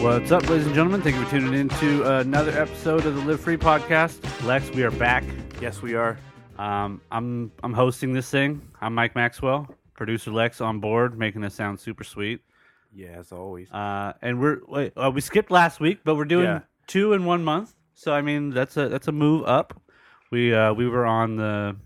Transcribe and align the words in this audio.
What's 0.00 0.30
up, 0.30 0.48
ladies 0.48 0.66
and 0.66 0.74
gentlemen? 0.74 1.02
Thank 1.02 1.16
you 1.16 1.24
for 1.24 1.30
tuning 1.30 1.54
in 1.54 1.68
to 1.70 2.18
another 2.20 2.50
episode 2.52 3.04
of 3.06 3.14
the 3.16 3.20
Live 3.22 3.40
Free 3.40 3.56
podcast. 3.56 4.20
Lex, 4.46 4.70
we 4.70 4.82
are 4.82 4.90
back. 4.92 5.24
Yes, 5.60 5.82
we 5.82 5.94
are. 5.94 6.18
Um, 6.58 7.00
I'm 7.10 7.50
I'm 7.62 7.72
hosting 7.72 8.12
this 8.12 8.30
thing. 8.30 8.60
I'm 8.80 8.94
Mike 8.94 9.14
Maxwell, 9.14 9.66
producer 9.94 10.30
Lex 10.30 10.60
on 10.60 10.78
board, 10.80 11.18
making 11.18 11.40
this 11.40 11.54
sound 11.54 11.80
super 11.80 12.04
sweet. 12.04 12.40
Yeah, 12.92 13.16
as 13.18 13.32
always. 13.32 13.70
Uh, 13.70 14.12
and 14.22 14.40
we're 14.40 14.58
wait, 14.68 14.92
uh, 14.96 15.10
we 15.12 15.20
skipped 15.20 15.50
last 15.50 15.80
week, 15.80 16.00
but 16.04 16.14
we're 16.16 16.24
doing 16.24 16.44
Yeah. 16.46 16.60
two 16.86 17.12
in 17.12 17.24
one 17.24 17.42
month. 17.44 17.74
So 17.94 18.12
I 18.12 18.22
mean, 18.22 18.50
that's 18.50 18.76
a 18.76 18.88
that's 18.88 19.08
a 19.08 19.12
move 19.12 19.46
up. 19.46 19.80
We 20.30 20.54
uh, 20.54 20.74
we 20.74 20.88
were 20.88 21.06
on 21.06 21.36
the 21.36 21.76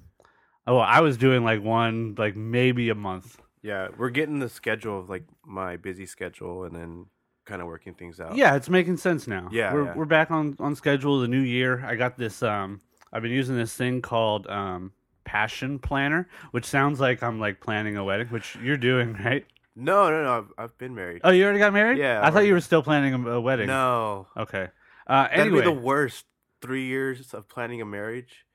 oh, 0.66 0.76
I 0.78 1.00
was 1.00 1.16
doing 1.16 1.44
like 1.44 1.62
one 1.62 2.14
like 2.18 2.36
maybe 2.36 2.90
a 2.90 2.94
month. 2.94 3.40
yeah, 3.62 3.88
we're 3.96 4.10
getting 4.10 4.38
the 4.38 4.48
schedule 4.48 4.98
of 5.00 5.08
like 5.08 5.24
my 5.46 5.76
busy 5.76 6.06
schedule 6.06 6.64
and 6.64 6.74
then 6.76 7.06
kind 7.52 7.60
of 7.60 7.68
working 7.68 7.92
things 7.92 8.18
out. 8.18 8.34
Yeah, 8.34 8.56
it's 8.56 8.70
making 8.70 8.96
sense 8.96 9.28
now. 9.28 9.50
Yeah, 9.52 9.74
we're 9.74 9.84
yeah. 9.84 9.94
we're 9.94 10.06
back 10.06 10.30
on 10.30 10.56
on 10.58 10.74
schedule. 10.74 11.20
The 11.20 11.28
new 11.28 11.42
year. 11.42 11.84
I 11.84 11.96
got 11.96 12.16
this. 12.16 12.42
Um, 12.42 12.80
I've 13.12 13.20
been 13.20 13.30
using 13.30 13.56
this 13.56 13.74
thing 13.74 14.00
called 14.00 14.46
um 14.46 14.92
Passion 15.24 15.78
Planner, 15.78 16.30
which 16.52 16.64
sounds 16.64 16.98
like 16.98 17.22
I'm 17.22 17.38
like 17.38 17.60
planning 17.60 17.98
a 17.98 18.04
wedding, 18.04 18.28
which 18.28 18.56
you're 18.62 18.78
doing, 18.78 19.12
right? 19.24 19.44
No, 19.76 20.08
no, 20.08 20.22
no. 20.24 20.38
I've, 20.38 20.64
I've 20.64 20.78
been 20.78 20.94
married. 20.94 21.20
Oh, 21.24 21.30
you 21.30 21.44
already 21.44 21.58
got 21.58 21.74
married? 21.74 21.98
Yeah, 21.98 22.26
I 22.26 22.30
thought 22.30 22.46
you 22.46 22.54
were 22.54 22.60
still 22.60 22.82
planning 22.82 23.12
a, 23.26 23.40
wedding. 23.40 23.66
no. 23.66 24.28
Okay. 24.34 24.68
Uh, 25.06 25.24
That'd 25.24 25.40
anyway, 25.40 25.60
be 25.60 25.64
the 25.64 25.72
worst 25.72 26.24
three 26.62 26.86
years 26.86 27.34
of 27.34 27.48
planning 27.48 27.82
a 27.82 27.84
marriage. 27.84 28.46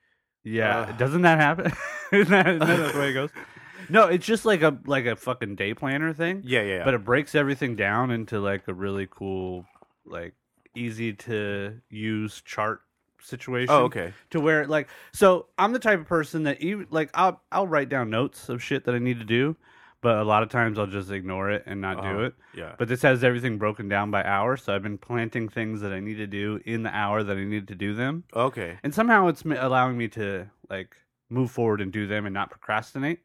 yeah. 0.42 0.80
Ugh. 0.80 0.98
Doesn't 0.98 1.22
that 1.22 1.38
happen? 1.38 1.72
isn't, 2.12 2.30
that, 2.30 2.46
isn't 2.48 2.66
that 2.66 2.92
the 2.94 2.98
way 2.98 3.10
it 3.10 3.14
goes? 3.14 3.30
No, 3.88 4.06
it's 4.06 4.26
just 4.26 4.44
like 4.44 4.62
a 4.62 4.78
like 4.86 5.06
a 5.06 5.16
fucking 5.16 5.56
day 5.56 5.74
planner 5.74 6.12
thing. 6.12 6.42
Yeah, 6.44 6.62
yeah. 6.62 6.76
yeah. 6.78 6.84
but 6.84 6.94
it 6.94 7.04
breaks 7.04 7.34
everything 7.34 7.76
down 7.76 8.10
into 8.10 8.40
like 8.40 8.68
a 8.68 8.74
really 8.74 9.08
cool 9.10 9.64
like 10.04 10.34
easy 10.74 11.12
to 11.12 11.80
use 11.90 12.40
chart 12.44 12.82
situation 13.20 13.74
oh, 13.74 13.82
okay. 13.84 14.12
to 14.30 14.38
where 14.40 14.64
like 14.68 14.86
so 15.12 15.46
i'm 15.58 15.72
the 15.72 15.78
type 15.80 15.98
of 15.98 16.06
person 16.06 16.44
that 16.44 16.60
even 16.62 16.86
like 16.90 17.10
i'll 17.14 17.42
i'll 17.50 17.66
write 17.66 17.88
down 17.88 18.08
notes 18.08 18.48
of 18.48 18.62
shit 18.62 18.84
that 18.84 18.94
i 18.94 18.98
need 18.98 19.18
to 19.18 19.24
do 19.24 19.56
but 20.00 20.18
a 20.18 20.22
lot 20.22 20.44
of 20.44 20.48
times 20.48 20.78
i'll 20.78 20.86
just 20.86 21.10
ignore 21.10 21.50
it 21.50 21.64
and 21.66 21.80
not 21.80 22.00
do 22.00 22.08
Uh-huh. 22.08 22.18
it 22.26 22.34
Yeah. 22.54 22.74
but 22.78 22.86
this 22.86 23.02
has 23.02 23.24
everything 23.24 23.58
broken 23.58 23.88
down 23.88 24.12
by 24.12 24.22
hour 24.22 24.56
so 24.56 24.72
i've 24.72 24.84
been 24.84 24.98
planting 24.98 25.48
things 25.48 25.80
that 25.80 25.92
i 25.92 25.98
need 25.98 26.14
to 26.18 26.28
do 26.28 26.60
in 26.64 26.84
the 26.84 26.94
hour 26.96 27.24
that 27.24 27.36
i 27.36 27.42
need 27.44 27.66
to 27.68 27.74
do 27.74 27.92
them 27.92 28.22
Okay. 28.34 28.78
and 28.84 28.94
somehow 28.94 29.26
it's 29.26 29.42
allowing 29.44 29.98
me 29.98 30.06
to 30.10 30.46
like 30.70 30.94
move 31.28 31.50
forward 31.50 31.80
and 31.80 31.90
do 31.92 32.06
them 32.06 32.24
and 32.24 32.32
not 32.32 32.50
procrastinate 32.50 33.18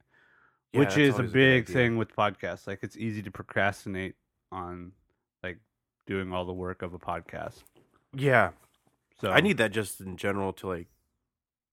Yeah, 0.74 0.80
which 0.80 0.98
is 0.98 1.20
a 1.20 1.24
big 1.24 1.64
idea. 1.64 1.74
thing 1.76 1.98
with 1.98 2.16
podcasts 2.16 2.66
like 2.68 2.80
it's 2.82 2.98
easy 2.98 3.22
to 3.24 3.32
procrastinate 3.32 4.16
on 4.52 4.92
like 5.44 5.60
doing 6.08 6.34
all 6.34 6.46
the 6.46 6.54
work 6.54 6.82
of 6.82 6.94
a 6.94 7.00
podcast 7.00 7.64
Yeah. 8.16 8.52
so 9.22 9.30
I 9.32 9.40
need 9.42 9.58
that 9.58 9.72
just 9.72 10.02
in 10.02 10.18
general 10.18 10.52
to 10.54 10.68
like 10.68 10.88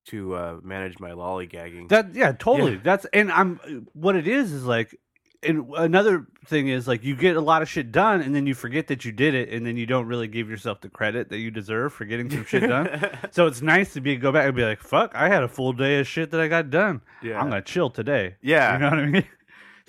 to 0.06 0.34
uh 0.34 0.56
manage 0.62 0.98
my 0.98 1.10
lollygagging. 1.10 1.88
that 1.88 2.14
yeah 2.14 2.32
totally 2.32 2.72
Yeah. 2.74 2.80
that's 2.82 3.06
and 3.12 3.30
i'm 3.32 3.86
what 3.92 4.16
it 4.16 4.26
is 4.26 4.52
is 4.52 4.64
like 4.64 4.98
and 5.42 5.72
another 5.76 6.26
thing 6.46 6.68
is 6.68 6.86
like 6.86 7.02
you 7.02 7.16
get 7.16 7.36
a 7.36 7.40
lot 7.40 7.62
of 7.62 7.68
shit 7.68 7.92
done 7.92 8.20
and 8.20 8.34
then 8.34 8.46
you 8.46 8.54
forget 8.54 8.88
that 8.88 9.04
you 9.04 9.12
did 9.12 9.34
it 9.34 9.48
and 9.48 9.64
then 9.64 9.76
you 9.76 9.86
don't 9.86 10.06
really 10.06 10.28
give 10.28 10.50
yourself 10.50 10.80
the 10.80 10.88
credit 10.88 11.30
that 11.30 11.38
you 11.38 11.50
deserve 11.50 11.92
for 11.92 12.04
getting 12.04 12.28
some 12.28 12.44
shit 12.44 12.68
done 12.68 13.08
so 13.30 13.46
it's 13.46 13.62
nice 13.62 13.94
to 13.94 14.00
be 14.00 14.16
go 14.16 14.30
back 14.32 14.46
and 14.46 14.54
be 14.54 14.64
like 14.64 14.82
fuck 14.82 15.14
i 15.14 15.28
had 15.28 15.42
a 15.42 15.48
full 15.48 15.72
day 15.72 15.98
of 16.00 16.06
shit 16.06 16.30
that 16.30 16.40
i 16.40 16.48
got 16.48 16.68
done 16.68 17.00
yeah. 17.22 17.40
i'm 17.40 17.48
gonna 17.48 17.62
chill 17.62 17.88
today 17.88 18.36
yeah. 18.42 18.74
you 18.74 18.78
know 18.80 18.90
what 18.90 18.98
i 18.98 19.06
mean 19.06 19.24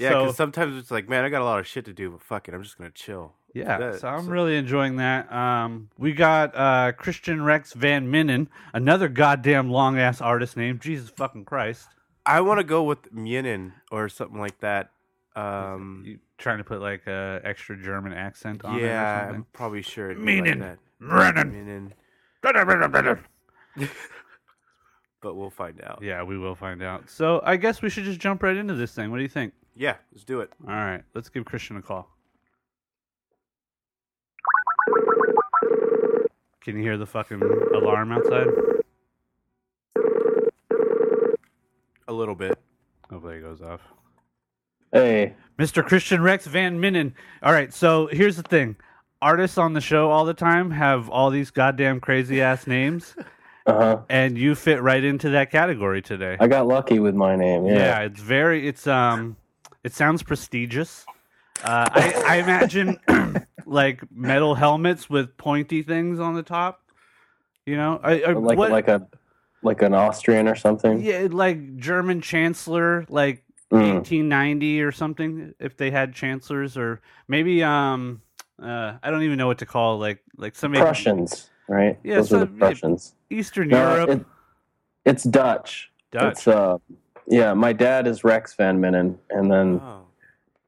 yeah, 0.02 0.10
so- 0.10 0.22
because 0.22 0.36
sometimes 0.36 0.78
it's 0.78 0.92
like, 0.92 1.08
man, 1.08 1.24
I 1.24 1.30
got 1.30 1.42
a 1.42 1.46
lot 1.46 1.60
of 1.60 1.68
shit 1.68 1.86
to 1.86 1.94
do, 1.94 2.10
but 2.10 2.22
fuck 2.22 2.48
it, 2.48 2.54
I'm 2.54 2.64
just 2.64 2.78
gonna 2.78 2.92
chill. 2.92 3.34
Yeah, 3.54 3.78
That- 3.78 4.00
so 4.00 4.08
I'm 4.08 4.26
so- 4.26 4.32
really 4.32 4.58
enjoying 4.58 4.96
that. 4.98 5.32
Um, 5.32 5.90
we 5.98 6.14
got 6.14 6.56
uh, 6.56 6.94
Christian 6.94 7.44
Rex 7.44 7.74
Van 7.74 8.12
Minnen, 8.12 8.48
another 8.74 9.10
goddamn 9.10 9.70
long 9.70 10.00
ass 10.00 10.22
artist 10.22 10.58
name. 10.58 10.80
Jesus 10.80 11.10
fucking 11.10 11.46
Christ! 11.46 11.88
I 12.26 12.42
want 12.42 12.60
to 12.60 12.64
go 12.64 12.84
with 12.84 13.14
Myenin 13.14 13.74
or 13.92 14.10
something 14.10 14.40
like 14.40 14.60
that. 14.60 14.92
Um, 15.36 16.04
you 16.06 16.20
trying 16.38 16.58
to 16.58 16.64
put 16.64 16.82
like 16.82 17.08
a 17.08 17.40
extra 17.44 17.82
German 17.82 18.14
accent 18.14 18.66
on 18.66 18.80
yeah, 18.80 19.28
it 19.28 19.32
or 19.32 19.36
I'm 19.36 19.46
probably 19.54 19.82
sure. 19.82 20.14
Myenin. 20.14 20.60
like 20.60 20.60
that. 20.60 20.80
Brennan. 21.00 21.94
But 25.22 25.36
we'll 25.36 25.52
find 25.52 25.80
out. 25.84 26.00
Yeah, 26.02 26.24
we 26.24 26.38
will 26.38 26.56
find 26.56 26.82
out. 26.82 27.10
So 27.10 27.42
I 27.46 27.56
guess 27.56 27.82
we 27.82 27.90
should 27.90 28.06
just 28.06 28.20
jump 28.20 28.42
right 28.42 28.58
into 28.58 28.74
this 28.74 28.94
thing. 28.94 29.12
What 29.12 29.18
do 29.18 29.24
you 29.24 29.30
think? 29.30 29.54
Yeah, 29.76 29.98
let's 30.12 30.24
do 30.24 30.42
it. 30.42 30.52
All 30.68 30.74
right, 30.74 31.04
let's 31.14 31.30
give 31.30 31.46
Christian 31.46 31.78
a 31.78 31.82
call. 31.82 32.10
Can 36.62 36.76
you 36.76 36.82
hear 36.82 36.98
the 36.98 37.06
fucking 37.06 37.42
alarm 37.74 38.12
outside? 38.12 38.48
A 42.08 42.14
little 42.14 42.36
bit. 42.36 42.58
Hopefully 43.10 43.38
it 43.38 43.42
goes 43.42 43.62
off. 43.62 43.82
Hey, 44.92 45.36
Mr. 45.58 45.86
Christian 45.86 46.22
Rex 46.22 46.46
Van 46.48 46.80
Minnen. 46.80 47.14
All 47.42 47.54
right, 47.54 47.74
so 47.74 48.08
here's 48.08 48.36
the 48.36 48.44
thing. 48.44 48.76
Artists 49.22 49.58
on 49.58 49.74
the 49.74 49.82
show 49.82 50.10
all 50.10 50.26
the 50.26 50.34
time 50.34 50.72
have 50.72 51.10
all 51.10 51.30
these 51.30 51.52
goddamn 51.52 52.00
crazy 52.00 52.42
ass 52.42 52.68
names, 52.68 53.16
uh 53.68 53.74
huh. 53.74 54.02
and 54.10 54.38
you 54.38 54.56
fit 54.56 54.82
right 54.82 55.04
into 55.04 55.30
that 55.30 55.52
category 55.52 56.02
today. 56.02 56.36
I 56.40 56.48
got 56.48 56.68
lucky 56.68 57.00
with 57.00 57.16
my 57.16 57.36
name. 57.36 57.66
yeah. 57.68 57.74
Yeah. 57.74 58.00
it's 58.00 58.20
very 58.20 58.68
it's 58.68 58.88
um 58.88 59.38
it 59.84 59.94
sounds 59.94 60.24
prestigious. 60.24 61.06
Uh, 61.64 61.88
I, 61.92 62.24
I 62.28 62.36
imagine 62.38 63.00
like 63.66 64.02
metal 64.12 64.56
helmets 64.56 65.10
with 65.10 65.38
pointy 65.38 65.84
things 65.84 66.20
on 66.20 66.34
the 66.34 66.44
top. 66.44 66.82
You 67.66 67.78
know, 67.78 68.00
I, 68.04 68.22
I, 68.24 68.32
like 68.34 68.58
what, 68.58 68.72
like 68.72 68.88
a 68.88 69.08
like 69.62 69.82
an 69.84 69.94
Austrian 69.94 70.48
or 70.48 70.56
something. 70.56 71.02
yeah, 71.02 71.28
like 71.30 71.78
German 71.78 72.22
chancellor, 72.22 73.06
like 73.10 73.44
Mm. 73.72 73.96
1890 73.96 74.82
or 74.82 74.92
something 74.92 75.54
if 75.60 75.78
they 75.78 75.92
had 75.92 76.14
chancellors 76.14 76.76
or 76.78 77.02
maybe 77.30 77.64
um 77.64 78.22
uh 78.62 78.98
I 79.02 79.10
don't 79.10 79.24
even 79.24 79.38
know 79.38 79.48
what 79.48 79.60
to 79.60 79.66
call 79.66 79.98
like 79.98 80.22
like 80.38 80.56
some 80.56 80.74
Prussians, 80.74 81.50
right? 81.70 81.98
Yeah, 82.04 82.18
Those 82.18 82.28
are 82.34 82.40
so- 82.40 82.40
the 82.40 82.48
Prussians. 82.48 83.16
Eastern 83.30 83.70
No, 83.70 83.94
Europe 83.96 84.10
it- 84.10 84.26
it's 85.06 85.24
Dutch. 85.24 85.90
Dutch 86.12 86.34
It's 86.34 86.48
uh, 86.48 86.78
yeah. 87.28 87.54
My 87.54 87.72
dad 87.72 88.08
is 88.08 88.24
Rex 88.26 88.54
Van 88.56 88.78
Minnen, 88.80 89.16
and 89.30 89.50
then 89.50 89.80
Oh, 89.82 90.02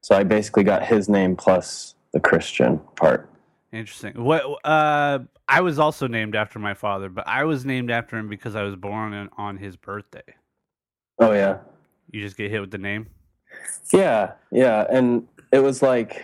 so 0.01 0.15
I 0.15 0.23
basically 0.23 0.63
got 0.63 0.85
his 0.85 1.09
name 1.09 1.35
plus 1.35 1.95
the 2.13 2.19
Christian 2.21 2.79
part. 2.95 3.29
interesting 3.73 4.13
what 4.23 4.43
uh 4.63 5.19
I 5.49 5.59
was 5.61 5.77
also 5.77 6.07
named 6.07 6.35
after 6.35 6.57
my 6.59 6.73
father 6.73 7.09
but 7.09 7.27
I 7.27 7.43
was 7.43 7.65
named 7.65 7.91
after 7.91 8.17
him 8.17 8.29
because 8.29 8.55
I 8.55 8.63
was 8.63 8.75
born 8.77 9.29
on 9.37 9.57
his 9.57 9.75
birthday 9.75 10.23
Oh 11.19 11.33
yeah, 11.33 11.57
you 12.13 12.21
just 12.21 12.37
get 12.37 12.49
hit 12.49 12.61
with 12.61 12.71
the 12.71 12.77
name 12.77 13.07
yeah, 13.91 14.31
yeah. 14.51 14.87
And 14.89 15.27
it 15.51 15.59
was 15.59 15.81
like 15.83 16.23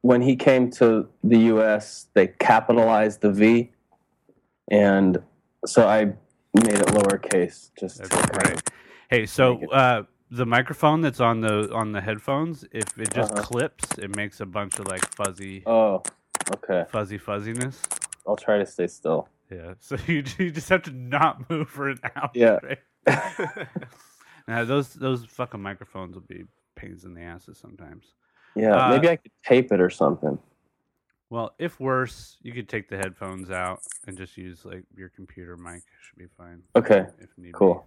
when 0.00 0.20
he 0.20 0.34
came 0.34 0.70
to 0.72 1.08
the 1.22 1.38
U.S., 1.54 2.08
they 2.14 2.26
capitalized 2.40 3.20
the 3.20 3.30
V, 3.30 3.70
and 4.70 5.18
so 5.64 5.86
I 5.86 6.06
made 6.54 6.74
it 6.80 6.86
lowercase 6.88 7.70
just 7.78 7.98
That's 7.98 8.08
to 8.10 8.16
kind 8.16 8.24
of- 8.24 8.32
great. 8.42 8.62
hey 9.10 9.26
so 9.26 9.64
uh 9.70 10.02
the 10.32 10.44
microphone 10.46 11.00
that's 11.00 11.20
on 11.20 11.40
the 11.40 11.72
on 11.72 11.92
the 11.92 12.00
headphones 12.00 12.64
if 12.72 12.98
it 12.98 13.12
just 13.12 13.32
Uh-huh. 13.32 13.42
clips 13.42 13.96
it 13.98 14.16
makes 14.16 14.40
a 14.40 14.46
bunch 14.46 14.78
of 14.80 14.88
like 14.88 15.04
fuzzy 15.14 15.62
Oh, 15.66 16.02
okay. 16.56 16.84
fuzzy 16.90 17.18
fuzziness 17.18 17.80
I'll 18.26 18.36
try 18.36 18.58
to 18.58 18.66
stay 18.66 18.88
still. 18.88 19.28
yeah 19.50 19.74
so 19.80 19.96
you, 20.08 20.24
you 20.38 20.50
just 20.50 20.68
have 20.70 20.82
to 20.82 20.90
not 20.90 21.48
move 21.48 21.68
for 21.68 21.88
an 21.90 22.00
hour 22.16 22.30
Yeah. 22.34 22.58
right? 22.62 22.78
Now 24.48 24.64
those 24.64 24.94
those 24.94 25.24
fucking 25.24 25.60
microphones 25.60 26.14
will 26.14 26.22
be 26.22 26.44
pains 26.74 27.04
in 27.04 27.14
the 27.14 27.22
asses 27.22 27.58
sometimes. 27.58 28.14
Yeah, 28.54 28.76
Uh, 28.76 28.90
maybe 28.90 29.08
I 29.08 29.16
could 29.16 29.32
tape 29.44 29.72
it 29.72 29.80
or 29.80 29.90
something. 29.90 30.38
Well, 31.28 31.54
if 31.58 31.80
worse, 31.80 32.36
you 32.42 32.52
could 32.52 32.68
take 32.68 32.88
the 32.88 32.96
headphones 32.96 33.50
out 33.50 33.80
and 34.06 34.16
just 34.16 34.36
use 34.36 34.64
like 34.64 34.84
your 34.96 35.08
computer 35.08 35.56
mic. 35.56 35.82
Should 36.00 36.18
be 36.18 36.28
fine 36.38 36.62
Okay, 36.76 37.06
if 37.18 37.30
need 37.36 37.52
be. 37.52 37.52
cool. 37.52 37.86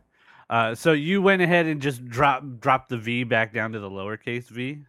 Uh, 0.50 0.74
so 0.76 0.92
you 0.94 1.22
went 1.22 1.42
ahead 1.42 1.66
and 1.68 1.82
just 1.82 2.06
drop 2.06 2.44
drop 2.60 2.90
the 2.90 2.98
V 2.98 3.24
back 3.24 3.54
down 3.54 3.72
to 3.72 3.80
the 3.80 3.90
lowercase 3.90 4.48
v. 4.48 4.84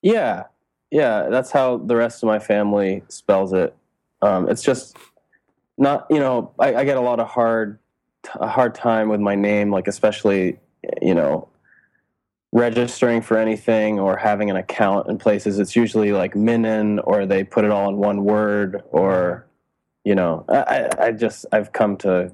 Yeah, 0.00 0.44
yeah, 0.90 1.28
that's 1.28 1.50
how 1.52 1.76
the 1.78 1.94
rest 1.94 2.22
of 2.22 2.26
my 2.26 2.38
family 2.38 3.04
spells 3.08 3.52
it. 3.52 3.74
Um, 4.20 4.48
it's 4.48 4.62
just 4.62 4.96
not, 5.78 6.06
you 6.10 6.18
know, 6.18 6.52
I, 6.58 6.74
I 6.74 6.84
get 6.84 6.96
a 6.96 7.00
lot 7.00 7.20
of 7.20 7.28
hard, 7.28 7.78
a 8.34 8.48
hard 8.48 8.74
time 8.74 9.08
with 9.08 9.20
my 9.20 9.34
name, 9.34 9.70
like 9.70 9.86
especially, 9.88 10.58
you 11.00 11.14
know, 11.14 11.48
registering 12.52 13.22
for 13.22 13.38
anything 13.38 13.98
or 13.98 14.16
having 14.16 14.50
an 14.50 14.56
account 14.56 15.08
in 15.08 15.18
places. 15.18 15.58
It's 15.58 15.74
usually 15.74 16.12
like 16.12 16.34
Minin, 16.36 16.98
or 17.00 17.24
they 17.26 17.44
put 17.44 17.64
it 17.64 17.70
all 17.70 17.88
in 17.88 17.96
one 17.96 18.24
word, 18.24 18.82
or, 18.90 19.46
you 20.04 20.14
know, 20.14 20.44
I, 20.48 20.56
I- 20.56 21.06
I 21.06 21.12
just 21.12 21.46
I've 21.52 21.72
come 21.72 21.96
to, 21.98 22.30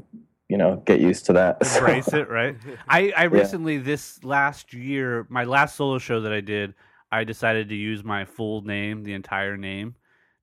you 0.48 0.56
know, 0.56 0.82
get 0.86 1.00
used 1.00 1.26
to 1.26 1.32
that. 1.34 1.64
So- 1.66 1.78
Embrace 1.80 2.08
it, 2.12 2.28
right? 2.28 2.56
I, 2.88 3.12
I 3.16 3.22
recently 3.24 3.78
this 3.78 4.22
last 4.24 4.72
year, 4.74 5.26
my 5.28 5.44
last 5.44 5.76
solo 5.76 5.98
show 5.98 6.20
that 6.22 6.32
I 6.32 6.40
did, 6.40 6.74
I 7.12 7.24
decided 7.24 7.68
to 7.70 7.74
use 7.76 8.02
my 8.04 8.24
full 8.24 8.62
name, 8.62 9.02
the 9.04 9.14
entire 9.14 9.56
name, 9.56 9.94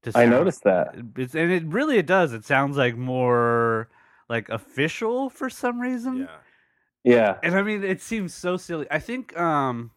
To 0.03 0.11
I 0.15 0.25
noticed 0.25 0.63
that. 0.63 0.95
It's, 1.17 1.35
and 1.35 1.51
it 1.51 1.63
really 1.65 1.97
it 1.97 2.07
does. 2.07 2.33
It 2.33 2.43
sounds 2.45 2.75
like 2.77 2.95
more 2.95 3.89
like 4.29 4.49
official 4.49 5.29
for 5.29 5.49
some 5.49 5.79
reason. 5.79 6.21
Yeah. 6.21 6.27
Yeah. 7.05 7.37
And 7.43 7.55
I 7.55 7.61
mean, 7.61 7.83
it 7.83 8.01
seems 8.01 8.33
so 8.33 8.57
silly. 8.57 8.87
I 8.91 8.99
think, 8.99 9.37
um, 9.39 9.91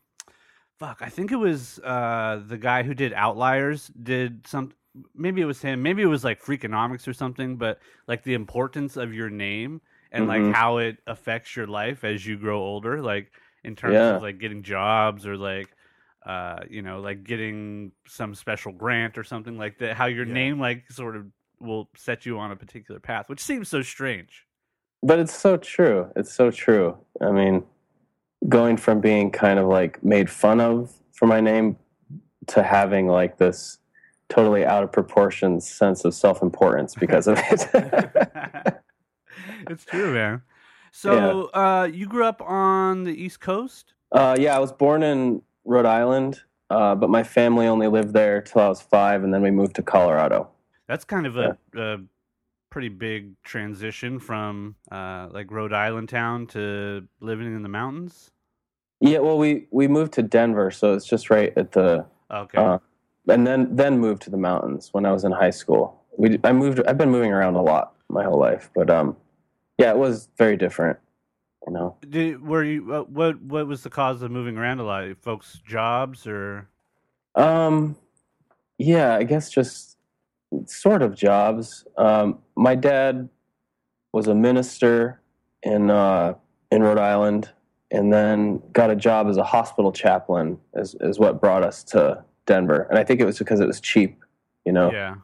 fuck, 0.78 0.98
I 1.00 1.08
think 1.08 1.32
it 1.32 1.36
was 1.36 1.80
uh 1.80 2.42
the 2.46 2.58
guy 2.58 2.82
who 2.84 2.94
did 2.94 3.12
Outliers 3.14 3.88
did 3.88 4.46
some. 4.46 4.72
Maybe 5.14 5.40
it 5.40 5.46
was 5.46 5.60
him. 5.62 5.82
Maybe 5.82 6.02
it 6.02 6.06
was 6.06 6.24
like 6.24 6.42
Freakonomics 6.42 7.08
or 7.08 7.12
something. 7.14 7.56
But 7.56 7.80
like 8.06 8.22
the 8.24 8.34
importance 8.34 8.96
of 8.96 9.14
your 9.14 9.30
name 9.30 9.80
and 10.12 10.26
Mhm. 10.26 10.28
like 10.28 10.54
how 10.54 10.78
it 10.78 10.98
affects 11.06 11.56
your 11.56 11.66
life 11.66 12.04
as 12.04 12.26
you 12.26 12.36
grow 12.38 12.60
older, 12.60 13.02
like 13.02 13.32
in 13.64 13.74
terms 13.76 13.94
Yeah. 13.94 14.16
of 14.16 14.22
like 14.22 14.38
getting 14.38 14.62
jobs 14.62 15.26
or 15.26 15.36
like. 15.36 15.74
Uh, 16.26 16.64
you 16.68 16.82
know, 16.82 17.00
like 17.00 17.24
getting 17.24 17.92
some 18.06 18.34
special 18.34 18.72
grant 18.72 19.16
or 19.16 19.24
something 19.24 19.56
like 19.56 19.78
that. 19.78 19.96
How 19.96 20.06
your 20.06 20.26
Yeah. 20.26 20.34
name, 20.34 20.60
like, 20.60 20.90
sort 20.90 21.16
of 21.16 21.26
will 21.60 21.88
set 21.96 22.26
you 22.26 22.38
on 22.38 22.50
a 22.50 22.56
particular 22.56 23.00
path, 23.00 23.30
which 23.30 23.40
seems 23.40 23.68
so 23.68 23.80
strange. 23.82 24.44
But 25.02 25.18
it's 25.18 25.34
so 25.34 25.56
true. 25.56 26.10
It's 26.16 26.32
so 26.32 26.50
true. 26.50 26.96
I 27.20 27.30
mean, 27.30 27.64
going 28.48 28.76
from 28.76 29.00
being 29.00 29.30
kind 29.30 29.58
of 29.58 29.66
like 29.66 30.02
made 30.02 30.28
fun 30.30 30.60
of 30.60 30.92
for 31.12 31.26
my 31.26 31.40
name 31.40 31.76
to 32.48 32.62
having 32.62 33.06
like 33.06 33.38
this 33.38 33.78
totally 34.28 34.64
out 34.64 34.82
of 34.82 34.92
proportion 34.92 35.60
sense 35.60 36.04
of 36.04 36.14
self 36.14 36.42
importance 36.42 36.94
because 36.94 37.26
of 37.26 37.38
it. 37.50 37.68
it's 39.70 39.84
true, 39.84 40.14
man. 40.14 40.42
So, 40.90 41.50
uh, 41.54 41.88
you 41.92 42.06
grew 42.06 42.24
up 42.24 42.40
on 42.42 43.04
the 43.04 43.12
East 43.12 43.40
Coast? 43.40 43.94
uh, 44.12 44.36
yeah, 44.38 44.56
I 44.56 44.58
was 44.58 44.72
born 44.72 45.02
in 45.02 45.42
Rhode 45.64 45.86
Island, 45.86 46.40
uh, 46.70 46.94
but 46.94 47.10
my 47.10 47.22
family 47.22 47.66
only 47.66 47.88
lived 47.88 48.12
there 48.12 48.40
till 48.40 48.62
I 48.62 48.68
was 48.68 48.80
five, 48.80 49.24
and 49.24 49.32
then 49.32 49.42
we 49.42 49.50
moved 49.50 49.76
to 49.76 49.82
Colorado. 49.82 50.48
That's 50.86 51.04
kind 51.04 51.26
of 51.26 51.36
a, 51.36 51.58
a 51.74 51.98
pretty 52.70 52.88
big 52.88 53.40
transition 53.42 54.18
from 54.18 54.76
uh, 54.90 55.28
like 55.30 55.50
Rhode 55.50 55.72
Island 55.72 56.08
town 56.08 56.46
to 56.48 57.06
living 57.20 57.54
in 57.54 57.62
the 57.62 57.68
mountains. 57.68 58.30
Yeah, 59.00 59.18
well, 59.18 59.38
we 59.38 59.66
we 59.70 59.88
moved 59.88 60.12
to 60.14 60.22
Denver, 60.22 60.70
so 60.70 60.94
it's 60.94 61.06
just 61.06 61.30
right 61.30 61.52
at 61.56 61.72
the 61.72 62.06
Okay. 62.30 62.58
Uh, 62.58 62.78
and 63.28 63.46
then 63.46 63.74
then 63.74 63.98
moved 63.98 64.22
to 64.22 64.30
the 64.30 64.36
mountains 64.36 64.90
when 64.92 65.06
I 65.06 65.12
was 65.12 65.24
in 65.24 65.32
high 65.32 65.50
school. 65.50 66.02
We 66.16 66.38
I 66.44 66.52
moved. 66.52 66.80
I've 66.86 66.98
been 66.98 67.10
moving 67.10 67.32
around 67.32 67.54
a 67.56 67.62
lot 67.62 67.94
my 68.08 68.24
whole 68.24 68.38
life, 68.38 68.70
but 68.74 68.90
um, 68.90 69.16
yeah, 69.78 69.90
it 69.90 69.98
was 69.98 70.28
very 70.36 70.56
different. 70.56 70.98
You 71.66 71.72
know, 71.74 71.96
Did, 72.08 72.42
were 72.42 72.64
you 72.64 72.94
uh, 72.94 73.02
what? 73.02 73.40
What 73.42 73.66
was 73.66 73.82
the 73.82 73.90
cause 73.90 74.22
of 74.22 74.30
moving 74.30 74.56
around 74.56 74.80
a 74.80 74.84
lot? 74.84 75.04
Folks' 75.20 75.60
jobs 75.66 76.26
or? 76.26 76.68
um, 77.34 77.96
yeah, 78.78 79.14
I 79.14 79.24
guess 79.24 79.50
just 79.50 79.97
sort 80.66 81.02
of 81.02 81.14
jobs. 81.14 81.84
Um, 81.96 82.38
my 82.56 82.74
dad 82.74 83.28
was 84.12 84.26
a 84.28 84.34
minister 84.34 85.20
in 85.62 85.90
uh, 85.90 86.34
in 86.70 86.82
Rhode 86.82 86.98
Island, 86.98 87.50
and 87.90 88.12
then 88.12 88.62
got 88.72 88.90
a 88.90 88.96
job 88.96 89.28
as 89.28 89.36
a 89.36 89.44
hospital 89.44 89.92
chaplain. 89.92 90.58
Is 90.74 90.94
is 91.00 91.18
what 91.18 91.40
brought 91.40 91.62
us 91.62 91.84
to 91.84 92.24
Denver, 92.46 92.86
and 92.90 92.98
I 92.98 93.04
think 93.04 93.20
it 93.20 93.24
was 93.24 93.38
because 93.38 93.60
it 93.60 93.66
was 93.66 93.80
cheap. 93.80 94.22
You 94.64 94.72
know, 94.72 94.92
Yeah. 94.92 95.14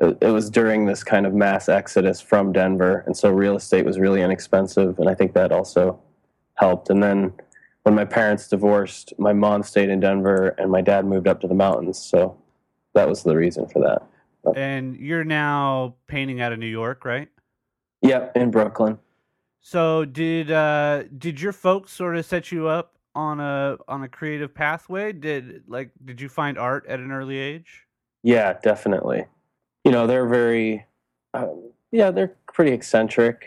it, 0.00 0.18
it 0.20 0.30
was 0.30 0.50
during 0.50 0.86
this 0.86 1.02
kind 1.02 1.26
of 1.26 1.34
mass 1.34 1.68
exodus 1.68 2.20
from 2.20 2.52
Denver, 2.52 3.02
and 3.06 3.16
so 3.16 3.30
real 3.30 3.56
estate 3.56 3.84
was 3.84 3.98
really 3.98 4.22
inexpensive, 4.22 4.98
and 4.98 5.08
I 5.08 5.14
think 5.14 5.34
that 5.34 5.52
also 5.52 5.98
helped. 6.54 6.90
And 6.90 7.02
then 7.02 7.32
when 7.82 7.94
my 7.94 8.04
parents 8.04 8.48
divorced, 8.48 9.12
my 9.18 9.32
mom 9.32 9.62
stayed 9.62 9.88
in 9.88 10.00
Denver, 10.00 10.54
and 10.58 10.70
my 10.70 10.80
dad 10.80 11.04
moved 11.06 11.26
up 11.28 11.40
to 11.40 11.48
the 11.48 11.54
mountains. 11.54 11.98
So 11.98 12.36
that 12.94 13.08
was 13.08 13.24
the 13.24 13.36
reason 13.36 13.66
for 13.68 13.80
that. 13.80 14.02
And 14.56 14.96
you're 14.96 15.24
now 15.24 15.96
painting 16.06 16.40
out 16.40 16.52
of 16.52 16.58
New 16.58 16.66
York, 16.66 17.04
right? 17.04 17.28
Yep, 18.02 18.36
in 18.36 18.50
Brooklyn. 18.50 18.98
So 19.60 20.04
did 20.04 20.50
uh 20.50 21.04
did 21.16 21.40
your 21.40 21.52
folks 21.52 21.92
sort 21.92 22.16
of 22.16 22.26
set 22.26 22.52
you 22.52 22.68
up 22.68 22.98
on 23.14 23.40
a 23.40 23.78
on 23.88 24.02
a 24.02 24.08
creative 24.08 24.54
pathway? 24.54 25.12
Did 25.12 25.62
like 25.66 25.90
did 26.04 26.20
you 26.20 26.28
find 26.28 26.58
art 26.58 26.84
at 26.86 27.00
an 27.00 27.10
early 27.10 27.38
age? 27.38 27.84
Yeah, 28.22 28.54
definitely. 28.62 29.26
You 29.84 29.92
know, 29.92 30.06
they're 30.06 30.26
very, 30.26 30.84
um, 31.34 31.70
yeah, 31.92 32.10
they're 32.10 32.34
pretty 32.52 32.72
eccentric. 32.72 33.44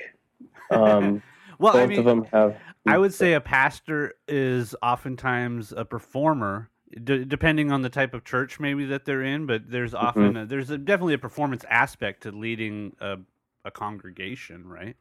Um, 0.69 1.23
well, 1.59 1.73
both 1.73 1.81
I 1.81 1.87
mean, 1.87 1.99
of 1.99 2.05
them 2.05 2.25
have. 2.31 2.55
I 2.85 2.97
would 2.97 3.13
say 3.13 3.33
a 3.33 3.41
pastor 3.41 4.13
is 4.27 4.75
oftentimes 4.83 5.73
a 5.75 5.83
performer, 5.83 6.69
d- 7.03 7.25
depending 7.25 7.71
on 7.71 7.81
the 7.81 7.89
type 7.89 8.13
of 8.13 8.23
church 8.23 8.59
maybe 8.59 8.85
that 8.85 9.05
they're 9.05 9.23
in. 9.23 9.45
But 9.45 9.69
there's 9.69 9.93
often 9.93 10.37
a, 10.37 10.45
there's 10.45 10.69
a, 10.69 10.77
definitely 10.77 11.15
a 11.15 11.19
performance 11.19 11.63
aspect 11.69 12.23
to 12.23 12.31
leading 12.31 12.95
a, 12.99 13.17
a 13.65 13.71
congregation, 13.71 14.67
right? 14.67 14.95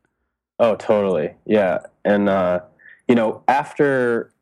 Oh, 0.58 0.74
totally. 0.76 1.34
Yeah. 1.44 1.80
And, 2.04 2.28
uh, 2.28 2.60
you 3.08 3.14
know, 3.14 3.42
after 3.46 4.32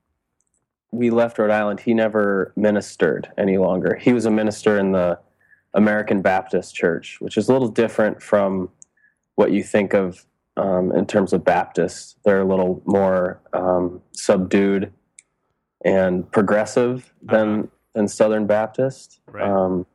we 0.93 1.11
left 1.11 1.38
Rhode 1.38 1.50
Island, 1.50 1.81
he 1.81 1.93
never 1.93 2.52
ministered 2.56 3.31
any 3.37 3.58
longer. 3.58 3.97
He 3.97 4.12
was 4.12 4.26
a 4.26 4.31
minister 4.31 4.79
in 4.79 4.93
the 4.93 5.19
American 5.75 6.23
Baptist 6.23 6.75
Church, 6.75 7.20
which 7.20 7.37
is 7.37 7.49
a 7.49 7.52
little 7.52 7.69
different 7.69 8.23
from 8.23 8.70
what 9.35 9.50
you 9.50 9.64
think 9.64 9.93
of 9.93 10.25
um, 10.56 10.93
in 10.93 11.05
terms 11.05 11.32
of 11.32 11.44
Baptists. 11.44 12.17
They're 12.25 12.43
a 12.43 12.44
little 12.47 12.81
more 12.87 13.40
um, 13.52 14.00
subdued 14.12 14.93
and 15.85 16.31
progressive 16.33 17.13
than, 17.23 17.59
Uh-huh. 17.61 17.67
than 17.95 18.09
Southern 18.09 18.47
Baptist. 18.47 19.21
Right. 19.31 19.47
Um, 19.49 19.87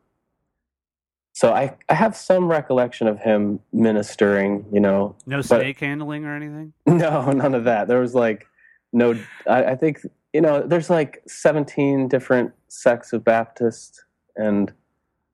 so 1.34 1.54
I, 1.54 1.76
I 1.88 1.94
have 1.94 2.16
some 2.16 2.48
recollection 2.50 3.08
of 3.08 3.20
him 3.20 3.60
ministering, 3.72 4.66
you 4.74 4.80
know, 4.80 5.16
No 5.26 5.42
snake 5.42 5.80
handling 5.80 6.26
or 6.26 6.36
anything. 6.36 6.74
no, 6.86 7.32
none 7.32 7.56
of 7.56 7.64
that. 7.64 7.88
There 7.88 8.00
was 8.00 8.14
like 8.14 8.46
no. 8.92 9.14
I, 9.48 9.64
I 9.66 9.76
think 9.76 10.02
you 10.34 10.42
know. 10.42 10.62
There's 10.62 10.90
like 10.90 11.22
17 11.28 12.08
different 12.10 12.52
sects 12.68 13.14
of 13.14 13.24
Baptist, 13.24 14.04
and 14.36 14.74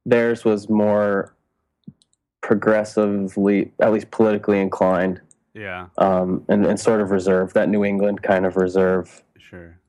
theirs 0.06 0.46
was 0.46 0.70
more 0.70 1.34
progressively, 2.42 3.72
at 3.82 3.92
least 3.92 4.12
politically 4.12 4.60
inclined, 4.62 5.22
Yeah, 5.56 5.88
um, 5.98 6.44
and 6.48 6.66
and 6.66 6.80
sort 6.80 7.02
of 7.02 7.10
reserved. 7.12 7.56
That 7.56 7.70
New 7.70 7.84
England 7.84 8.22
kind 8.22 8.46
of 8.46 8.56
reserve. 8.58 9.24
sure. 9.40 9.80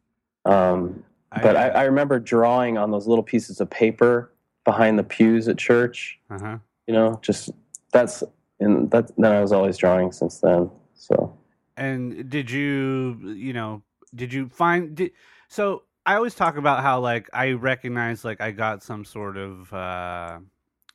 Um, 0.46 1.02
but 1.42 1.56
I, 1.56 1.68
I 1.68 1.82
remember 1.84 2.18
drawing 2.18 2.78
on 2.78 2.90
those 2.90 3.06
little 3.06 3.24
pieces 3.24 3.60
of 3.60 3.68
paper 3.68 4.32
behind 4.64 4.98
the 4.98 5.04
pews 5.04 5.48
at 5.48 5.58
church. 5.58 6.18
uh 6.30 6.38
huh. 6.38 6.58
You 6.86 6.94
know, 6.94 7.18
just 7.22 7.50
that's 7.92 8.22
and 8.60 8.90
that. 8.92 9.10
Then 9.18 9.32
I 9.32 9.40
was 9.40 9.52
always 9.52 9.76
drawing 9.76 10.12
since 10.12 10.38
then. 10.38 10.70
So. 10.94 11.36
And 11.76 12.30
did 12.30 12.50
you, 12.50 13.18
you 13.22 13.52
know, 13.52 13.82
did 14.14 14.32
you 14.32 14.48
find 14.48 14.94
did 14.94 15.10
so 15.48 15.82
I 16.06 16.14
always 16.14 16.34
talk 16.34 16.56
about 16.56 16.82
how 16.82 17.00
like 17.00 17.28
I 17.32 17.50
recognize 17.52 18.24
like 18.24 18.40
I 18.40 18.52
got 18.52 18.82
some 18.82 19.04
sort 19.04 19.36
of 19.36 19.72
uh 19.74 20.38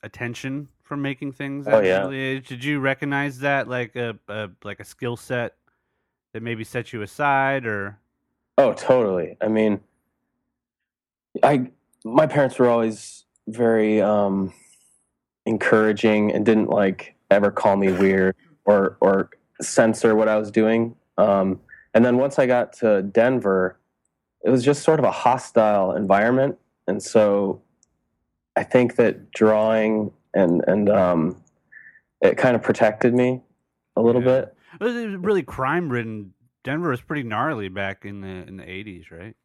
attention 0.02 0.70
from 0.82 1.02
making 1.02 1.34
things 1.34 1.68
at 1.68 1.74
Oh, 1.74 1.80
yeah. 1.82 2.02
early 2.04 2.18
age. 2.20 2.48
Did 2.48 2.64
you 2.64 2.80
recognize 2.80 3.40
that 3.40 3.68
like 3.68 3.96
a, 3.96 4.18
a 4.28 4.50
like 4.64 4.80
a 4.80 4.86
skill 4.86 5.18
set 5.18 5.56
that 6.34 6.42
maybe 6.42 6.64
set 6.64 6.94
you 6.94 7.02
aside 7.02 7.66
or 7.66 8.00
Oh, 8.58 8.74
totally. 8.74 9.38
I 9.42 9.48
mean, 9.48 9.80
I 11.44 11.72
my 12.04 12.28
parents 12.28 12.60
were 12.60 12.70
always 12.70 13.26
very 13.48 14.02
um, 14.02 14.54
encouraging 15.46 16.32
and 16.32 16.46
didn't 16.46 16.70
like 16.70 17.16
ever 17.30 17.52
call 17.52 17.76
me 17.78 17.92
weird 17.92 18.36
or 18.66 18.98
or 19.02 19.30
censor 19.62 20.16
what 20.16 20.28
I 20.28 20.38
was 20.38 20.52
doing. 20.52 20.96
Um, 21.18 21.60
and 21.94 22.04
then 22.06 22.18
once 22.18 22.40
I 22.40 22.46
got 22.46 22.74
to 22.74 23.02
Denver, 23.04 23.78
it 24.44 24.50
was 24.50 24.64
just 24.64 24.84
sort 24.84 25.00
of 25.00 25.06
a 25.06 25.12
hostile 25.12 25.94
environment, 25.94 26.58
and 26.88 27.02
so 27.02 27.62
I 28.56 28.64
think 28.64 28.96
that 28.98 29.32
drawing 29.32 30.12
and 30.34 30.64
and 30.68 30.90
um, 30.90 31.42
it 32.22 32.38
kind 32.38 32.56
of 32.56 32.62
protected 32.62 33.14
me 33.14 33.42
a 33.96 34.02
little 34.02 34.22
Yeah. 34.22 34.42
bit. 34.42 34.56
it 34.80 34.84
was, 34.84 34.96
it 34.96 35.08
was 35.08 35.16
really 35.18 35.44
crime 35.44 35.90
ridden 35.90 36.34
Denver 36.64 36.90
was 36.90 37.02
pretty 37.02 37.24
gnarly 37.24 37.70
back 37.70 38.06
in 38.06 38.22
the 38.22 38.28
in 38.48 38.58
the 38.58 38.64
80s, 38.64 39.12
right? 39.12 39.36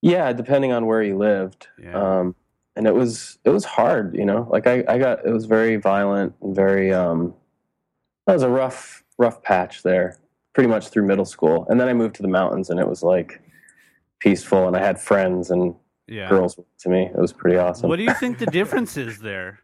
Yeah, 0.00 0.32
depending 0.32 0.72
on 0.72 0.86
where 0.86 1.02
you 1.02 1.16
lived. 1.16 1.68
Yeah. 1.80 2.18
Um, 2.20 2.34
and 2.74 2.86
it 2.86 2.94
was 2.94 3.38
it 3.44 3.50
was 3.50 3.64
hard, 3.64 4.14
you 4.16 4.24
know. 4.24 4.48
Like 4.50 4.66
I, 4.66 4.84
I 4.88 4.98
got 4.98 5.24
it 5.26 5.30
was 5.30 5.44
very 5.44 5.76
violent 5.76 6.34
and 6.40 6.54
very 6.56 6.92
um 6.92 7.34
that 8.26 8.32
was 8.34 8.42
a 8.42 8.48
rough 8.48 9.04
rough 9.18 9.42
patch 9.42 9.82
there, 9.82 10.16
pretty 10.54 10.68
much 10.68 10.88
through 10.88 11.06
middle 11.06 11.24
school. 11.26 11.66
And 11.68 11.78
then 11.80 11.88
I 11.88 11.92
moved 11.92 12.14
to 12.16 12.22
the 12.22 12.28
mountains 12.28 12.70
and 12.70 12.80
it 12.80 12.88
was 12.88 13.02
like 13.02 13.40
peaceful 14.20 14.66
and 14.66 14.76
I 14.76 14.80
had 14.80 15.00
friends 15.00 15.50
and 15.50 15.74
Yeah. 16.08 16.28
girls 16.28 16.58
to 16.80 16.88
me. 16.88 17.02
It 17.14 17.18
was 17.20 17.32
pretty 17.32 17.58
awesome. 17.58 17.88
What 17.88 17.96
do 17.96 18.04
you 18.04 18.14
think 18.14 18.38
the 18.38 18.46
difference 18.60 18.96
is 18.96 19.18
there? 19.18 19.60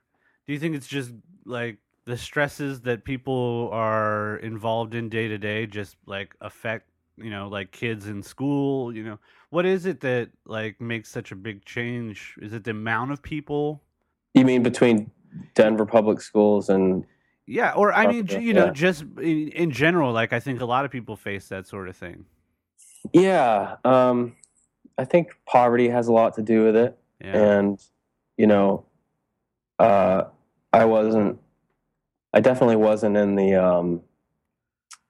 Do 0.46 0.52
you 0.52 0.58
think 0.58 0.76
it's 0.76 0.86
just 0.86 1.12
like 1.46 1.78
the 2.08 2.16
stresses 2.16 2.80
that 2.82 3.04
people 3.04 3.68
are 3.72 4.36
involved 4.38 4.94
in 4.94 5.08
day 5.10 5.28
to 5.28 5.38
day 5.38 5.66
just 5.66 5.96
like 6.06 6.34
affect, 6.40 6.88
you 7.16 7.30
know, 7.30 7.48
like 7.48 7.70
kids 7.70 8.06
in 8.08 8.22
school, 8.22 8.94
you 8.96 9.04
know? 9.04 9.18
What 9.50 9.66
is 9.66 9.86
it 9.86 10.00
that 10.00 10.30
like 10.46 10.80
makes 10.80 11.10
such 11.10 11.32
a 11.32 11.36
big 11.36 11.64
change? 11.64 12.34
Is 12.40 12.52
it 12.54 12.64
the 12.64 12.70
amount 12.72 13.12
of 13.12 13.22
people 13.22 13.82
You 14.34 14.44
mean 14.44 14.62
between 14.62 15.10
Denver 15.54 15.86
public 15.86 16.20
schools 16.22 16.70
and 16.70 17.04
Yeah, 17.46 17.72
or 17.72 17.92
I 17.92 18.06
mean, 18.06 18.26
you 18.26 18.54
know, 18.54 18.66
yeah. 18.66 18.72
just 18.72 19.02
in, 19.18 19.48
in 19.48 19.70
general, 19.70 20.12
like 20.12 20.32
I 20.32 20.40
think 20.40 20.60
a 20.62 20.66
lot 20.66 20.84
of 20.86 20.90
people 20.90 21.16
face 21.16 21.48
that 21.48 21.66
sort 21.66 21.88
of 21.88 21.96
thing. 21.96 22.24
yeah, 23.12 23.76
um, 23.84 24.36
I 24.96 25.04
think 25.04 25.28
poverty 25.46 25.88
has 25.88 26.08
a 26.08 26.12
lot 26.12 26.34
to 26.34 26.42
do 26.42 26.64
with 26.64 26.76
it. 26.76 26.98
Yeah, 27.20 27.58
and 27.58 27.78
you 28.38 28.46
know 28.46 28.84
uh 29.80 30.24
i 30.72 30.84
wasn't 30.84 31.38
i 32.34 32.40
definitely 32.40 32.76
wasn't 32.76 33.16
in 33.16 33.34
the 33.34 33.54
um 33.54 34.00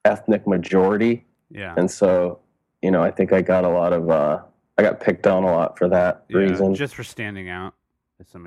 ethnic 0.05 0.47
majority 0.47 1.25
yeah, 1.51 1.75
and 1.77 1.91
so 1.91 2.39
you 2.83 2.91
know 2.91 3.03
i 3.03 3.11
think 3.11 3.33
i 3.33 3.41
got 3.43 3.65
a 3.65 3.69
lot 3.69 3.93
of 3.93 4.11
uh 4.11 4.41
i 4.77 4.83
got 4.83 5.01
picked 5.01 5.27
on 5.27 5.45
a 5.45 5.47
lot 5.47 5.79
for 5.79 5.89
that 5.89 6.25
yeah, 6.29 6.39
reason 6.39 6.75
just 6.75 6.95
for 6.95 7.05
standing 7.05 7.49
out. 7.49 7.75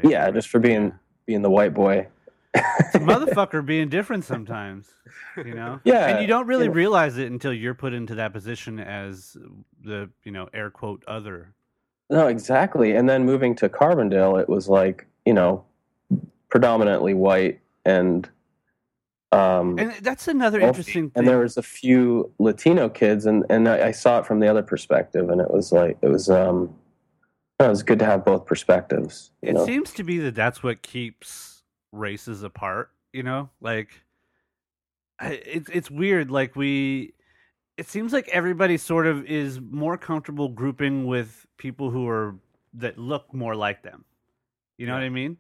yeah 0.03 0.29
just 0.31 0.47
for 0.49 0.59
being 0.59 0.93
being 1.25 1.41
the 1.41 1.49
white 1.49 1.73
boy 1.73 2.07
It's 2.53 2.95
a 2.95 2.99
motherfucker 2.99 3.65
being 3.65 3.87
different 3.87 4.25
sometimes, 4.25 4.89
you 5.37 5.53
know. 5.53 5.79
Yeah, 5.85 6.07
and 6.07 6.21
you 6.21 6.27
don't 6.27 6.47
really 6.47 6.65
yeah. 6.65 6.73
realize 6.73 7.17
it 7.17 7.31
until 7.31 7.53
you're 7.53 7.73
put 7.73 7.93
into 7.93 8.15
that 8.15 8.33
position 8.33 8.77
as 8.77 9.37
the 9.81 10.09
you 10.25 10.31
know 10.33 10.49
air 10.53 10.69
quote 10.69 11.01
other. 11.07 11.53
no 12.09 12.27
exactly 12.27 12.93
and 12.93 13.07
then 13.09 13.23
moving 13.25 13.55
to 13.55 13.69
carbondale 13.69 14.39
it 14.41 14.49
was 14.49 14.67
like 14.67 15.07
you 15.25 15.33
know 15.33 15.63
predominantly 16.49 17.13
white 17.13 17.61
and 17.85 18.29
um 19.31 19.79
And 19.79 19.93
that's 20.01 20.27
another 20.27 20.59
wealthy. 20.59 20.79
interesting 20.79 21.09
thing. 21.09 21.11
and 21.15 21.27
there 21.27 21.39
was 21.39 21.57
a 21.57 21.63
few 21.63 22.31
Latino 22.39 22.89
kids, 22.89 23.25
and 23.25 23.45
and 23.49 23.67
I, 23.67 23.87
I 23.87 23.91
saw 23.91 24.19
it 24.19 24.25
from 24.25 24.39
the 24.39 24.47
other 24.47 24.63
perspective, 24.63 25.29
and 25.29 25.39
it 25.41 25.51
was 25.51 25.71
like 25.71 25.97
it 26.01 26.07
was 26.07 26.29
um, 26.29 26.75
it 27.59 27.67
was 27.67 27.83
good 27.83 27.99
to 27.99 28.05
have 28.05 28.25
both 28.25 28.45
perspectives. 28.45 29.31
It 29.41 29.53
know, 29.53 29.65
seems 29.65 29.91
to 29.93 30.03
be 30.03 30.17
that 30.19 30.35
that's 30.35 30.63
what 30.63 30.81
keeps 30.81 31.63
races 31.93 32.41
apart 32.43 32.89
you 33.11 33.21
know 33.21 33.49
like 33.59 33.89
it's 35.21 35.69
it's 35.69 35.91
weird 35.91 36.31
like 36.31 36.55
we 36.55 37.13
it 37.77 37.87
seems 37.87 38.13
like 38.13 38.29
everybody 38.29 38.77
sort 38.77 39.05
of 39.05 39.25
is 39.25 39.59
more 39.59 39.97
comfortable 39.97 40.47
grouping 40.47 41.05
with 41.05 41.45
people 41.57 41.89
who 41.89 42.07
are 42.07 42.35
that 42.73 42.97
look 42.97 43.33
more 43.33 43.55
like 43.55 43.83
them 43.83 44.05
you 44.77 44.87
know 44.87 44.93
what 44.93 45.03
i 45.03 45.09
mean 45.09 45.37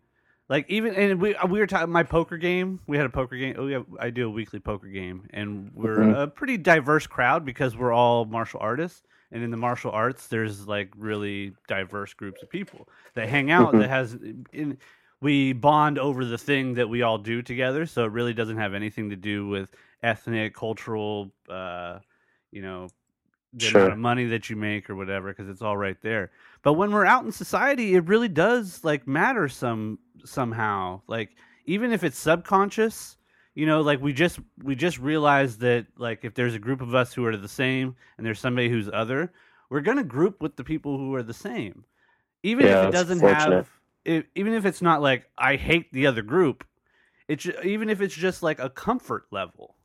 like 0.51 0.65
even 0.69 0.93
and 0.95 1.19
we 1.21 1.33
we 1.49 1.59
were 1.59 1.65
talking 1.65 1.89
my 1.89 2.03
poker 2.03 2.37
game 2.37 2.79
we 2.85 2.97
had 2.97 3.05
a 3.05 3.09
poker 3.09 3.37
game 3.37 3.55
oh 3.57 3.67
yeah 3.67 3.81
i 3.99 4.09
do 4.11 4.27
a 4.27 4.29
weekly 4.29 4.59
poker 4.59 4.87
game 4.87 5.25
and 5.31 5.71
we're 5.73 5.97
Mhm. 5.97 6.23
a 6.23 6.27
pretty 6.27 6.57
diverse 6.57 7.07
crowd 7.07 7.45
because 7.45 7.75
we're 7.75 7.93
all 7.93 8.25
martial 8.25 8.59
artists 8.59 9.01
and 9.31 9.41
in 9.43 9.49
the 9.49 9.57
martial 9.57 9.91
arts 9.91 10.27
there's 10.27 10.67
like 10.67 10.89
really 10.97 11.53
diverse 11.67 12.13
groups 12.13 12.43
of 12.43 12.49
people 12.49 12.87
that 13.15 13.29
hang 13.29 13.49
out 13.49 13.73
Mhm. 13.73 13.79
that 13.79 13.89
has 13.89 14.17
in 14.51 14.77
we 15.21 15.53
bond 15.53 15.97
over 15.99 16.25
the 16.25 16.37
thing 16.37 16.73
that 16.73 16.89
we 16.89 17.01
all 17.01 17.17
do 17.17 17.41
together 17.41 17.85
so 17.85 18.03
it 18.05 18.11
really 18.11 18.33
doesn't 18.33 18.57
have 18.57 18.73
anything 18.73 19.09
to 19.11 19.15
do 19.15 19.47
with 19.47 19.69
ethnic 20.03 20.53
cultural 20.53 21.31
uh 21.49 21.99
you 22.51 22.61
know 22.61 22.89
the 23.53 23.67
Sure. 23.67 23.81
amount 23.81 23.93
of 23.93 23.99
money 23.99 24.25
that 24.25 24.49
you 24.49 24.55
make 24.55 24.89
or 24.89 24.95
whatever 24.95 25.29
because 25.29 25.49
it's 25.49 25.61
all 25.61 25.77
right 25.77 25.97
there. 26.01 26.31
But 26.63 26.73
when 26.73 26.91
we're 26.91 27.05
out 27.05 27.25
in 27.25 27.31
society 27.31 27.95
it 27.95 28.05
really 28.07 28.29
does 28.29 28.83
like 28.83 29.07
matter 29.07 29.47
some 29.49 29.99
somehow. 30.25 31.01
Like 31.07 31.35
even 31.65 31.91
if 31.91 32.03
it's 32.03 32.17
subconscious 32.17 33.17
you 33.55 33.65
know 33.65 33.81
like 33.81 34.01
we 34.01 34.13
just 34.13 34.39
we 34.63 34.75
just 34.75 34.97
realize 34.99 35.57
that 35.57 35.85
like 35.97 36.23
if 36.23 36.33
there's 36.33 36.55
a 36.55 36.59
group 36.59 36.81
of 36.81 36.95
us 36.95 37.13
who 37.13 37.25
are 37.25 37.35
the 37.35 37.47
same 37.47 37.95
and 38.17 38.25
there's 38.25 38.39
somebody 38.39 38.69
who's 38.69 38.89
other 38.93 39.31
we're 39.69 39.81
going 39.81 39.97
to 39.97 40.03
group 40.03 40.41
with 40.41 40.55
the 40.57 40.63
people 40.65 40.97
who 40.97 41.13
are 41.15 41.23
the 41.23 41.33
same. 41.33 41.85
Even 42.43 42.65
Yeah, 42.65 42.77
if 42.77 42.89
it 42.89 42.91
doesn't 42.91 43.19
have 43.21 43.69
it, 44.05 44.27
even 44.35 44.53
if 44.53 44.65
it's 44.65 44.81
not 44.81 45.01
like 45.01 45.27
i 45.37 45.55
hate 45.55 45.91
the 45.93 46.07
other 46.07 46.21
group 46.21 46.65
it's 47.27 47.47
even 47.63 47.89
if 47.89 48.01
it's 48.01 48.15
just 48.15 48.43
like 48.43 48.59
a 48.59 48.69
comfort 48.69 49.25
level. 49.31 49.75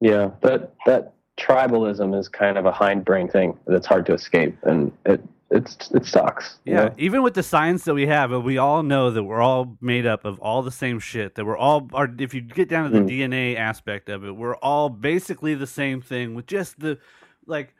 Yeah, 0.00 0.30
that 0.42 0.74
that 0.86 1.14
tribalism 1.38 2.18
is 2.18 2.28
kind 2.28 2.56
of 2.58 2.66
a 2.66 2.72
hindbrain 2.72 3.30
thing 3.30 3.58
that's 3.66 3.86
hard 3.86 4.06
to 4.06 4.14
escape, 4.14 4.56
and 4.62 4.92
it 5.06 5.20
it's 5.50 5.90
it 5.92 6.04
sucks. 6.06 6.58
you 6.64 6.72
Yeah, 6.74 6.84
know? 6.86 6.94
even 6.98 7.22
with 7.22 7.34
the 7.34 7.42
science 7.42 7.84
that 7.84 7.94
we 7.94 8.06
have, 8.06 8.30
we 8.42 8.58
all 8.58 8.82
know 8.82 9.10
that 9.10 9.22
we're 9.22 9.40
all 9.42 9.76
made 9.80 10.06
up 10.06 10.24
of 10.24 10.38
all 10.40 10.62
the 10.62 10.70
same 10.72 10.98
shit. 10.98 11.34
That 11.36 11.44
we're 11.44 11.56
all 11.56 11.88
are. 11.92 12.08
If 12.18 12.34
you 12.34 12.40
get 12.40 12.68
down 12.68 12.90
to 12.90 13.00
the 13.00 13.04
Mm. 13.04 13.08
DNA 13.08 13.56
aspect 13.56 14.08
of 14.08 14.24
it, 14.24 14.32
we're 14.32 14.56
all 14.56 14.88
basically 14.88 15.54
the 15.54 15.66
same 15.66 16.00
thing 16.00 16.34
with 16.34 16.46
just 16.46 16.80
the 16.80 16.98
like 17.46 17.74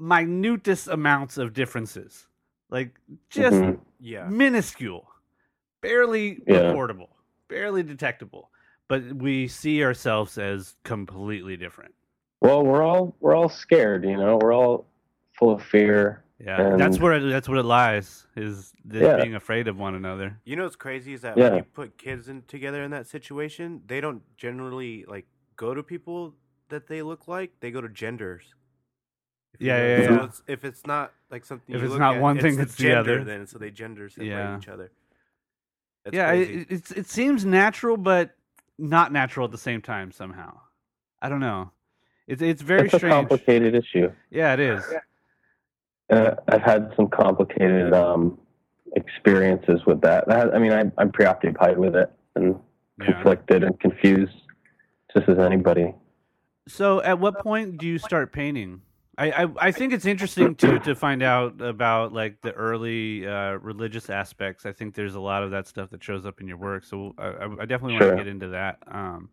minutest 0.00 0.88
amounts 0.88 1.36
of 1.36 1.52
differences, 1.52 2.26
like 2.70 2.98
just 3.28 3.56
Mhm. 3.56 3.78
Yeah. 4.00 4.26
minuscule, 4.28 5.06
barely 5.82 6.40
Yeah. 6.46 6.72
reportable, 6.72 7.08
barely 7.48 7.82
detectable. 7.82 8.50
But 8.88 9.12
we 9.12 9.46
see 9.46 9.84
ourselves 9.84 10.36
as 10.38 10.74
completely 10.84 11.56
different. 11.56 11.94
Well, 12.40 12.64
we're 12.64 12.82
all 12.82 13.14
we're 13.20 13.34
all 13.34 13.48
scared. 13.48 14.04
You 14.04 14.16
know, 14.16 14.38
we're 14.40 14.52
all 14.54 14.86
full 15.38 15.52
of 15.52 15.62
fear. 15.62 16.24
Yeah, 16.42 16.76
that's 16.78 16.98
where 16.98 17.12
it, 17.14 17.28
that's 17.28 17.50
what 17.50 17.58
it 17.58 17.64
lies 17.64 18.26
is 18.34 18.72
this 18.82 19.02
Yeah. 19.02 19.16
being 19.22 19.34
afraid 19.34 19.68
of 19.68 19.76
one 19.78 19.94
another. 19.94 20.38
You 20.46 20.56
know 20.56 20.62
what's 20.64 20.74
crazy 20.76 21.12
is 21.12 21.20
that 21.20 21.36
Yeah. 21.36 21.44
when 21.50 21.56
you 21.58 21.62
put 21.64 21.98
kids 21.98 22.28
in 22.30 22.42
together 22.42 22.82
in 22.82 22.90
that 22.92 23.06
situation, 23.06 23.82
they 23.86 24.00
don't 24.00 24.22
generally 24.38 25.04
like 25.06 25.26
go 25.56 25.74
to 25.74 25.82
people 25.82 26.34
that 26.70 26.86
they 26.86 27.02
look 27.02 27.28
like. 27.28 27.52
They 27.60 27.70
go 27.70 27.82
to 27.82 27.90
genders. 27.90 28.54
If 29.52 29.60
you 29.60 29.66
Yeah, 29.66 29.76
know- 29.78 29.86
yeah, 29.88 30.06
so 30.06 30.12
yeah. 30.14 30.24
It's, 30.24 30.42
if 30.46 30.64
it's 30.64 30.86
not 30.86 31.12
like 31.30 31.44
something, 31.44 31.74
If 31.74 31.80
you 31.82 31.84
it's 31.86 31.90
look 31.92 32.00
not 32.00 32.14
at, 32.16 32.22
one 32.22 32.38
thing, 32.38 32.58
a 32.58 32.62
it's 32.62 32.74
the 32.76 32.84
gender, 32.84 32.98
other. 33.00 33.24
Then 33.24 33.46
so 33.46 33.58
they 33.58 33.70
gender 33.70 34.08
separate 34.08 34.28
Yeah. 34.28 34.56
each 34.56 34.68
other. 34.68 34.90
That's 36.04 36.14
yeah, 36.16 36.28
crazy. 36.28 36.60
it, 36.62 36.66
it's 36.70 36.90
it 36.92 37.06
seems 37.06 37.44
natural, 37.44 37.98
but 37.98 38.34
not 38.78 39.12
natural 39.12 39.44
at 39.44 39.52
the 39.52 39.58
same 39.58 39.82
time. 39.82 40.10
Somehow, 40.10 40.58
I 41.20 41.28
don't 41.28 41.40
know. 41.40 41.70
It's 42.30 42.40
it's 42.40 42.62
very 42.62 42.84
it's 42.86 42.94
a 42.94 42.98
strange. 42.98 43.12
complicated 43.12 43.74
issue. 43.74 44.12
Yeah, 44.30 44.54
it 44.54 44.60
is. 44.60 44.84
Uh, 46.10 46.36
I've 46.46 46.62
had 46.62 46.92
some 46.94 47.08
complicated 47.08 47.92
um, 47.92 48.38
experiences 48.94 49.80
with 49.84 50.00
that. 50.02 50.28
that 50.28 50.54
I 50.54 50.58
mean, 50.58 50.72
I, 50.72 50.84
I'm 50.96 51.10
preoccupied 51.10 51.76
with 51.76 51.96
it 51.96 52.10
and 52.36 52.54
Yeah. 53.00 53.12
conflicted 53.12 53.64
and 53.64 53.78
confused, 53.80 54.36
just 55.12 55.28
as 55.28 55.38
anybody. 55.38 55.92
So, 56.68 57.02
at 57.02 57.18
what 57.18 57.40
point 57.40 57.78
do 57.78 57.86
you 57.86 57.98
start 57.98 58.32
painting? 58.32 58.82
I, 59.18 59.30
I, 59.44 59.48
I 59.60 59.70
think 59.72 59.92
it's 59.92 60.06
interesting 60.06 60.54
to 60.56 60.78
to 60.78 60.94
find 60.94 61.24
out 61.24 61.60
about 61.60 62.12
like 62.12 62.42
the 62.42 62.52
early 62.52 63.26
uh, 63.26 63.54
religious 63.54 64.08
aspects. 64.08 64.64
I 64.66 64.72
think 64.72 64.94
there's 64.94 65.16
a 65.16 65.20
lot 65.20 65.42
of 65.42 65.50
that 65.50 65.66
stuff 65.66 65.90
that 65.90 66.02
shows 66.04 66.24
up 66.24 66.40
in 66.40 66.46
your 66.46 66.58
work. 66.58 66.84
So 66.84 67.12
I, 67.18 67.26
I 67.26 67.44
I 67.62 67.64
definitely 67.66 67.94
want 67.94 68.04
to 68.12 68.16
get 68.16 68.28
into 68.28 68.48
that. 68.48 68.78
Um, 68.86 69.30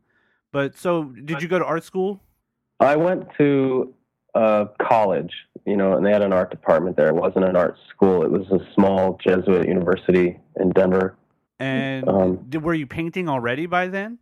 but 0.52 0.76
so 0.76 1.04
did 1.04 1.44
you 1.44 1.48
go 1.48 1.60
to 1.60 1.66
art 1.66 1.84
school? 1.84 2.22
I 2.80 2.96
went 2.96 3.28
to 3.38 3.94
uh, 4.36 4.66
college, 4.80 5.34
you 5.66 5.76
know, 5.76 5.94
and 5.94 6.06
they 6.06 6.12
had 6.12 6.22
an 6.22 6.34
art 6.34 6.52
department 6.52 6.96
there. 6.96 7.08
It 7.08 7.16
wasn't 7.16 7.46
an 7.46 7.56
art 7.56 7.78
school. 7.90 8.24
It 8.24 8.32
was 8.32 8.48
a 8.52 8.60
small 8.76 9.18
Jesuit 9.26 9.68
university 9.68 10.40
in 10.60 10.70
Denver. 10.72 11.16
And 11.60 12.08
Um, 12.08 12.46
did, 12.50 12.62
were 12.62 12.76
you 12.76 12.86
painting 12.86 13.28
already 13.28 13.66
by 13.66 13.88
then? 13.88 14.20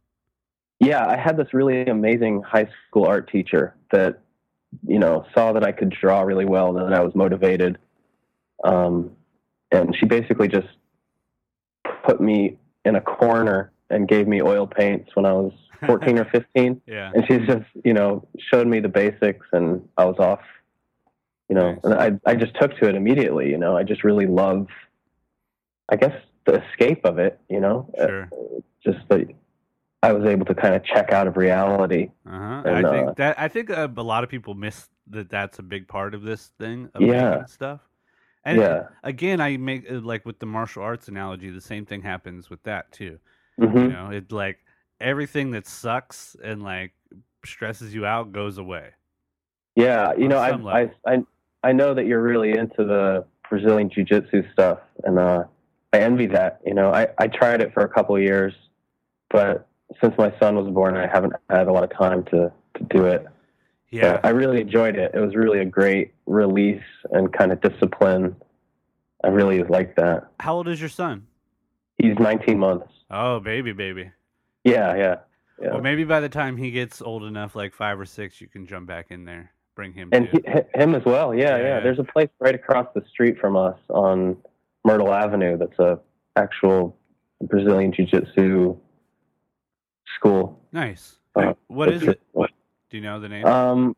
Yeah, 0.79 1.05
I 1.05 1.17
had 1.17 1.37
this 1.37 1.53
really 1.53 1.85
amazing 1.85 2.41
high 2.43 2.69
school 2.87 3.05
art 3.05 3.29
teacher 3.29 3.75
that, 3.91 4.19
you 4.85 4.99
know, 4.99 5.25
saw 5.33 5.51
that 5.53 5.63
I 5.63 5.71
could 5.71 5.89
draw 5.89 6.21
really 6.21 6.45
well 6.45 6.77
and 6.77 6.91
that 6.91 6.97
I 6.97 7.03
was 7.03 7.13
motivated. 7.15 7.77
Um, 8.63 9.11
and 9.71 9.95
she 9.99 10.05
basically 10.05 10.47
just 10.47 10.67
put 12.05 12.21
me 12.21 12.57
in 12.85 12.95
a 12.95 13.01
corner 13.01 13.71
and 13.89 14.07
gave 14.07 14.27
me 14.27 14.41
oil 14.41 14.65
paints 14.65 15.15
when 15.15 15.25
I 15.25 15.33
was 15.33 15.51
14 15.85 16.19
or 16.19 16.25
15. 16.25 16.81
Yeah. 16.87 17.11
And 17.13 17.25
she 17.27 17.39
just, 17.39 17.65
you 17.83 17.93
know, 17.93 18.27
showed 18.51 18.67
me 18.67 18.79
the 18.79 18.89
basics 18.89 19.45
and 19.51 19.87
I 19.97 20.05
was 20.05 20.17
off, 20.19 20.41
you 21.49 21.55
know, 21.55 21.71
Nice. 21.73 21.79
and 21.83 21.93
I, 22.25 22.31
I 22.31 22.35
just 22.35 22.55
took 22.59 22.75
to 22.77 22.87
it 22.89 22.95
immediately, 22.95 23.49
you 23.49 23.57
know, 23.57 23.75
I 23.77 23.83
just 23.83 24.03
really 24.03 24.25
love, 24.27 24.67
I 25.89 25.95
guess, 25.95 26.13
the 26.45 26.63
escape 26.63 27.05
of 27.05 27.19
it, 27.19 27.39
you 27.49 27.59
know, 27.59 27.89
Uh, 27.99 28.07
Sure. 28.07 28.29
just 28.83 28.99
that 29.09 29.27
I 30.03 30.11
was 30.11 30.25
able 30.25 30.45
to 30.45 30.53
kind 30.55 30.75
of 30.75 30.83
check 30.83 31.11
out 31.11 31.27
of 31.27 31.35
reality. 31.37 32.11
Uh-huh. 32.27 32.61
And, 32.65 32.85
I 32.87 32.91
think 32.91 33.07
uh, 33.09 33.13
that 33.17 33.39
I 33.39 33.47
think 33.47 33.69
uh, 33.71 33.87
a 33.97 34.03
lot 34.03 34.23
of 34.23 34.29
people 34.29 34.53
miss 34.53 34.87
that. 35.07 35.29
That's 35.29 35.57
a 35.57 35.63
big 35.63 35.87
part 35.87 36.13
of 36.13 36.21
this 36.21 36.51
thing. 36.59 36.89
Of 36.93 37.01
Yeah. 37.01 37.45
stuff. 37.45 37.81
And 38.43 38.59
yeah. 38.59 38.83
again, 39.03 39.41
I 39.41 39.57
make 39.57 39.89
uh, 39.89 39.95
like 40.01 40.23
with 40.25 40.37
the 40.37 40.45
martial 40.45 40.83
arts 40.83 41.07
analogy, 41.07 41.49
the 41.49 41.61
same 41.61 41.85
thing 41.85 42.03
happens 42.03 42.49
with 42.51 42.61
that 42.63 42.91
too. 42.91 43.17
hmm 43.57 43.75
You 43.77 43.87
know, 43.87 44.09
it's 44.11 44.31
like 44.31 44.59
everything 44.99 45.51
that 45.51 45.67
sucks 45.67 46.35
and 46.43 46.63
like 46.63 46.93
stresses 47.45 47.93
you 47.93 48.05
out 48.05 48.31
goes 48.31 48.57
away. 48.57 48.91
Yeah. 49.75 50.13
You 50.17 50.27
know, 50.27 50.37
I, 50.37 50.81
I. 50.81 50.91
I, 51.05 51.17
I 51.63 51.71
know 51.71 51.95
that 51.95 52.05
you're 52.05 52.21
really 52.21 52.51
into 52.51 52.85
the 52.85 53.25
Brazilian 53.49 53.89
Jiu 53.89 54.03
Jitsu 54.03 54.43
stuff 54.53 54.79
and, 55.03 55.17
uh, 55.17 55.45
I 55.93 55.99
envy 55.99 56.27
that. 56.27 56.59
You 56.65 56.73
know, 56.73 56.91
I, 56.91 57.07
I 57.17 57.27
tried 57.27 57.61
it 57.61 57.73
for 57.73 57.83
a 57.83 57.89
couple 57.89 58.15
of 58.15 58.21
years, 58.21 58.53
but 59.29 59.67
since 60.01 60.13
my 60.17 60.33
son 60.39 60.55
was 60.55 60.67
born, 60.73 60.97
I 60.97 61.07
haven't 61.07 61.33
had 61.49 61.67
a 61.67 61.71
lot 61.71 61.83
of 61.83 61.97
time 61.97 62.25
to, 62.25 62.51
to 62.77 62.83
do 62.89 63.05
it. 63.05 63.25
Yeah. 63.91 64.13
But 64.13 64.25
I 64.25 64.29
really 64.29 64.59
enjoyed 64.59 64.97
it. 64.97 65.11
It 65.13 65.19
was 65.19 65.35
really 65.35 65.59
a 65.59 65.65
great 65.65 66.13
release 66.25 66.83
and 67.11 67.31
kind 67.31 67.51
of 67.53 67.61
discipline. 67.61 68.35
I 69.23 69.29
really 69.29 69.63
like 69.63 69.95
that. 69.95 70.27
How 70.39 70.55
old 70.55 70.67
is 70.67 70.79
your 70.81 70.89
son? 70.89 71.27
He's 71.97 72.19
19 72.19 72.59
months. 72.59 72.87
Oh, 73.09 73.39
baby, 73.39 73.71
baby. 73.71 74.11
Yeah, 74.65 74.95
yeah, 74.95 75.15
yeah. 75.61 75.69
Well, 75.71 75.81
maybe 75.81 76.03
by 76.03 76.19
the 76.19 76.29
time 76.29 76.57
he 76.57 76.71
gets 76.71 77.01
old 77.01 77.23
enough, 77.23 77.55
like 77.55 77.73
five 77.73 77.99
or 77.99 78.05
six, 78.05 78.41
you 78.41 78.47
can 78.47 78.65
jump 78.65 78.87
back 78.87 79.11
in 79.11 79.23
there, 79.23 79.53
bring 79.75 79.93
him. 79.93 80.09
and 80.11 80.27
he, 80.27 80.41
him 80.73 80.95
as 80.95 81.05
well. 81.05 81.33
Yeah, 81.33 81.57
Yeah, 81.57 81.63
yeah. 81.63 81.79
There's 81.79 81.99
a 81.99 82.03
place 82.03 82.29
right 82.39 82.55
across 82.55 82.87
the 82.95 83.03
street 83.09 83.37
from 83.39 83.55
us 83.55 83.77
on 83.89 84.35
Myrtle 84.83 85.13
Avenue 85.13 85.57
that's 85.57 85.77
a 85.77 85.99
actual 86.35 86.97
Brazilian 87.41 87.93
Jiu-Jitsu 87.93 88.75
school. 90.15 90.59
nice. 90.71 91.17
Uh, 91.35 91.53
what 91.67 91.91
is 91.91 92.03
it? 92.03 92.21
Do 92.33 92.97
you 92.97 93.01
know 93.01 93.19
the 93.19 93.29
name? 93.29 93.45
Um, 93.45 93.95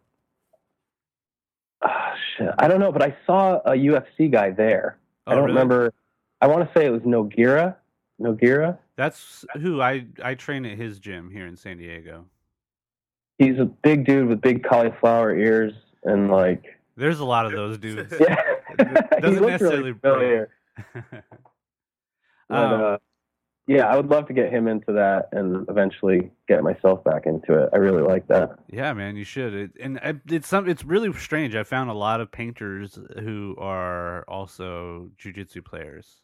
ah, 1.84 2.14
shit, 2.38 2.50
I 2.58 2.68
don't 2.68 2.80
know, 2.80 2.92
but 2.92 3.04
I 3.04 3.16
saw 3.26 3.60
a 3.60 3.72
UFC 3.72 4.32
guy 4.32 4.50
there. 4.50 4.98
oh, 5.26 5.32
I 5.32 5.36
don't 5.36 5.46
really? 5.46 5.54
remember. 5.54 5.94
I 6.42 6.48
want 6.48 6.68
to 6.68 6.80
say 6.80 6.86
it 6.86 6.90
was 6.90 7.02
Nogueira. 7.04 7.76
Nogueira. 8.22 8.78
That's 8.96 9.46
who 9.62 9.82
I 9.82 10.06
I 10.24 10.36
train 10.36 10.66
at 10.66 10.78
his 10.78 11.00
gym 11.00 11.30
here 11.32 11.46
in 11.48 11.56
San 11.58 11.78
Diego. 11.78 12.26
He's 13.38 13.60
a 13.60 13.66
big 13.66 14.06
dude 14.06 14.28
with 14.28 14.42
big 14.42 14.64
cauliflower 14.64 15.36
ears 15.36 15.74
and 16.04 16.32
like 16.32 16.64
There's 16.96 17.20
a 17.20 17.26
lot 17.26 17.46
of 17.46 17.52
those 17.52 17.78
dudes. 17.78 18.14
yeah. 18.20 18.42
Doesn't 19.20 19.46
necessarily 19.46 19.92
really 19.92 19.94
familiar. 20.02 20.50
But, 22.50 22.58
Um, 22.58 22.82
uh, 22.82 22.98
yeah, 23.68 23.88
I 23.88 23.98
would 23.98 24.08
love 24.08 24.26
to 24.28 24.34
get 24.34 24.52
him 24.54 24.70
into 24.70 24.94
that 24.94 25.28
and 25.34 25.68
eventually 25.70 26.32
get 26.48 26.64
myself 26.64 27.04
back 27.04 27.26
into 27.26 27.62
it. 27.62 27.70
I 27.74 27.78
really 27.78 28.02
like 28.02 28.26
that. 28.30 28.58
Yeah, 28.72 28.94
man, 28.94 29.18
you 29.18 29.26
should. 29.26 29.54
It, 29.54 29.72
and 29.82 30.00
I- 30.00 30.22
it's 30.30 30.48
some. 30.48 30.70
It's 30.70 30.86
really 30.86 31.12
strange. 31.14 31.54
I 31.56 31.64
found 31.64 31.90
a 31.90 31.94
lot 31.94 32.22
of 32.22 32.32
painters 32.32 32.98
who 33.20 33.56
are 33.60 34.24
also 34.30 35.12
jujitsu 35.22 35.66
players. 35.66 36.22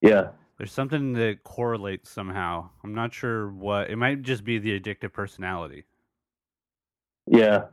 Yeah. 0.00 0.28
There's 0.58 0.72
something 0.72 1.12
that 1.14 1.44
correlates 1.44 2.10
somehow. 2.10 2.70
I'm 2.82 2.94
not 2.94 3.14
sure 3.14 3.48
what. 3.50 3.90
It 3.90 3.96
might 3.96 4.22
just 4.22 4.44
be 4.44 4.58
the 4.58 4.78
addictive 4.78 5.12
personality. 5.12 5.84
Yeah. 7.26 7.66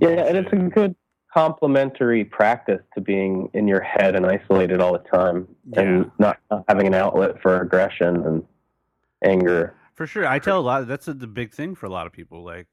Yeah, 0.00 0.08
and 0.08 0.36
it's 0.36 0.52
a 0.52 0.56
good 0.56 0.94
complementary 1.32 2.24
practice 2.24 2.80
to 2.94 3.00
being 3.00 3.48
in 3.54 3.66
your 3.66 3.80
head 3.80 4.14
and 4.14 4.26
isolated 4.26 4.80
all 4.80 4.92
the 4.92 5.04
time 5.12 5.48
and 5.74 6.10
not 6.18 6.38
not 6.50 6.64
having 6.68 6.86
an 6.86 6.94
outlet 6.94 7.40
for 7.40 7.60
aggression 7.60 8.22
and 8.24 8.44
anger. 9.24 9.74
For 9.94 10.06
sure, 10.06 10.26
I 10.26 10.38
tell 10.38 10.60
a 10.60 10.62
lot. 10.62 10.86
That's 10.86 11.08
a, 11.08 11.14
the 11.14 11.26
big 11.26 11.52
thing 11.52 11.74
for 11.74 11.86
a 11.86 11.90
lot 11.90 12.06
of 12.06 12.12
people. 12.12 12.44
Like, 12.44 12.66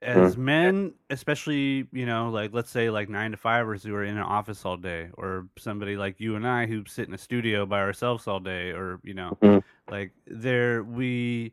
as 0.00 0.36
Hmm. 0.36 0.44
men, 0.44 0.94
especially, 1.10 1.88
you 1.92 2.06
know, 2.06 2.30
like 2.30 2.52
let's 2.52 2.70
say 2.70 2.88
like 2.90 3.08
nine 3.08 3.32
to 3.32 3.36
fivers 3.36 3.82
who 3.82 3.94
are 3.94 4.04
in 4.04 4.16
an 4.16 4.22
office 4.22 4.64
all 4.64 4.76
day, 4.76 5.08
or 5.14 5.48
somebody 5.58 5.96
like 5.96 6.20
you 6.20 6.36
and 6.36 6.46
I 6.46 6.66
who 6.66 6.84
sit 6.86 7.08
in 7.08 7.14
a 7.14 7.18
studio 7.18 7.66
by 7.66 7.80
ourselves 7.80 8.26
all 8.26 8.40
day, 8.40 8.70
or 8.70 9.00
you 9.02 9.14
know, 9.14 9.36
Mhm. 9.42 9.62
like 9.90 10.12
there 10.26 10.82
we 10.82 11.52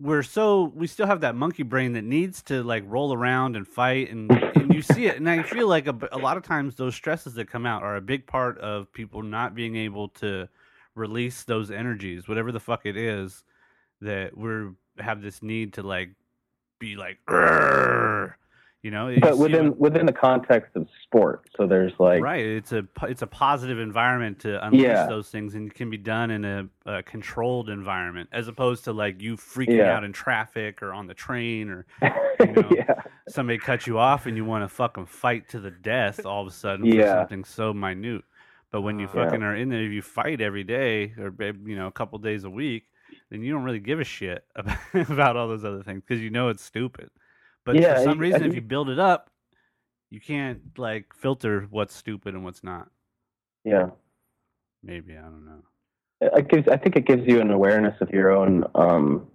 we're 0.00 0.22
so 0.22 0.72
we 0.74 0.86
still 0.86 1.06
have 1.06 1.20
that 1.20 1.34
monkey 1.34 1.62
brain 1.62 1.92
that 1.92 2.04
needs 2.04 2.42
to 2.42 2.62
like 2.62 2.82
roll 2.86 3.12
around 3.12 3.54
and 3.54 3.68
fight 3.68 4.10
and, 4.10 4.30
and 4.56 4.72
you 4.72 4.80
see 4.80 5.04
it 5.04 5.16
and 5.18 5.28
i 5.28 5.42
feel 5.42 5.68
like 5.68 5.86
a, 5.86 5.94
a 6.12 6.16
lot 6.16 6.38
of 6.38 6.42
times 6.42 6.74
those 6.74 6.94
stresses 6.94 7.34
that 7.34 7.50
come 7.50 7.66
out 7.66 7.82
are 7.82 7.96
a 7.96 8.00
big 8.00 8.26
part 8.26 8.56
of 8.60 8.90
people 8.94 9.22
not 9.22 9.54
being 9.54 9.76
able 9.76 10.08
to 10.08 10.48
release 10.94 11.42
those 11.44 11.70
energies 11.70 12.28
whatever 12.28 12.50
the 12.50 12.58
fuck 12.58 12.86
it 12.86 12.96
is 12.96 13.44
that 14.00 14.34
we're 14.34 14.72
have 14.98 15.20
this 15.20 15.42
need 15.42 15.74
to 15.74 15.82
like 15.82 16.08
be 16.80 16.96
like 16.96 17.18
you 18.82 18.90
know 18.90 19.14
But 19.20 19.36
within 19.38 19.68
what- 19.68 19.78
within 19.78 20.06
the 20.06 20.12
context 20.12 20.74
of 20.74 20.88
sport. 21.04 21.42
So 21.56 21.66
there's 21.66 21.92
like 22.00 22.22
right 22.22 22.44
it's 22.44 22.72
a 22.72 22.84
it's 23.02 23.20
a 23.22 23.26
positive 23.26 23.78
environment 23.78 24.40
to 24.40 24.64
unleash 24.66 24.82
Yeah. 24.82 25.06
those 25.06 25.28
things 25.28 25.54
and 25.54 25.68
it 25.70 25.74
can 25.74 25.90
be 25.90 25.98
done 25.98 26.30
in 26.30 26.44
a, 26.44 26.66
a 26.86 27.02
controlled 27.02 27.68
environment 27.68 28.30
as 28.32 28.48
opposed 28.48 28.84
to 28.84 28.92
like 28.92 29.20
you 29.20 29.36
freaking 29.36 29.76
Yeah. 29.76 29.94
out 29.96 30.02
in 30.02 30.12
traffic 30.12 30.82
or 30.82 30.92
on 30.94 31.06
the 31.06 31.14
train 31.14 31.68
or 31.68 31.86
you 32.40 32.46
know, 32.52 32.68
yeah. 32.74 32.94
somebody 33.28 33.58
cut 33.58 33.86
you 33.86 33.98
off 33.98 34.24
and 34.26 34.34
you 34.36 34.46
want 34.46 34.64
to 34.64 34.68
fucking 34.68 35.06
fight 35.06 35.48
to 35.50 35.60
the 35.60 35.70
death 35.70 36.24
all 36.24 36.40
of 36.40 36.48
a 36.48 36.50
sudden 36.50 36.90
for 36.90 37.06
something 37.06 37.44
so 37.44 37.74
minute 37.74 38.24
but 38.72 38.80
when 38.80 38.98
you 38.98 39.06
Uh, 39.08 39.12
fucking 39.12 39.42
are 39.42 39.54
in 39.56 39.68
there 39.68 39.82
if 39.82 39.92
you 39.92 40.00
fight 40.00 40.40
every 40.40 40.64
day 40.64 41.12
or 41.18 41.34
you 41.66 41.76
know 41.76 41.86
a 41.86 41.92
couple 41.92 42.18
days 42.18 42.44
a 42.44 42.50
week 42.50 42.86
then 43.30 43.42
you 43.42 43.52
don't 43.52 43.62
really 43.62 43.80
give 43.80 44.00
a 44.00 44.04
shit 44.04 44.44
about, 44.56 44.78
about 44.94 45.36
all 45.36 45.48
those 45.48 45.64
other 45.64 45.82
things 45.82 46.02
because 46.06 46.22
you 46.22 46.30
know 46.30 46.48
it's 46.48 46.64
stupid. 46.64 47.10
But 47.64 47.76
Yeah, 47.76 47.96
for 47.96 48.04
some 48.04 48.18
reason 48.18 48.42
I 48.42 48.46
if 48.46 48.54
you 48.54 48.62
build 48.62 48.88
it 48.88 48.98
up 48.98 49.30
you 50.10 50.20
can't 50.20 50.60
like 50.76 51.06
filter 51.14 51.66
what's 51.70 51.94
stupid 51.94 52.34
and 52.34 52.44
what's 52.44 52.62
not. 52.62 52.88
Yeah. 53.64 53.90
maybe 54.82 55.16
i 55.16 55.22
don't 55.22 55.44
know. 55.44 55.62
It 56.20 56.48
gives 56.48 56.68
i 56.68 56.76
think 56.76 56.96
it 56.96 57.06
gives 57.06 57.26
you 57.26 57.40
an 57.40 57.50
awareness 57.50 57.94
of 58.00 58.10
your 58.10 58.30
own 58.30 58.64
um 58.74 59.26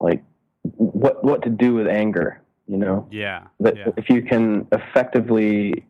like 0.00 0.22
what 0.62 1.24
what 1.24 1.42
to 1.42 1.50
do 1.50 1.74
with 1.74 1.86
anger 1.86 2.40
you 2.66 2.78
know? 2.78 3.06
Yeah 3.10 3.44
that 3.60 3.76
yeah. 3.76 3.88
if 3.96 4.08
you 4.08 4.22
can 4.22 4.66
effectively 4.72 5.84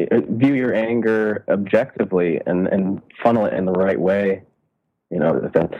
uh, 0.00 0.20
view 0.28 0.54
your 0.54 0.74
anger 0.74 1.44
objectively 1.48 2.40
and 2.46 2.68
and 2.68 3.02
funnel 3.22 3.46
it 3.46 3.54
in 3.54 3.64
the 3.64 3.72
right 3.72 4.00
way 4.00 4.42
you 5.10 5.18
know 5.18 5.38
that's 5.40 5.54
that's 5.54 5.74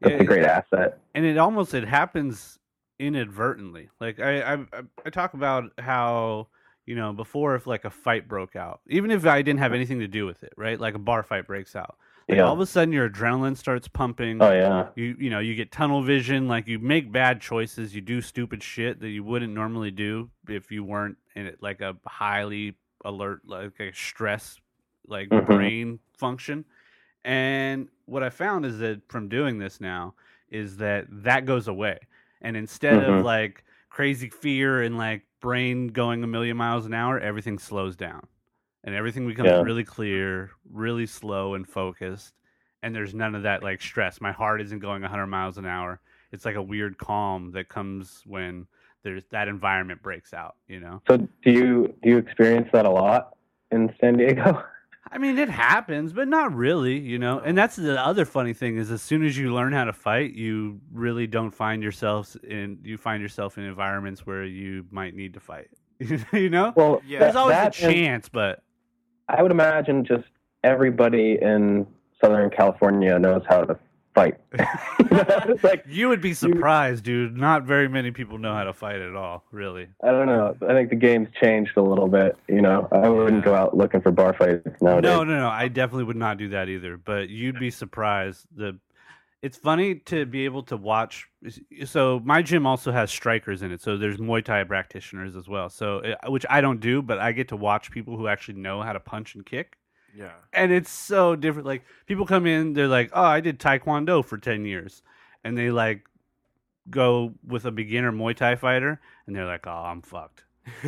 Yeah, 0.00 0.16
a 0.20 0.24
great 0.24 0.44
asset 0.44 0.98
and 1.14 1.24
it 1.24 1.36
almost 1.38 1.74
it 1.74 1.86
happens 1.86 2.58
inadvertently. 2.98 3.88
Like 4.00 4.20
I, 4.20 4.54
I 4.54 4.64
I- 5.04 5.10
talk 5.10 5.34
about 5.34 5.64
how 5.78 6.48
you 6.86 6.94
know 6.94 7.12
before 7.12 7.54
if 7.54 7.66
like 7.66 7.84
a 7.84 7.90
fight 7.90 8.28
broke 8.28 8.56
out, 8.56 8.80
even 8.88 9.10
if 9.10 9.26
I 9.26 9.42
didn't 9.42 9.60
have 9.60 9.72
anything 9.72 10.00
to 10.00 10.08
do 10.08 10.26
with 10.26 10.42
it, 10.42 10.52
right? 10.56 10.78
Like 10.78 10.94
a 10.94 10.98
bar 10.98 11.22
fight 11.22 11.46
breaks 11.46 11.74
out, 11.76 11.96
like 12.28 12.38
yeah 12.38 12.44
all 12.46 12.54
of 12.54 12.60
a 12.60 12.66
sudden 12.66 12.92
your 12.92 13.08
adrenaline 13.08 13.56
starts 13.56 13.88
pumping. 13.88 14.40
oh 14.40 14.52
yeah 14.52 14.88
You 14.96 15.16
you 15.18 15.30
know 15.30 15.38
you 15.40 15.54
get 15.54 15.72
tunnel 15.72 16.02
vision, 16.02 16.48
like 16.48 16.66
you 16.66 16.78
make 16.78 17.10
bad 17.12 17.40
choices, 17.40 17.94
you 17.94 18.00
do 18.00 18.20
stupid 18.20 18.62
shit 18.62 19.00
that 19.00 19.08
you 19.10 19.22
wouldn't 19.24 19.52
normally 19.52 19.90
do 19.90 20.30
if 20.48 20.70
you 20.70 20.84
weren't 20.84 21.16
in 21.36 21.46
it 21.46 21.58
like 21.62 21.80
a 21.80 21.96
highly 22.06 22.76
alert 23.04 23.40
like 23.46 23.78
a 23.80 23.92
stress 23.92 24.58
like 25.06 25.28
Mhm. 25.28 25.46
brain 25.46 25.98
function. 26.18 26.64
And 27.24 27.88
what 28.06 28.22
I 28.22 28.30
found 28.30 28.64
is 28.64 28.78
that 28.78 29.00
from 29.08 29.28
doing 29.28 29.58
this 29.58 29.80
now 29.80 30.14
is 30.48 30.76
that 30.78 31.06
that 31.10 31.44
goes 31.46 31.68
away. 31.68 31.98
And 32.40 32.56
instead 32.56 33.00
of 33.00 33.16
Mhm. 33.16 33.24
like 33.24 33.64
crazy 33.90 34.28
fear 34.28 34.82
and 34.82 34.96
like 34.96 35.26
brain 35.40 35.88
going 35.88 36.22
a 36.24 36.26
million 36.26 36.56
miles 36.56 36.86
an 36.86 36.94
hour, 36.94 37.18
everything 37.18 37.58
slows 37.58 37.96
down. 37.96 38.26
And 38.84 38.94
everything 38.94 39.26
becomes 39.26 39.50
Yeah. 39.50 39.60
really 39.60 39.84
clear, 39.84 40.50
really 40.70 41.06
slow 41.06 41.54
and 41.54 41.68
focused. 41.68 42.34
And 42.82 42.94
there's 42.94 43.14
none 43.14 43.34
of 43.34 43.42
that 43.42 43.62
like 43.62 43.82
stress. 43.82 44.20
My 44.22 44.32
heart 44.32 44.60
isn't 44.62 44.78
going 44.78 45.02
100 45.02 45.26
miles 45.26 45.58
an 45.58 45.66
hour. 45.66 46.00
It's 46.32 46.46
like 46.46 46.54
a 46.56 46.62
weird 46.62 46.96
calm 46.96 47.50
that 47.52 47.68
comes 47.68 48.22
when 48.24 48.66
there's 49.02 49.26
that 49.26 49.48
environment 49.48 50.02
breaks 50.02 50.32
out, 50.32 50.56
you 50.66 50.80
know? 50.80 51.02
so 51.08 51.16
do 51.42 51.50
you 51.50 51.94
do 52.02 52.10
you 52.10 52.18
experience 52.18 52.68
that 52.72 52.86
a 52.86 52.90
lot 52.90 53.36
in 53.70 53.94
san 54.00 54.16
diego 54.16 54.62
I 55.12 55.18
mean, 55.18 55.38
it 55.38 55.48
happens, 55.50 56.12
but 56.12 56.28
not 56.28 56.54
really, 56.54 56.98
you 56.98 57.18
know. 57.18 57.40
And 57.40 57.58
that's 57.58 57.74
the 57.76 58.00
other 58.00 58.24
funny 58.24 58.52
thing 58.52 58.76
is, 58.76 58.90
as 58.92 59.02
soon 59.02 59.24
as 59.24 59.36
you 59.36 59.52
learn 59.52 59.72
how 59.72 59.84
to 59.84 59.92
fight, 59.92 60.34
you 60.34 60.80
really 60.92 61.26
don't 61.26 61.50
find 61.50 61.82
yourself 61.82 62.36
in. 62.44 62.78
You 62.84 62.96
find 62.96 63.20
yourself 63.20 63.58
in 63.58 63.64
environments 63.64 64.24
where 64.24 64.44
you 64.44 64.86
might 64.90 65.14
need 65.16 65.34
to 65.34 65.40
fight. 65.40 65.68
you 66.32 66.48
know, 66.48 66.72
well 66.76 67.02
Yeah. 67.06 67.18
there's 67.18 67.36
always 67.36 67.56
a 67.56 67.60
that 67.60 67.80
and- 67.82 67.92
chance, 67.94 68.28
but 68.28 68.62
I 69.28 69.42
would 69.42 69.52
imagine 69.52 70.04
just 70.04 70.24
everybody 70.64 71.38
in 71.42 71.86
Southern 72.20 72.48
California 72.50 73.18
knows 73.18 73.42
how 73.48 73.62
to 73.64 73.78
fight. 74.14 74.36
like 75.62 75.84
you 75.88 76.08
would 76.08 76.20
be 76.20 76.34
surprised, 76.34 77.04
dude. 77.04 77.36
Not 77.36 77.64
very 77.64 77.88
many 77.88 78.10
people 78.10 78.38
know 78.38 78.54
how 78.54 78.64
to 78.64 78.72
fight 78.72 79.00
at 79.00 79.14
all, 79.14 79.44
really. 79.52 79.88
I 80.02 80.10
don't 80.10 80.26
know. 80.26 80.56
I 80.68 80.72
think 80.72 80.90
the 80.90 80.96
game's 80.96 81.28
changed 81.40 81.72
a 81.76 81.82
little 81.82 82.08
bit. 82.08 82.36
You 82.48 82.60
know, 82.62 82.88
I 82.92 83.08
wouldn't 83.08 83.38
Yeah. 83.38 83.44
go 83.44 83.54
out 83.54 83.76
looking 83.76 84.00
for 84.00 84.10
bar 84.10 84.32
fights 84.32 84.80
nowadays. 84.80 85.08
No, 85.10 85.24
no, 85.24 85.38
no. 85.38 85.48
I 85.48 85.68
definitely 85.68 86.04
would 86.04 86.16
not 86.16 86.38
do 86.38 86.48
that 86.50 86.68
either. 86.68 86.96
But 86.96 87.28
you'd 87.28 87.58
be 87.58 87.70
surprised. 87.70 88.46
The 88.54 88.78
it's 89.42 89.56
funny 89.56 89.94
to 89.94 90.26
be 90.26 90.44
able 90.44 90.62
to 90.64 90.76
watch. 90.76 91.26
So 91.86 92.20
my 92.24 92.42
gym 92.42 92.66
also 92.66 92.92
has 92.92 93.10
strikers 93.10 93.62
in 93.62 93.72
it. 93.72 93.80
So 93.80 93.96
there's 93.96 94.18
Muay 94.18 94.44
Thai 94.44 94.64
practitioners 94.64 95.34
as 95.34 95.48
well. 95.48 95.70
So 95.70 96.00
uh, 96.00 96.30
which 96.30 96.44
I 96.50 96.60
don't 96.60 96.78
do, 96.80 97.00
but 97.00 97.18
I 97.18 97.32
get 97.32 97.48
to 97.48 97.56
watch 97.56 97.90
people 97.90 98.18
who 98.18 98.28
actually 98.28 98.58
know 98.58 98.82
how 98.82 98.92
to 98.92 99.00
punch 99.00 99.34
and 99.34 99.46
kick. 99.46 99.78
Yeah. 100.16 100.32
And 100.52 100.72
it's 100.72 100.90
so 100.90 101.36
different. 101.36 101.66
Like 101.66 101.84
people 102.06 102.26
come 102.26 102.46
in, 102.46 102.72
they're 102.72 102.88
like, 102.88 103.10
"Oh, 103.12 103.22
I 103.22 103.40
did 103.40 103.58
Taekwondo 103.58 104.24
for 104.24 104.38
ten 104.38 104.64
years," 104.64 105.02
and 105.44 105.56
they 105.56 105.70
like 105.70 106.04
go 106.88 107.34
with 107.46 107.64
a 107.64 107.70
beginner 107.70 108.12
Muay 108.12 108.34
Thai 108.36 108.56
fighter, 108.56 109.00
and 109.26 109.34
they're 109.36 109.46
like, 109.46 109.66
"Oh, 109.66 109.70
I'm 109.86 110.02
fucked." 110.02 110.44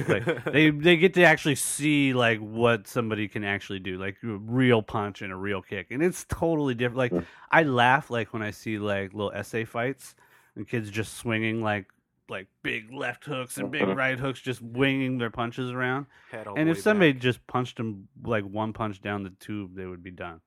like 0.07 0.45
they 0.53 0.71
they 0.71 0.97
get 0.97 1.15
to 1.15 1.25
actually 1.25 1.55
see 1.55 2.13
like 2.13 2.39
what 2.41 2.87
somebody 2.87 3.27
can 3.27 3.43
actually 3.43 3.79
do 3.79 3.97
like 3.99 4.17
a 4.23 4.27
real 4.27 4.83
punch 4.83 5.23
and 5.23 5.33
a 5.33 5.37
real 5.37 5.63
kick 5.63 5.87
and 5.91 6.03
it's 6.03 6.25
totally 6.29 6.75
different 6.75 6.99
like 6.99 7.11
Mm. 7.13 7.25
i 7.51 7.63
laugh 7.63 8.11
like 8.11 8.33
when 8.35 8.43
i 8.43 8.51
see 8.51 8.79
like 8.79 9.15
little 9.15 9.33
essay 9.33 9.65
fights 9.65 10.15
and 10.57 10.69
kids 10.69 10.91
just 10.91 11.15
swinging 11.17 11.63
like 11.63 11.87
like 12.33 12.49
big 12.63 12.93
left 12.93 13.25
hooks 13.25 13.59
and 13.59 13.71
big 13.71 13.83
Mhm. 13.83 13.97
right 13.97 14.19
hooks 14.19 14.41
just 14.41 14.61
winging 14.61 15.19
their 15.19 15.31
punches 15.31 15.71
around 15.71 16.07
Head 16.31 16.47
all 16.49 16.57
and 16.59 16.67
the 16.67 16.73
if 16.73 16.79
way 16.79 16.83
somebody 16.83 17.13
back. 17.13 17.23
just 17.23 17.47
punched 17.47 17.77
them 17.77 18.09
like 18.25 18.45
one 18.45 18.73
punch 18.73 19.01
down 19.01 19.23
the 19.23 19.31
tube 19.31 19.75
they 19.77 19.87
would 19.87 20.03
be 20.03 20.11
done 20.11 20.41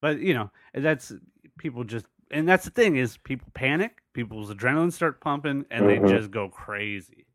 but 0.00 0.20
you 0.20 0.34
know 0.34 0.50
that's 0.74 1.12
people 1.58 1.82
just 1.84 2.06
and 2.30 2.48
that's 2.48 2.64
the 2.64 2.70
thing 2.70 2.96
is 2.96 3.16
people 3.18 3.48
panic 3.54 3.98
people's 4.12 4.52
adrenaline 4.54 4.92
start 4.92 5.20
pumping 5.20 5.64
and 5.70 5.84
Mhm. 5.84 6.02
they 6.06 6.08
just 6.16 6.30
go 6.30 6.48
crazy 6.48 7.26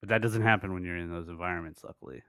but 0.00 0.08
that 0.10 0.20
doesn't 0.22 0.42
happen 0.42 0.72
when 0.74 0.84
you're 0.84 0.96
in 0.96 1.10
those 1.10 1.28
environments 1.28 1.82
luckily 1.84 2.22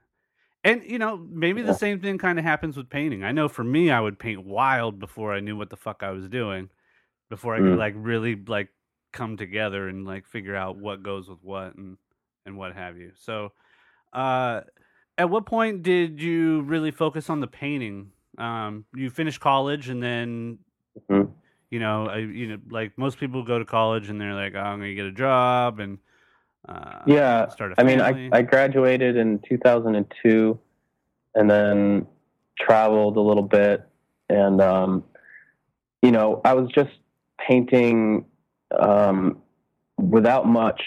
and 0.64 0.82
you 0.84 0.98
know 0.98 1.16
maybe 1.30 1.62
the 1.62 1.74
same 1.74 2.00
thing 2.00 2.18
kind 2.18 2.38
of 2.38 2.44
happens 2.44 2.76
with 2.76 2.88
painting 2.90 3.24
i 3.24 3.32
know 3.32 3.48
for 3.48 3.64
me 3.64 3.90
i 3.90 4.00
would 4.00 4.18
paint 4.18 4.44
wild 4.44 4.98
before 4.98 5.32
i 5.34 5.40
knew 5.40 5.56
what 5.56 5.70
the 5.70 5.76
fuck 5.76 6.02
i 6.02 6.10
was 6.10 6.28
doing 6.28 6.68
before 7.30 7.54
i 7.54 7.58
could 7.58 7.76
Mm. 7.76 7.78
like 7.78 7.94
really 7.96 8.34
like 8.36 8.68
come 9.12 9.36
together 9.36 9.88
and 9.88 10.06
like 10.06 10.26
figure 10.26 10.56
out 10.56 10.76
what 10.76 11.02
goes 11.02 11.28
with 11.28 11.42
what 11.42 11.74
and 11.76 11.96
and 12.46 12.56
what 12.56 12.74
have 12.74 12.96
you 12.96 13.12
so 13.18 13.52
uh 14.12 14.60
at 15.18 15.28
what 15.28 15.46
point 15.46 15.82
did 15.82 16.20
you 16.20 16.62
really 16.62 16.90
focus 16.90 17.28
on 17.28 17.40
the 17.40 17.46
painting 17.46 18.10
um 18.38 18.84
you 18.94 19.10
finished 19.10 19.40
college 19.40 19.88
and 19.88 20.02
then 20.02 20.58
Mhm. 21.08 21.30
you 21.70 21.78
know 21.78 22.06
I, 22.06 22.18
you 22.18 22.48
know 22.48 22.58
like 22.70 22.96
most 22.96 23.18
people 23.18 23.42
go 23.44 23.58
to 23.58 23.64
college 23.64 24.08
and 24.10 24.20
they're 24.20 24.34
like 24.34 24.54
oh, 24.54 24.60
i'm 24.60 24.78
gonna 24.80 24.94
get 24.94 25.06
a 25.06 25.12
job 25.12 25.80
and 25.80 25.98
uh 26.68 27.00
Yeah, 27.06 27.48
start 27.48 27.72
a 27.72 27.80
I 27.80 27.84
mean. 27.84 28.00
I, 28.00 28.12
mean 28.12 28.34
I 28.34 28.42
graduated 28.42 29.16
in 29.16 29.40
2002 29.48 30.58
and 31.34 31.50
then 31.50 32.06
traveled 32.58 33.16
a 33.16 33.20
little 33.20 33.42
bit. 33.42 33.86
And, 34.28 34.60
um, 34.60 35.04
you 36.02 36.10
know, 36.12 36.40
I 36.44 36.54
was 36.54 36.70
just 36.74 36.90
painting 37.38 38.26
um, 38.78 39.38
without 39.96 40.46
much 40.46 40.82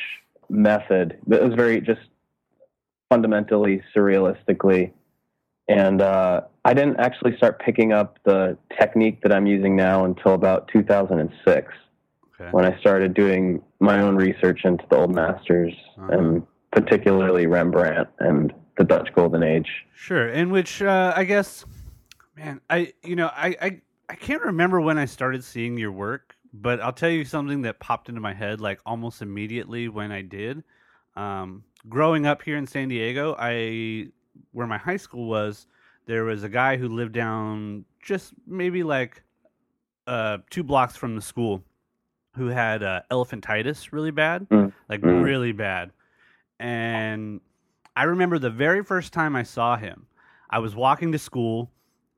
method. 0.49 1.17
It 1.29 1.41
was 1.43 1.53
very 1.55 1.81
just 1.81 2.01
fundamentally 3.09 3.81
surrealistically. 3.95 4.91
And 5.67 6.01
uh, 6.01 6.41
I 6.65 6.73
didn't 6.73 6.99
actually 6.99 7.37
start 7.37 7.61
picking 7.61 7.93
up 7.93 8.17
the 8.25 8.57
technique 8.77 9.21
that 9.23 9.31
I'm 9.31 9.45
using 9.45 9.75
now 9.75 10.05
until 10.05 10.33
about 10.33 10.67
2006 10.73 11.73
okay. 12.35 12.49
when 12.51 12.65
I 12.65 12.77
started 12.79 13.13
doing 13.13 13.61
my 13.79 13.99
own 14.01 14.15
research 14.15 14.61
into 14.65 14.83
the 14.89 14.97
old 14.97 15.13
masters 15.15 15.73
Uh-huh. 15.97 16.17
and 16.17 16.43
particularly 16.71 17.45
Rembrandt 17.47 18.07
and 18.19 18.51
the 18.77 18.83
Dutch 18.83 19.09
Golden 19.15 19.43
Age. 19.43 19.69
Sure, 19.95 20.27
in 20.27 20.49
which 20.49 20.81
uh, 20.81 21.13
I 21.15 21.23
guess, 21.23 21.63
man, 22.35 22.59
I 22.69 22.93
you 23.03 23.15
know 23.15 23.27
I, 23.27 23.55
I 23.61 23.81
I 24.09 24.15
can't 24.15 24.41
remember 24.41 24.81
when 24.81 24.97
I 24.97 25.05
started 25.05 25.43
seeing 25.43 25.77
your 25.77 25.91
work, 25.91 26.32
but 26.53 26.79
I'll 26.79 26.93
tell 26.93 27.09
you 27.09 27.25
something 27.25 27.63
that 27.63 27.79
popped 27.79 28.09
into 28.09 28.21
my 28.21 28.33
head 28.33 28.61
like 28.61 28.79
almost 28.85 29.21
immediately 29.21 29.87
when 29.89 30.11
I 30.11 30.21
did. 30.21 30.63
Um, 31.15 31.63
growing 31.89 32.25
up 32.25 32.41
here 32.43 32.57
in 32.57 32.67
San 32.67 32.89
Diego, 32.89 33.35
I 33.37 34.07
where 34.51 34.67
my 34.67 34.77
high 34.77 34.97
school 34.97 35.27
was, 35.27 35.67
there 36.05 36.23
was 36.23 36.43
a 36.43 36.49
guy 36.49 36.77
who 36.77 36.89
lived 36.89 37.13
down 37.13 37.85
just 38.01 38.33
maybe 38.47 38.83
like 38.83 39.23
uh, 40.07 40.39
two 40.49 40.63
blocks 40.63 40.95
from 40.95 41.15
the 41.15 41.21
school, 41.21 41.63
who 42.35 42.47
had 42.47 42.83
uh, 42.83 43.01
elephantitis 43.11 43.91
really 43.91 44.11
bad, 44.11 44.47
Mm. 44.49 44.73
like 44.89 45.01
Mm. 45.01 45.23
really 45.23 45.51
bad, 45.51 45.91
and 46.59 47.41
I 47.95 48.03
remember 48.03 48.39
the 48.39 48.49
very 48.49 48.83
first 48.83 49.13
time 49.13 49.35
I 49.35 49.43
saw 49.43 49.77
him, 49.77 50.07
I 50.49 50.59
was 50.59 50.75
walking 50.75 51.11
to 51.11 51.19
school, 51.19 51.71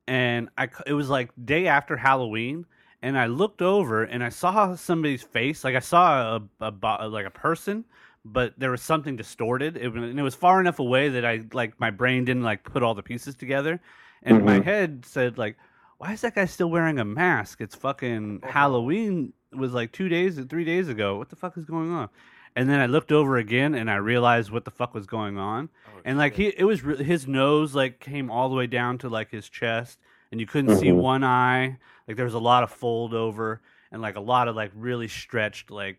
and 0.06 0.48
I 0.56 0.68
it 0.86 0.94
was 0.94 1.10
like 1.10 1.30
day 1.44 1.66
after 1.66 1.96
Halloween, 1.96 2.66
and 3.02 3.18
I 3.18 3.26
looked 3.26 3.62
over 3.62 4.04
and 4.04 4.22
I 4.24 4.28
saw 4.30 4.74
somebody's 4.74 5.22
face, 5.22 5.64
like 5.64 5.74
I 5.76 5.80
saw 5.80 6.40
a, 6.60 6.72
a 7.00 7.08
like 7.08 7.26
a 7.26 7.30
person, 7.30 7.84
but 8.24 8.54
there 8.58 8.70
was 8.70 8.82
something 8.82 9.16
distorted, 9.16 9.76
it, 9.76 9.88
was- 9.88 10.02
and 10.02 10.18
it 10.18 10.22
was 10.22 10.34
far 10.34 10.60
enough 10.60 10.78
away 10.78 11.08
that 11.10 11.24
I 11.24 11.42
like 11.52 11.78
my 11.80 11.90
brain 11.90 12.24
didn't 12.24 12.42
like 12.42 12.64
put 12.64 12.82
all 12.82 12.94
the 12.94 13.02
pieces 13.02 13.34
together, 13.34 13.80
and 14.22 14.44
my 14.44 14.58
Mhm. 14.60 14.64
head 14.64 15.04
said 15.06 15.38
like, 15.38 15.56
why 15.98 16.12
is 16.12 16.20
that 16.22 16.34
guy 16.34 16.44
still 16.46 16.68
wearing 16.70 16.98
a 16.98 17.04
mask? 17.04 17.60
It's 17.60 17.74
fucking 17.74 18.40
Halloween 18.42 19.32
was 19.52 19.72
like 19.72 19.92
two 19.92 20.08
days, 20.08 20.38
three 20.50 20.64
days 20.64 20.88
ago. 20.88 21.16
What 21.16 21.30
the 21.30 21.36
fuck 21.36 21.56
is 21.56 21.64
going 21.64 21.90
on? 21.90 22.08
And 22.54 22.68
then 22.68 22.80
I 22.80 22.86
looked 22.86 23.12
over 23.12 23.36
again 23.36 23.74
and 23.74 23.90
I 23.90 23.96
realized 23.96 24.50
what 24.50 24.64
the 24.64 24.70
fuck 24.70 24.92
was 24.94 25.06
going 25.06 25.38
on 25.38 25.68
Oh, 25.88 26.00
and 26.06 26.18
like 26.18 26.34
he 26.34 26.46
it 26.56 26.64
was 26.64 26.82
re- 26.82 27.02
his 27.04 27.26
nose 27.28 27.74
like 27.74 28.00
came 28.00 28.30
all 28.30 28.48
the 28.48 28.54
way 28.54 28.66
down 28.66 28.98
to 28.98 29.08
like 29.10 29.30
his 29.30 29.48
chest 29.48 29.98
and 30.32 30.40
you 30.40 30.46
couldn't 30.46 30.76
see 30.76 30.88
Mhm. 30.88 30.96
one 30.96 31.22
eye 31.24 31.76
like 32.06 32.16
there 32.16 32.24
was 32.24 32.34
a 32.34 32.38
lot 32.38 32.62
of 32.62 32.70
fold 32.70 33.14
over 33.14 33.60
and 33.92 34.00
like 34.02 34.16
a 34.16 34.20
lot 34.20 34.48
of 34.48 34.56
like 34.56 34.70
really 34.74 35.08
stretched 35.08 35.70
like 35.70 35.98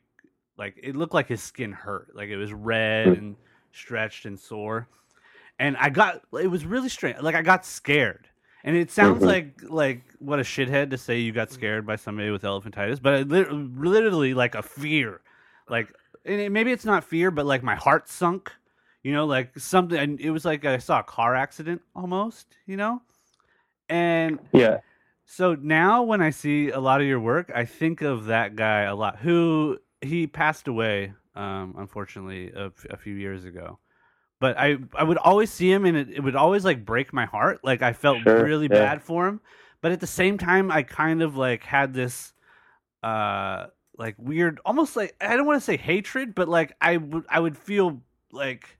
like 0.57 0.79
it 0.81 0.95
looked 0.95 1.13
like 1.13 1.27
his 1.27 1.41
skin 1.41 1.71
hurt. 1.71 2.15
Like 2.15 2.29
it 2.29 2.37
was 2.37 2.51
red 2.53 3.07
Mm. 3.07 3.17
and 3.17 3.35
stretched 3.71 4.25
and 4.25 4.39
sore. 4.39 4.87
And 5.59 5.75
i 5.77 5.89
got 5.89 6.21
it 6.33 6.47
was 6.49 6.65
really 6.65 6.89
strange. 6.89 7.19
Like 7.21 7.35
i 7.35 7.41
got 7.41 7.65
scared. 7.65 8.27
And 8.63 8.75
it 8.75 8.91
sounds 8.91 9.23
Mhm. 9.23 9.27
like 9.27 9.61
like 9.69 10.01
what 10.19 10.39
a 10.39 10.43
shithead 10.43 10.89
to 10.91 10.97
say 10.97 11.19
you 11.19 11.31
got 11.31 11.51
scared 11.51 11.85
by 11.85 11.95
somebody 11.95 12.29
with 12.31 12.41
elephantitis 12.43 13.01
but 13.01 13.13
it 13.21 13.27
lit- 13.27 13.51
literally 13.51 14.33
like 14.33 14.55
a 14.55 14.61
fear. 14.63 15.21
Like 15.69 15.93
and 16.25 16.41
it, 16.41 16.51
maybe 16.51 16.71
it's 16.71 16.85
not 16.85 17.03
fear 17.03 17.31
but 17.31 17.45
like 17.45 17.63
my 17.63 17.75
heart 17.75 18.09
sunk 18.09 18.51
you 19.03 19.13
know 19.13 19.25
like 19.25 19.57
something 19.57 19.97
and 19.97 20.19
it 20.19 20.31
was 20.31 20.43
like 20.43 20.65
i 20.65 20.77
saw 20.79 20.99
a 20.99 21.03
car 21.03 21.35
accident 21.35 21.81
almost 21.95 22.57
you 22.65 22.75
know? 22.77 23.01
And 23.89 24.39
Yeah. 24.51 24.79
So 25.29 25.53
now 25.55 26.01
when 26.03 26.21
i 26.21 26.29
see 26.31 26.69
a 26.71 26.79
lot 26.79 27.01
of 27.01 27.05
your 27.07 27.19
work 27.19 27.51
i 27.53 27.65
think 27.65 28.01
of 28.01 28.25
that 28.25 28.55
guy 28.55 28.81
a 28.83 28.95
lot 28.95 29.17
who 29.17 29.77
he 30.01 30.25
passed 30.25 30.67
away 30.67 31.13
um 31.35 31.75
unfortunately 31.77 32.49
a, 32.55 32.67
f- 32.67 32.85
a 32.89 32.97
few 32.97 33.13
years 33.13 33.45
ago. 33.45 33.77
But 34.39 34.57
i 34.57 34.77
i 34.95 35.03
would 35.03 35.17
always 35.17 35.51
see 35.51 35.71
him 35.71 35.85
and 35.85 35.95
it, 35.97 36.09
it 36.09 36.19
would 36.21 36.35
always 36.35 36.63
like 36.65 36.85
break 36.85 37.11
my 37.13 37.25
heart. 37.25 37.59
Like 37.63 37.81
i 37.83 37.93
felt 37.93 38.19
Sure, 38.23 38.43
really 38.43 38.67
yeah. 38.71 38.79
bad 38.79 39.03
for 39.03 39.27
him. 39.27 39.41
But 39.81 39.91
at 39.91 39.99
the 39.99 40.07
same 40.07 40.37
time 40.37 40.71
i 40.71 40.81
kind 40.83 41.21
of 41.21 41.35
like 41.35 41.63
had 41.63 41.93
this 41.93 42.33
uh 43.03 43.67
like 43.97 44.15
weird 44.17 44.59
almost 44.65 44.95
like 44.95 45.15
i 45.21 45.35
don't 45.35 45.45
want 45.45 45.57
to 45.59 45.65
say 45.65 45.77
hatred 45.77 46.33
but 46.35 46.47
like 46.47 46.73
i 46.81 46.97
would 46.97 47.25
i 47.29 47.39
would 47.39 47.57
feel 47.57 48.01
like 48.31 48.77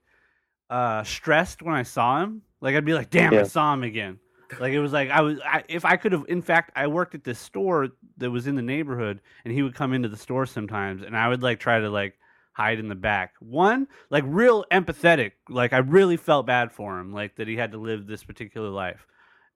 uh 0.70 1.04
stressed 1.04 1.62
when 1.62 1.76
i 1.76 1.84
saw 1.84 2.22
him. 2.24 2.42
Like 2.62 2.76
i'd 2.76 2.86
be 2.86 2.94
like 2.94 3.10
damn 3.10 3.34
i 3.34 3.38
Yeah. 3.38 3.44
saw 3.44 3.74
him 3.74 3.84
again 3.84 4.20
like 4.60 4.74
it 4.74 4.80
was 4.80 4.94
like 4.94 5.10
i 5.10 5.22
was 5.22 5.40
I, 5.42 5.64
if 5.68 5.86
i 5.86 5.98
could 5.98 6.12
have 6.12 6.26
in 6.28 6.42
fact 6.42 6.72
i 6.76 6.88
worked 6.88 7.16
at 7.16 7.24
this 7.24 7.40
store 7.40 7.90
that 8.18 8.32
was 8.32 8.48
in 8.48 8.56
the 8.56 8.62
neighborhood 8.62 9.22
and 9.44 9.54
he 9.54 9.62
would 9.62 9.76
come 9.76 9.94
into 9.94 10.10
the 10.10 10.18
store 10.18 10.46
sometimes 10.46 11.04
and 11.04 11.18
i 11.18 11.28
would 11.28 11.44
like 11.44 11.60
try 11.60 11.80
to 11.80 11.90
like 11.90 12.18
hide 12.58 12.80
in 12.80 12.88
the 12.88 12.96
back. 12.96 13.36
One 13.40 13.88
like 14.10 14.24
real 14.26 14.66
empathetic 14.72 15.34
like 15.48 15.74
i 15.74 15.78
really 15.78 16.18
felt 16.18 16.48
bad 16.48 16.72
for 16.72 17.00
him 17.00 17.14
like 17.14 17.36
that 17.36 17.48
he 17.48 17.56
had 17.56 17.72
to 17.74 17.78
live 17.78 18.08
this 18.08 18.24
particular 18.24 18.70
life. 18.70 19.06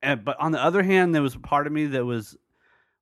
And 0.03 0.23
but 0.23 0.39
on 0.39 0.51
the 0.51 0.63
other 0.63 0.83
hand 0.83 1.13
there 1.13 1.23
was 1.23 1.33
a 1.33 1.39
part 1.39 1.65
of 1.65 1.73
me 1.73 1.87
that 1.87 2.05
was 2.05 2.37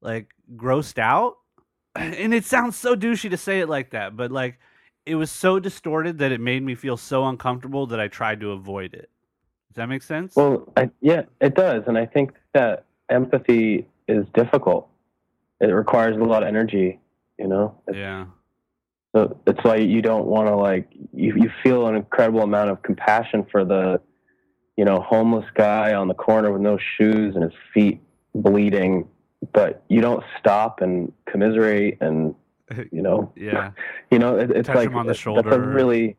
like 0.02 0.30
grossed 0.56 0.98
out. 0.98 1.36
And 1.96 2.34
it 2.34 2.46
sounds 2.46 2.78
so 2.78 2.96
douchey 2.96 3.30
to 3.32 3.38
say 3.38 3.60
it 3.60 3.68
like 3.68 3.90
that 3.92 4.16
but 4.16 4.32
like 4.32 4.60
it 5.06 5.16
was 5.16 5.32
so 5.32 5.60
distorted 5.60 6.20
that 6.20 6.32
it 6.32 6.40
made 6.40 6.64
me 6.64 6.76
feel 6.76 6.96
so 6.96 7.26
uncomfortable 7.26 7.88
that 7.88 8.00
i 8.00 8.08
tried 8.08 8.40
to 8.40 8.52
avoid 8.52 8.94
it 8.94 9.10
that 9.80 9.90
make 9.90 10.04
sense 10.04 10.36
Well, 10.36 10.72
I, 10.78 10.90
yeah, 11.02 11.24
it 11.42 11.56
does. 11.56 11.84
And 11.88 11.98
I 11.98 12.06
think 12.06 12.34
that 12.54 12.86
empathy 13.10 13.88
is 14.08 14.26
difficult. 14.34 14.90
It 15.60 15.68
requires 15.68 16.16
a 16.16 16.24
lot 16.24 16.44
of 16.44 16.48
energy, 16.48 17.00
you 17.38 17.48
know? 17.48 17.76
It's, 17.88 17.98
yeah 17.98 18.26
So 19.16 19.40
it's 19.48 19.64
why 19.64 19.78
you 19.78 20.02
don't 20.02 20.28
want 20.28 20.48
to 20.48 20.56
like 20.56 20.88
you 21.14 21.34
you 21.36 21.50
feel 21.64 21.88
an 21.88 21.96
incredible 21.96 22.42
amount 22.42 22.70
of 22.70 22.82
compassion 22.84 23.46
for 23.52 23.66
the 23.66 24.00
you 24.78 24.86
know 24.86 25.00
homeless 25.02 25.46
guy 25.56 25.94
on 25.94 26.08
the 26.08 26.14
corner 26.14 26.52
with 26.52 26.62
no 26.62 26.78
shoes 26.78 27.36
and 27.36 27.44
his 27.44 27.54
feet 27.74 28.02
bleeding, 28.36 29.08
but 29.54 29.84
you 29.90 30.02
don't 30.02 30.24
stop 30.40 30.82
and 30.82 31.12
commiserate 31.26 31.98
and 32.02 32.36
you 32.92 33.02
know 33.02 33.32
yeah 33.36 33.72
you 34.12 34.20
know 34.20 34.38
it, 34.38 34.52
it's 34.52 34.68
Touch 34.68 34.76
like 34.76 34.90
him 34.90 34.98
on 34.98 35.08
the 35.08 35.14
that's 35.14 35.56
a 35.56 35.60
really 35.60 36.18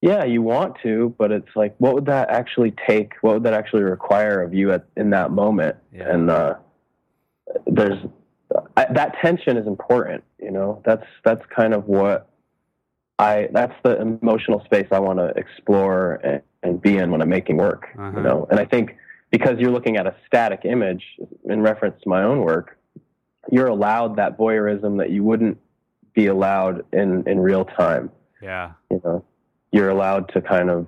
yeah 0.00 0.24
you 0.24 0.42
want 0.42 0.76
to 0.82 1.14
but 1.18 1.32
it's 1.32 1.48
like 1.56 1.74
what 1.78 1.94
would 1.94 2.06
that 2.06 2.30
actually 2.30 2.72
take? 2.88 3.12
What 3.22 3.34
would 3.34 3.42
that 3.44 3.54
actually 3.54 3.82
require 3.82 4.42
of 4.42 4.52
you 4.54 4.72
at 4.72 4.86
in 4.96 5.10
that 5.10 5.30
moment? 5.30 5.76
Yeah. 5.92 6.10
and 6.12 6.30
uh 6.30 6.54
there's 7.66 7.98
I, 8.76 8.86
that 8.92 9.16
tension 9.22 9.56
is 9.56 9.66
important 9.66 10.22
you 10.38 10.50
know? 10.50 10.82
That's 10.84 11.04
that's 11.24 11.42
kind 11.54 11.74
of 11.74 11.86
what 11.86 12.28
i 13.18 13.48
that's 13.52 13.72
the 13.82 13.98
emotional 14.00 14.62
space 14.66 14.86
i 14.92 14.98
want 14.98 15.18
to 15.18 15.28
explore 15.36 16.20
and, 16.22 16.42
and 16.62 16.82
be 16.82 16.98
in 16.98 17.10
when 17.10 17.22
i'm 17.22 17.28
making 17.30 17.56
work 17.56 17.86
Uh-huh. 17.98 18.12
you 18.16 18.22
know? 18.22 18.46
And 18.50 18.60
i 18.60 18.64
think 18.66 18.96
because 19.30 19.58
you're 19.58 19.70
looking 19.72 19.96
at 19.96 20.06
a 20.06 20.14
static 20.26 20.60
image 20.64 21.02
in 21.44 21.62
reference 21.62 22.00
to 22.02 22.08
my 22.08 22.22
own 22.22 22.40
work 22.42 22.78
you're 23.50 23.68
allowed 23.68 24.16
that 24.16 24.36
voyeurism 24.36 24.98
that 24.98 25.10
you 25.10 25.22
wouldn't 25.24 25.58
be 26.14 26.26
allowed 26.26 26.84
in 26.92 27.22
in 27.28 27.38
real 27.38 27.64
time. 27.64 28.10
Yeah. 28.42 28.72
You 28.90 29.00
know 29.04 29.24
you're 29.72 29.88
allowed 29.88 30.28
to 30.30 30.40
kind 30.40 30.70
of 30.70 30.86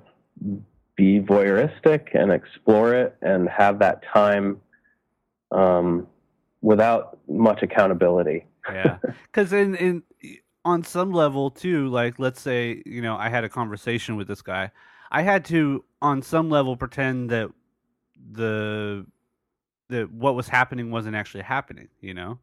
be 0.97 1.21
voyeuristic 1.21 2.09
and 2.15 2.33
explore 2.33 2.95
it 2.95 3.17
and 3.23 3.49
have 3.49 3.79
that 3.79 4.03
time 4.13 4.61
um, 5.53 6.07
without 6.61 7.19
much 7.29 7.63
accountability 7.63 8.45
yeah 8.73 8.99
because 9.33 9.53
in 9.53 9.75
in 9.77 10.03
on 10.65 10.83
some 10.83 11.13
level 11.13 11.51
too 11.51 11.89
like 11.89 12.19
let's 12.19 12.41
say 12.41 12.83
you 12.85 13.01
know 13.01 13.17
i 13.17 13.29
had 13.29 13.45
a 13.45 13.49
conversation 13.49 14.17
with 14.17 14.29
this 14.29 14.43
guy 14.43 14.71
i 15.11 15.23
had 15.23 15.45
to 15.45 15.83
on 16.03 16.21
some 16.21 16.51
level 16.51 16.77
pretend 16.77 17.31
that 17.31 17.49
the 18.33 19.07
that 19.89 20.11
what 20.13 20.35
was 20.35 20.49
happening 20.49 20.91
wasn't 20.91 21.17
actually 21.17 21.45
happening. 21.45 21.89
You 22.01 22.15
know, 22.15 22.39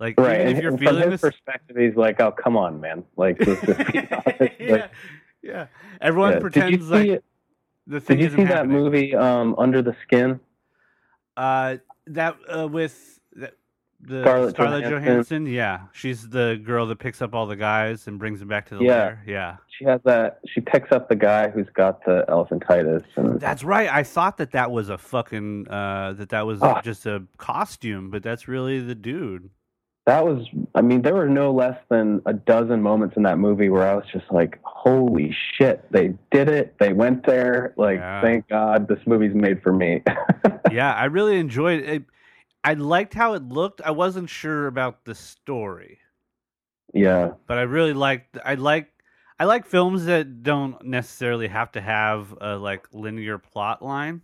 like 0.00 0.18
right. 0.18 0.48
if 0.48 0.62
you're 0.62 0.72
from 0.72 0.78
feeling 0.78 1.10
his 1.10 1.12
this, 1.12 1.20
perspective, 1.20 1.76
he's 1.76 1.96
like, 1.96 2.20
"Oh, 2.20 2.32
come 2.32 2.56
on, 2.56 2.80
man! 2.80 3.04
Like, 3.16 3.38
be 3.38 3.46
yeah, 3.94 4.22
Like, 4.40 4.90
yeah. 5.42 5.66
Everyone 6.00 6.32
yeah. 6.34 6.38
pretends 6.40 6.88
you 6.88 6.94
like 6.94 7.22
the 7.86 8.00
thing 8.00 8.16
Did 8.18 8.22
you 8.22 8.26
isn't 8.28 8.38
see 8.40 8.44
that 8.44 8.54
happening. 8.56 8.76
movie, 8.76 9.14
um, 9.14 9.54
Under 9.58 9.80
the 9.82 9.96
Skin? 10.04 10.40
Uh, 11.36 11.76
that 12.08 12.36
uh, 12.54 12.66
with 12.68 13.20
the, 13.32 13.52
the 14.00 14.22
Scarlett 14.22 14.54
Scarlett 14.54 14.82
Johansson. 14.84 15.02
Johansson. 15.04 15.46
Yeah, 15.46 15.80
she's 15.92 16.28
the 16.28 16.60
girl 16.64 16.86
that 16.86 16.98
picks 16.98 17.22
up 17.22 17.34
all 17.34 17.46
the 17.46 17.56
guys 17.56 18.06
and 18.08 18.18
brings 18.18 18.40
them 18.40 18.48
back 18.48 18.66
to 18.68 18.76
the 18.76 18.84
Yeah. 18.84 18.90
lair. 18.90 19.22
Yeah, 19.26 19.56
She 19.78 19.84
has 19.84 20.00
that. 20.04 20.40
She 20.48 20.60
picks 20.60 20.90
up 20.92 21.08
the 21.08 21.16
guy 21.16 21.48
who's 21.50 21.68
got 21.74 22.04
the 22.04 22.24
elephantitis, 22.28 23.04
and 23.16 23.40
that's 23.40 23.62
right. 23.64 23.88
I 23.88 24.02
thought 24.02 24.36
that 24.38 24.50
that 24.52 24.70
was 24.70 24.88
a 24.88 24.98
fucking 24.98 25.68
uh, 25.68 26.14
that 26.14 26.28
that 26.30 26.46
was 26.46 26.60
Ah. 26.62 26.80
just 26.82 27.06
a 27.06 27.22
costume, 27.36 28.10
but 28.10 28.22
that's 28.22 28.48
really 28.48 28.80
the 28.80 28.94
dude. 28.96 29.50
That 30.08 30.24
was. 30.24 30.46
I 30.74 30.80
mean, 30.80 31.02
there 31.02 31.14
were 31.14 31.28
no 31.28 31.52
less 31.52 31.78
than 31.90 32.22
a 32.24 32.32
dozen 32.32 32.80
moments 32.80 33.18
in 33.18 33.24
that 33.24 33.38
movie 33.38 33.68
where 33.68 33.86
I 33.86 33.94
was 33.94 34.06
just 34.10 34.24
like, 34.30 34.58
"Holy 34.62 35.36
shit! 35.54 35.84
They 35.92 36.14
did 36.30 36.48
it! 36.48 36.74
They 36.80 36.94
went 36.94 37.26
there! 37.26 37.74
Like, 37.76 37.98
Yeah. 37.98 38.22
thank 38.22 38.48
God 38.48 38.88
this 38.88 39.00
movie's 39.06 39.34
made 39.34 39.62
for 39.62 39.70
me." 39.70 40.02
yeah, 40.72 40.94
I 40.94 41.04
really 41.04 41.38
enjoyed 41.38 41.82
it. 41.82 42.04
I 42.64 42.72
liked 42.72 43.12
how 43.12 43.34
it 43.34 43.42
looked. 43.42 43.82
I 43.82 43.90
wasn't 43.90 44.30
sure 44.30 44.66
about 44.66 45.04
the 45.04 45.14
story. 45.14 45.98
yeah, 46.94 47.32
but 47.46 47.58
I 47.58 47.62
really 47.62 47.92
like 47.92 48.28
I 48.42 48.54
like 48.54 48.88
I 49.38 49.44
like 49.44 49.66
films 49.66 50.06
that 50.06 50.42
don't 50.42 50.82
necessarily 50.86 51.48
have 51.48 51.70
to 51.72 51.82
have 51.82 52.34
a 52.40 52.56
like 52.56 52.88
linear 52.94 53.36
plot 53.36 53.82
line. 53.82 54.22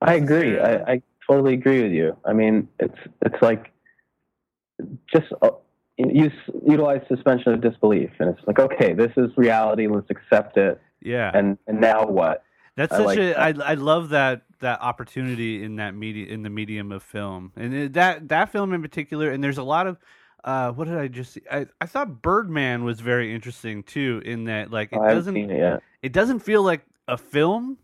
I 0.00 0.14
agree. 0.14 0.58
I, 0.58 0.92
I 0.92 1.02
totally 1.28 1.52
agree 1.52 1.82
with 1.82 1.92
you. 1.92 2.16
I 2.24 2.32
mean, 2.32 2.68
it's 2.80 2.98
it's 3.20 3.42
like 3.42 3.70
just 5.12 5.26
uh, 5.42 5.50
use 5.96 6.32
utilize 6.66 7.00
suspension 7.08 7.52
of 7.52 7.60
disbelief, 7.60 8.10
and 8.18 8.30
it's 8.30 8.46
like, 8.46 8.58
okay, 8.58 8.92
this 8.92 9.12
is 9.16 9.30
reality. 9.36 9.86
Let's 9.86 10.10
accept 10.10 10.56
it. 10.56 10.80
Yeah, 11.00 11.30
And 11.34 11.58
and 11.66 11.80
now 11.80 12.06
what? 12.06 12.42
that's 12.76 12.92
I 12.92 12.96
such 12.96 13.06
like 13.06 13.18
a 13.18 13.38
I 13.38 13.48
I 13.48 13.74
love 13.74 14.10
that 14.10 14.42
that 14.60 14.80
opportunity 14.80 15.62
in 15.62 15.76
that 15.76 15.94
media 15.94 16.26
in 16.26 16.42
the 16.42 16.50
medium 16.50 16.92
of 16.92 17.02
film 17.02 17.52
and 17.56 17.92
that 17.94 18.28
that 18.28 18.50
film 18.50 18.72
in 18.72 18.82
particular. 18.82 19.30
And 19.30 19.42
there's 19.42 19.58
a 19.58 19.62
lot 19.62 19.86
of 19.86 19.98
uh, 20.44 20.72
what 20.72 20.86
did 20.86 20.96
I 20.96 21.08
just 21.08 21.32
see? 21.32 21.42
I, 21.50 21.66
I 21.80 21.86
thought 21.86 22.22
Birdman 22.22 22.84
was 22.84 23.00
very 23.00 23.34
interesting 23.34 23.82
too. 23.82 24.22
In 24.24 24.44
that 24.44 24.70
like 24.70 24.92
it 24.92 24.98
Oh, 25.00 25.08
doesn't 25.08 25.36
it 25.36 25.82
it 26.02 26.12
doesn't 26.12 26.40
feel 26.40 26.62
like 26.62 26.82
a 27.08 27.16
film. 27.18 27.78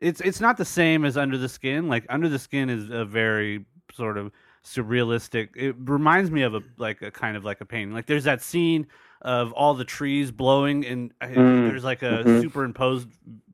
It's 0.00 0.20
it's 0.20 0.40
not 0.40 0.56
the 0.56 0.64
same 0.64 1.04
as 1.04 1.16
Under 1.16 1.38
the 1.38 1.48
Skin. 1.48 1.88
Like 1.88 2.06
Under 2.08 2.28
the 2.28 2.38
Skin 2.38 2.70
is 2.70 2.90
a 2.90 3.04
very 3.04 3.64
sort 3.92 4.18
of 4.18 4.30
surrealistic. 4.66 5.50
It 5.56 5.76
reminds 5.78 6.30
me 6.32 6.42
of 6.42 6.54
a 6.54 6.62
like 6.78 7.02
a 7.02 7.12
kind 7.12 7.36
of 7.38 7.44
like 7.44 7.62
a 7.62 7.66
painting. 7.66 7.94
Like 7.94 8.06
there's 8.06 8.24
that 8.24 8.42
scene 8.42 8.88
of 9.22 9.52
all 9.54 9.74
the 9.74 9.84
trees 9.84 10.32
blowing, 10.32 10.84
and 10.86 11.12
I- 11.22 11.28
Mm, 11.36 11.68
there's 11.68 11.84
like 11.84 12.02
a 12.02 12.26
mhm. 12.26 12.40
superimposed 12.40 13.08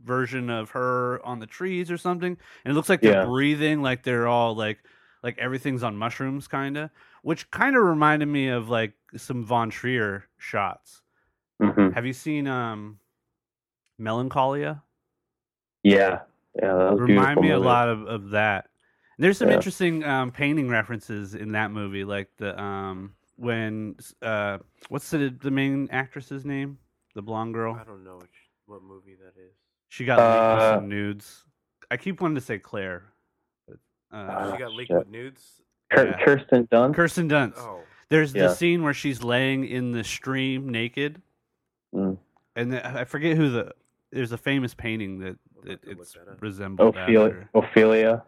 version 0.04 0.50
of 0.50 0.70
her 0.70 1.24
on 1.24 1.40
the 1.40 1.46
trees 1.46 1.90
or 1.90 1.98
something, 1.98 2.36
and 2.64 2.72
it 2.72 2.74
looks 2.74 2.88
like 2.88 3.02
they're 3.02 3.12
Yeah. 3.12 3.24
breathing, 3.26 3.82
like 3.82 4.02
they're 4.04 4.28
all 4.28 4.54
like 4.56 4.80
like 5.22 5.38
everything's 5.38 5.82
on 5.84 5.96
mushrooms, 5.96 6.48
kind 6.48 6.76
of. 6.78 6.90
Which 7.22 7.50
kind 7.52 7.76
of 7.76 7.82
reminded 7.84 8.26
me 8.26 8.48
of 8.48 8.68
like 8.68 8.94
some 9.16 9.44
Von 9.44 9.70
Trier 9.70 10.24
shots. 10.38 11.02
hmm 11.60 11.92
Have 11.92 12.06
you 12.06 12.12
seen 12.14 12.46
um 12.48 13.00
Melancholia? 13.98 14.82
Yeah, 15.82 16.20
yeah. 16.54 16.74
That 16.74 16.92
was 16.92 17.00
Remind 17.00 17.40
me 17.40 17.50
a 17.50 17.58
lot 17.58 17.88
of, 17.88 18.06
of 18.06 18.30
that. 18.30 18.68
And 19.22 19.26
there's 19.28 19.38
some 19.38 19.50
Yeah. 19.50 19.54
interesting 19.54 20.02
um, 20.02 20.32
painting 20.32 20.68
references 20.68 21.36
in 21.36 21.52
that 21.52 21.70
movie, 21.70 22.02
like 22.02 22.28
the 22.38 22.60
um 22.60 23.14
when 23.36 23.94
uh 24.20 24.58
what's 24.88 25.10
the 25.10 25.28
the 25.40 25.50
main 25.52 25.88
actress's 25.92 26.44
name? 26.44 26.76
The 27.14 27.22
blonde 27.22 27.54
girl. 27.54 27.76
I 27.80 27.84
don't 27.84 28.02
know 28.02 28.16
which 28.16 28.34
what 28.66 28.82
movie 28.82 29.14
that 29.24 29.40
is. 29.40 29.52
She 29.90 30.04
got 30.04 30.16
leaked 30.18 30.26
with 30.58 30.62
Uh, 30.64 30.74
some 30.78 30.88
nudes. 30.88 31.44
I 31.88 31.98
keep 31.98 32.20
wanting 32.20 32.34
to 32.34 32.40
say 32.40 32.58
Claire. 32.58 33.12
But, 33.68 33.76
uh, 34.12 34.16
Uh, 34.16 34.52
she 34.54 34.58
got 34.58 34.72
leaked 34.72 34.88
shit. 34.88 34.98
with 34.98 35.08
nudes. 35.08 35.62
Yeah. 35.96 36.18
Kirsten 36.24 36.66
Dunst. 36.66 36.94
Kirsten 36.96 37.28
Dunst. 37.28 37.58
Oh, 37.58 37.80
There's 38.08 38.34
Yeah. 38.34 38.48
the 38.48 38.54
scene 38.56 38.82
where 38.82 38.92
she's 38.94 39.22
laying 39.22 39.64
in 39.64 39.92
the 39.92 40.02
stream 40.02 40.68
naked, 40.68 41.22
Mm. 41.94 42.18
and 42.56 42.72
the, 42.72 42.98
I 43.00 43.04
forget 43.04 43.36
who 43.36 43.50
the. 43.50 43.72
There's 44.10 44.32
a 44.32 44.36
famous 44.38 44.74
painting 44.74 45.20
that, 45.20 45.38
We'll 45.54 45.62
that 45.66 45.70
have 45.70 45.80
to 45.82 45.90
it's 46.02 46.12
that 46.14 46.42
resembled 46.42 46.96
Ophelia. 46.96 47.26
after. 47.28 47.48
Ophelia. 47.54 48.24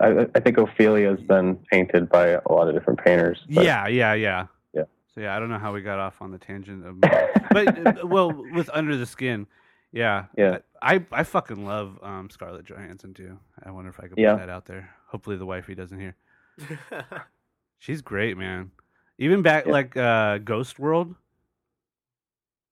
I, 0.00 0.26
I 0.34 0.40
think 0.40 0.58
Ophelia's 0.58 1.20
been 1.22 1.56
painted 1.70 2.08
by 2.10 2.28
a 2.28 2.42
lot 2.52 2.68
of 2.68 2.74
different 2.74 3.02
painters. 3.02 3.38
but- 3.50 3.64
Yeah, 3.64 3.86
yeah, 3.88 4.12
yeah. 4.14 4.46
Yeah. 4.74 4.82
So 5.14 5.20
yeah, 5.22 5.34
I 5.36 5.38
don't 5.38 5.48
know 5.48 5.58
how 5.58 5.72
we 5.72 5.80
got 5.80 5.98
off 5.98 6.20
on 6.20 6.30
the 6.32 6.38
tangent 6.38 6.84
of, 6.86 7.00
but 7.50 7.86
uh, 8.02 8.06
well, 8.06 8.30
with 8.52 8.68
Under 8.72 8.96
the 8.96 9.06
Skin, 9.06 9.46
yeah, 9.92 10.24
Yeah. 10.36 10.58
I 10.82 11.02
I 11.12 11.22
fucking 11.22 11.64
love 11.64 11.98
um, 12.02 12.28
Scarlett 12.28 12.66
Johansson 12.66 13.14
too. 13.14 13.38
I 13.64 13.70
wonder 13.70 13.88
if 13.90 13.98
I 14.00 14.02
could 14.02 14.10
put 14.16 14.18
Yeah. 14.18 14.34
that 14.36 14.50
out 14.50 14.66
there. 14.66 14.90
Hopefully, 15.06 15.36
the 15.36 15.46
wifey 15.46 15.74
doesn't 15.74 15.98
hear. 15.98 16.14
She's 17.78 18.02
great, 18.02 18.36
man. 18.36 18.70
Even 19.18 19.42
back 19.42 19.66
Yeah. 19.66 19.72
like 19.72 19.96
uh, 19.96 20.38
Ghost 20.38 20.78
World. 20.78 21.14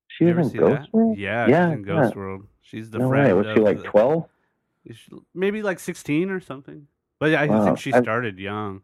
she 0.08 0.26
You 0.26 0.34
was 0.34 0.52
in 0.52 0.58
Ghost 0.58 0.82
that? 0.82 0.92
World? 0.92 1.16
Yeah, 1.18 1.46
Yeah, 1.46 1.68
she's 1.70 1.74
in 1.78 1.82
Ghost 1.84 2.16
World. 2.16 2.46
She's 2.60 2.90
the 2.90 2.98
no 2.98 3.08
friend. 3.08 3.26
way. 3.28 3.32
Was 3.34 3.46
she 3.46 3.52
of 3.60 3.64
like 3.64 3.78
the- 3.78 3.84
twelve? 3.84 4.28
Maybe 5.34 5.62
like 5.62 5.78
sixteen 5.78 6.30
or 6.30 6.40
something. 6.40 6.86
But 7.20 7.34
I 7.34 7.46
Wow. 7.46 7.64
think 7.64 7.78
she 7.78 7.92
started 7.92 8.38
young. 8.38 8.82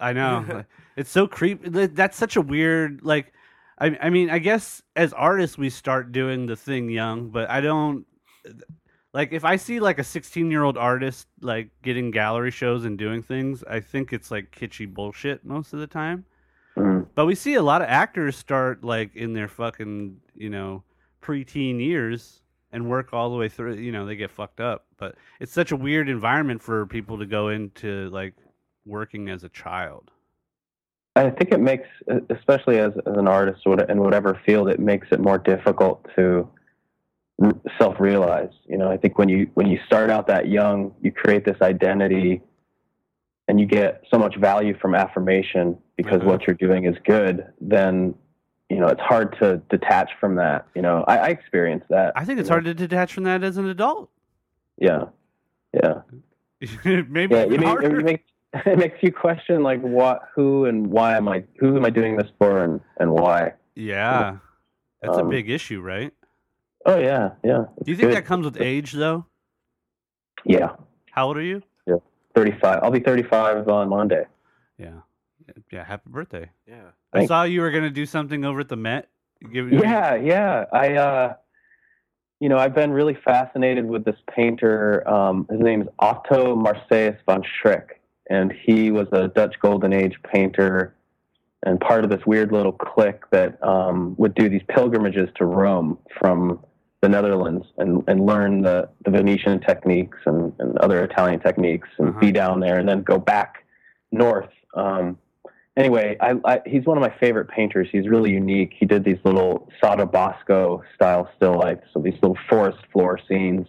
I 0.00 0.12
know. 0.18 0.64
It's 0.96 1.10
so 1.10 1.26
creepy. 1.26 1.68
That's 1.86 2.16
such 2.16 2.36
a 2.36 2.40
weird 2.40 3.00
like. 3.02 3.32
I 3.78 3.96
I 4.00 4.10
mean, 4.10 4.30
I 4.30 4.38
guess 4.38 4.82
as 4.96 5.12
artists 5.12 5.58
we 5.58 5.68
start 5.70 6.12
doing 6.12 6.46
the 6.46 6.56
thing 6.56 6.88
young, 6.88 7.30
but 7.30 7.50
I 7.50 7.60
don't 7.60 8.06
like 9.12 9.32
if 9.32 9.44
I 9.44 9.56
see 9.56 9.80
like 9.80 9.98
a 9.98 10.04
16 10.04 10.50
year 10.50 10.62
old 10.64 10.76
artist 10.76 11.28
like 11.40 11.70
getting 11.82 12.10
gallery 12.10 12.50
shows 12.50 12.84
and 12.84 12.98
doing 12.98 13.22
things. 13.22 13.62
I 13.64 13.80
think 13.80 14.12
it's 14.12 14.30
like 14.30 14.50
kitschy 14.50 14.92
bullshit 14.92 15.44
most 15.44 15.72
of 15.72 15.80
the 15.80 15.86
time. 15.86 16.24
Mm. 16.76 17.06
But 17.14 17.26
we 17.26 17.34
see 17.34 17.54
a 17.54 17.62
lot 17.62 17.82
of 17.82 17.88
actors 17.88 18.36
start 18.36 18.82
like 18.84 19.14
in 19.14 19.32
their 19.32 19.48
fucking, 19.48 20.20
you 20.34 20.50
know, 20.50 20.82
preteen 21.22 21.80
years 21.80 22.40
and 22.74 22.90
work 22.90 23.14
all 23.14 23.30
the 23.30 23.36
way 23.36 23.48
through. 23.48 23.76
You 23.76 23.92
know, 23.92 24.04
they 24.04 24.16
get 24.16 24.30
fucked 24.30 24.60
up. 24.60 24.86
But 24.98 25.14
it's 25.40 25.52
such 25.52 25.72
a 25.72 25.76
weird 25.76 26.08
environment 26.08 26.60
for 26.60 26.84
people 26.86 27.18
to 27.18 27.26
go 27.26 27.48
into 27.48 28.10
like 28.10 28.34
working 28.84 29.30
as 29.30 29.44
a 29.44 29.48
child. 29.48 30.10
I 31.16 31.30
think 31.30 31.52
it 31.52 31.60
makes, 31.60 31.88
especially 32.28 32.78
as, 32.80 32.92
as 33.06 33.16
an 33.16 33.28
artist 33.28 33.62
or 33.64 33.80
in 33.80 34.00
whatever 34.00 34.40
field, 34.44 34.68
it 34.68 34.80
makes 34.80 35.06
it 35.12 35.20
more 35.20 35.38
difficult 35.38 36.04
to 36.16 36.48
self 37.78 38.00
realize. 38.00 38.50
You 38.66 38.78
know, 38.78 38.90
I 38.90 38.96
think 38.96 39.16
when 39.16 39.28
you 39.28 39.48
when 39.54 39.68
you 39.68 39.78
start 39.86 40.10
out 40.10 40.26
that 40.26 40.48
young, 40.48 40.92
you 41.00 41.12
create 41.12 41.44
this 41.44 41.56
identity, 41.62 42.42
and 43.46 43.60
you 43.60 43.66
get 43.66 44.02
so 44.10 44.18
much 44.18 44.36
value 44.36 44.76
from 44.80 44.96
affirmation 44.96 45.78
because 45.96 46.20
Mhm. 46.22 46.26
what 46.26 46.46
you're 46.48 46.56
doing 46.56 46.84
is 46.84 46.96
good. 47.04 47.46
Then, 47.60 48.14
you 48.74 48.80
know, 48.80 48.88
it's 48.88 49.00
hard 49.00 49.36
to 49.38 49.58
detach 49.70 50.10
from 50.18 50.34
that. 50.34 50.66
You 50.74 50.82
know, 50.82 51.04
I, 51.06 51.18
I 51.18 51.26
experienced 51.28 51.86
that. 51.90 52.12
I 52.16 52.24
think 52.24 52.40
it's 52.40 52.48
know? 52.48 52.54
hard 52.56 52.64
to 52.64 52.74
detach 52.74 53.12
from 53.12 53.22
that 53.22 53.44
as 53.44 53.56
an 53.56 53.68
adult. 53.68 54.10
Yeah, 54.78 55.04
yeah. 55.72 56.00
Maybe 56.84 57.36
yeah, 57.36 57.62
harder. 57.62 58.00
it 58.00 58.04
makes 58.04 58.24
it 58.66 58.76
makes 58.76 58.98
you 59.00 59.12
question 59.12 59.62
like 59.62 59.80
what, 59.80 60.22
who, 60.34 60.64
and 60.64 60.88
why 60.88 61.16
am 61.16 61.28
I? 61.28 61.44
Who 61.60 61.76
am 61.76 61.84
I 61.84 61.90
doing 61.90 62.16
this 62.16 62.26
for, 62.38 62.64
and 62.64 62.80
and 62.98 63.12
why? 63.12 63.52
yeah, 63.76 64.38
that's 65.00 65.16
a 65.18 65.20
Um, 65.20 65.28
big 65.28 65.48
issue, 65.48 65.80
right? 65.80 66.12
Oh 66.84 66.98
yeah, 66.98 67.30
yeah. 67.44 67.66
Do 67.84 67.90
you 67.92 67.96
think 67.96 68.08
good. 68.08 68.16
that 68.16 68.24
comes 68.26 68.44
with 68.44 68.60
age, 68.60 68.90
though? 68.92 69.26
Yeah, 70.44 70.70
How 71.12 71.28
old 71.28 71.36
are 71.36 71.42
you? 71.42 71.62
Yeah, 71.86 71.96
thirty-five. 72.34 72.80
I'll 72.82 72.90
be 72.90 72.98
thirty-five 73.00 73.68
on 73.68 73.88
Monday. 73.88 74.24
Yeah, 74.78 74.98
yeah. 75.72 75.84
Happy 75.84 76.08
birthday! 76.10 76.50
yeah. 76.66 76.90
I 77.12 77.26
saw 77.26 77.44
you 77.44 77.60
were 77.60 77.70
gonna 77.70 77.90
do 77.90 78.06
something 78.06 78.44
over 78.44 78.60
at 78.60 78.68
the 78.68 78.76
Met. 78.76 79.08
Give, 79.52 79.72
Yeah, 79.72 80.14
yeah. 80.14 80.64
I, 80.72 80.94
uh, 80.94 81.34
you 82.40 82.48
know, 82.48 82.56
I've 82.58 82.74
been 82.74 82.92
really 82.92 83.16
fascinated 83.24 83.86
with 83.86 84.04
this 84.04 84.16
painter. 84.34 85.06
Um, 85.08 85.46
his 85.50 85.60
name 85.60 85.82
is 85.82 85.88
Otto 85.98 86.56
Marseus 86.56 87.16
von 87.26 87.42
Schrieck, 87.42 88.00
and 88.30 88.52
he 88.64 88.90
was 88.90 89.06
a 89.12 89.28
Dutch 89.28 89.54
Golden 89.60 89.92
Age 89.92 90.18
painter 90.32 90.94
and 91.66 91.80
part 91.80 92.04
of 92.04 92.10
this 92.10 92.20
weird 92.26 92.52
little 92.52 92.72
clique 92.72 93.22
that 93.30 93.62
um, 93.62 94.14
would 94.18 94.34
do 94.34 94.48
these 94.50 94.62
pilgrimages 94.68 95.28
to 95.36 95.46
Rome 95.46 95.98
from 96.18 96.60
the 97.00 97.08
Netherlands 97.08 97.66
and, 97.78 98.02
and 98.06 98.26
learn 98.26 98.62
the, 98.62 98.88
the 99.04 99.10
Venetian 99.10 99.60
techniques 99.60 100.18
and, 100.26 100.52
and 100.58 100.76
other 100.78 101.02
Italian 101.04 101.40
techniques 101.40 101.88
and 101.98 102.10
Uh-huh. 102.10 102.20
be 102.20 102.32
down 102.32 102.60
there 102.60 102.78
and 102.78 102.88
then 102.88 103.02
go 103.02 103.18
back 103.18 103.64
north. 104.12 104.48
Um, 104.74 105.18
anyway, 105.76 106.16
I, 106.20 106.34
I, 106.44 106.60
he's 106.66 106.84
one 106.84 106.96
of 106.96 107.02
my 107.02 107.14
favorite 107.18 107.48
painters. 107.48 107.88
He's 107.90 108.08
really 108.08 108.30
unique. 108.30 108.72
He 108.78 108.86
did 108.86 109.04
these 109.04 109.18
little 109.24 109.68
sottobosco 109.82 110.82
style 110.94 111.30
still 111.36 111.58
lifes, 111.58 111.86
so 111.92 112.00
these 112.00 112.14
little 112.14 112.38
forest 112.48 112.78
floor 112.92 113.18
scenes. 113.28 113.66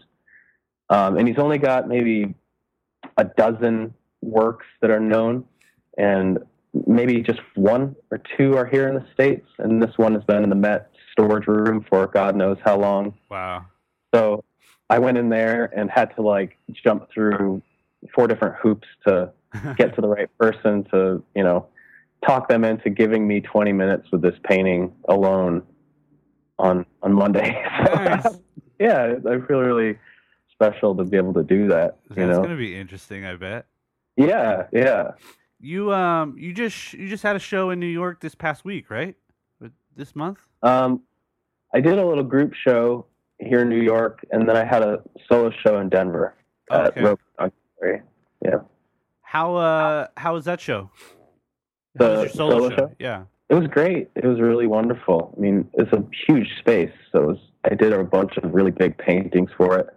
Um, 0.90 1.18
and 1.18 1.28
he's 1.28 1.38
only 1.38 1.58
got 1.58 1.88
maybe 1.88 2.36
a 3.18 3.24
dozen 3.24 3.94
works 4.22 4.66
that 4.82 4.92
are 4.92 5.00
known, 5.00 5.46
and 5.98 6.40
maybe 6.86 7.22
just 7.22 7.40
one 7.56 7.96
or 8.12 8.22
two 8.38 8.56
are 8.58 8.66
here 8.66 8.88
in 8.88 8.96
the 8.96 9.06
states, 9.14 9.48
and 9.58 9.82
this 9.82 9.98
one 9.98 10.14
has 10.14 10.24
been 10.24 10.44
in 10.44 10.50
the 10.50 10.56
Met 10.56 10.92
storage 11.12 11.48
room 11.48 11.86
for 11.90 12.08
God 12.08 12.36
knows 12.36 12.58
how 12.64 12.78
long. 12.78 13.14
Wow. 13.30 13.66
So 14.14 14.44
I 14.90 15.00
went 15.00 15.18
in 15.18 15.30
there 15.30 15.72
and 15.76 15.90
had 15.90 16.16
to 16.16 16.22
like 16.22 16.58
jump 16.72 17.10
through 17.14 17.62
four 18.14 18.28
different 18.28 18.56
hoops 18.56 18.88
to 19.08 19.32
get 19.78 19.96
to 19.96 20.02
the 20.02 20.08
right 20.08 20.30
person 20.38 20.84
to, 20.92 21.24
you 21.36 21.44
know, 21.44 21.68
talk 22.26 22.48
them 22.50 22.64
into 22.64 22.90
giving 22.90 23.28
me 23.28 23.42
20 23.42 23.72
minutes 23.74 24.08
with 24.12 24.22
this 24.22 24.36
painting 24.44 24.94
alone 25.10 25.64
on 26.60 26.86
on 27.02 27.14
Monday. 27.14 27.62
Nice. 27.96 28.38
yeah, 28.80 29.14
I 29.30 29.40
feel 29.48 29.60
really 29.60 29.98
special 30.52 30.96
to 30.96 31.04
be 31.04 31.18
able 31.18 31.34
to 31.34 31.44
do 31.44 31.68
that. 31.68 31.98
That's 32.10 32.20
You 32.20 32.28
know. 32.28 32.42
gonna 32.42 32.56
be 32.58 32.76
interesting. 32.76 33.26
I 33.26 33.36
bet. 33.36 33.66
Yeah, 34.18 34.68
yeah. 34.72 35.12
You 35.60 35.94
um 35.94 36.36
you 36.38 36.54
just 36.54 36.94
you 36.94 37.08
just 37.08 37.24
had 37.24 37.36
a 37.36 37.40
show 37.40 37.70
in 37.70 37.80
New 37.80 37.86
York 37.88 38.22
this 38.22 38.36
past 38.36 38.66
week, 38.66 38.90
right? 38.90 39.16
This 39.96 40.14
month? 40.16 40.40
Um, 40.62 41.04
I 41.74 41.80
did 41.80 41.98
a 41.98 42.06
little 42.06 42.24
group 42.24 42.54
show 42.54 43.06
here 43.40 43.62
in 43.62 43.70
New 43.70 43.82
York, 43.82 44.26
and 44.32 44.48
then 44.48 44.58
I 44.58 44.66
had 44.66 44.82
a 44.82 45.02
solo 45.30 45.52
show 45.66 45.80
in 45.80 45.88
Denver 45.88 46.36
at 46.70 46.88
Okay. 46.88 47.02
Rope 47.02 47.20
Gallery. 47.40 48.02
How 49.22 49.56
uh 49.56 50.08
how 50.18 50.34
was 50.34 50.46
that 50.46 50.60
show? 50.62 50.90
The 51.96 52.16
How 52.16 52.22
was 52.24 52.34
solo, 52.34 52.58
solo 52.58 52.70
show? 52.70 52.76
show? 52.76 52.92
Yeah. 53.00 53.24
It 53.50 53.56
was 53.56 53.68
great. 53.68 54.10
It 54.16 54.26
was 54.26 54.40
really 54.40 54.68
wonderful. 54.68 55.34
I 55.38 55.40
mean, 55.40 55.70
it's 55.74 55.92
a 55.94 56.04
huge 56.28 56.48
space, 56.60 56.92
so 57.12 57.22
it 57.22 57.28
was, 57.28 57.38
I 57.64 57.76
did 57.76 57.94
a 57.94 58.04
bunch 58.04 58.38
of 58.38 58.54
really 58.54 58.72
big 58.72 58.98
paintings 58.98 59.52
for 59.56 59.78
it, 59.78 59.88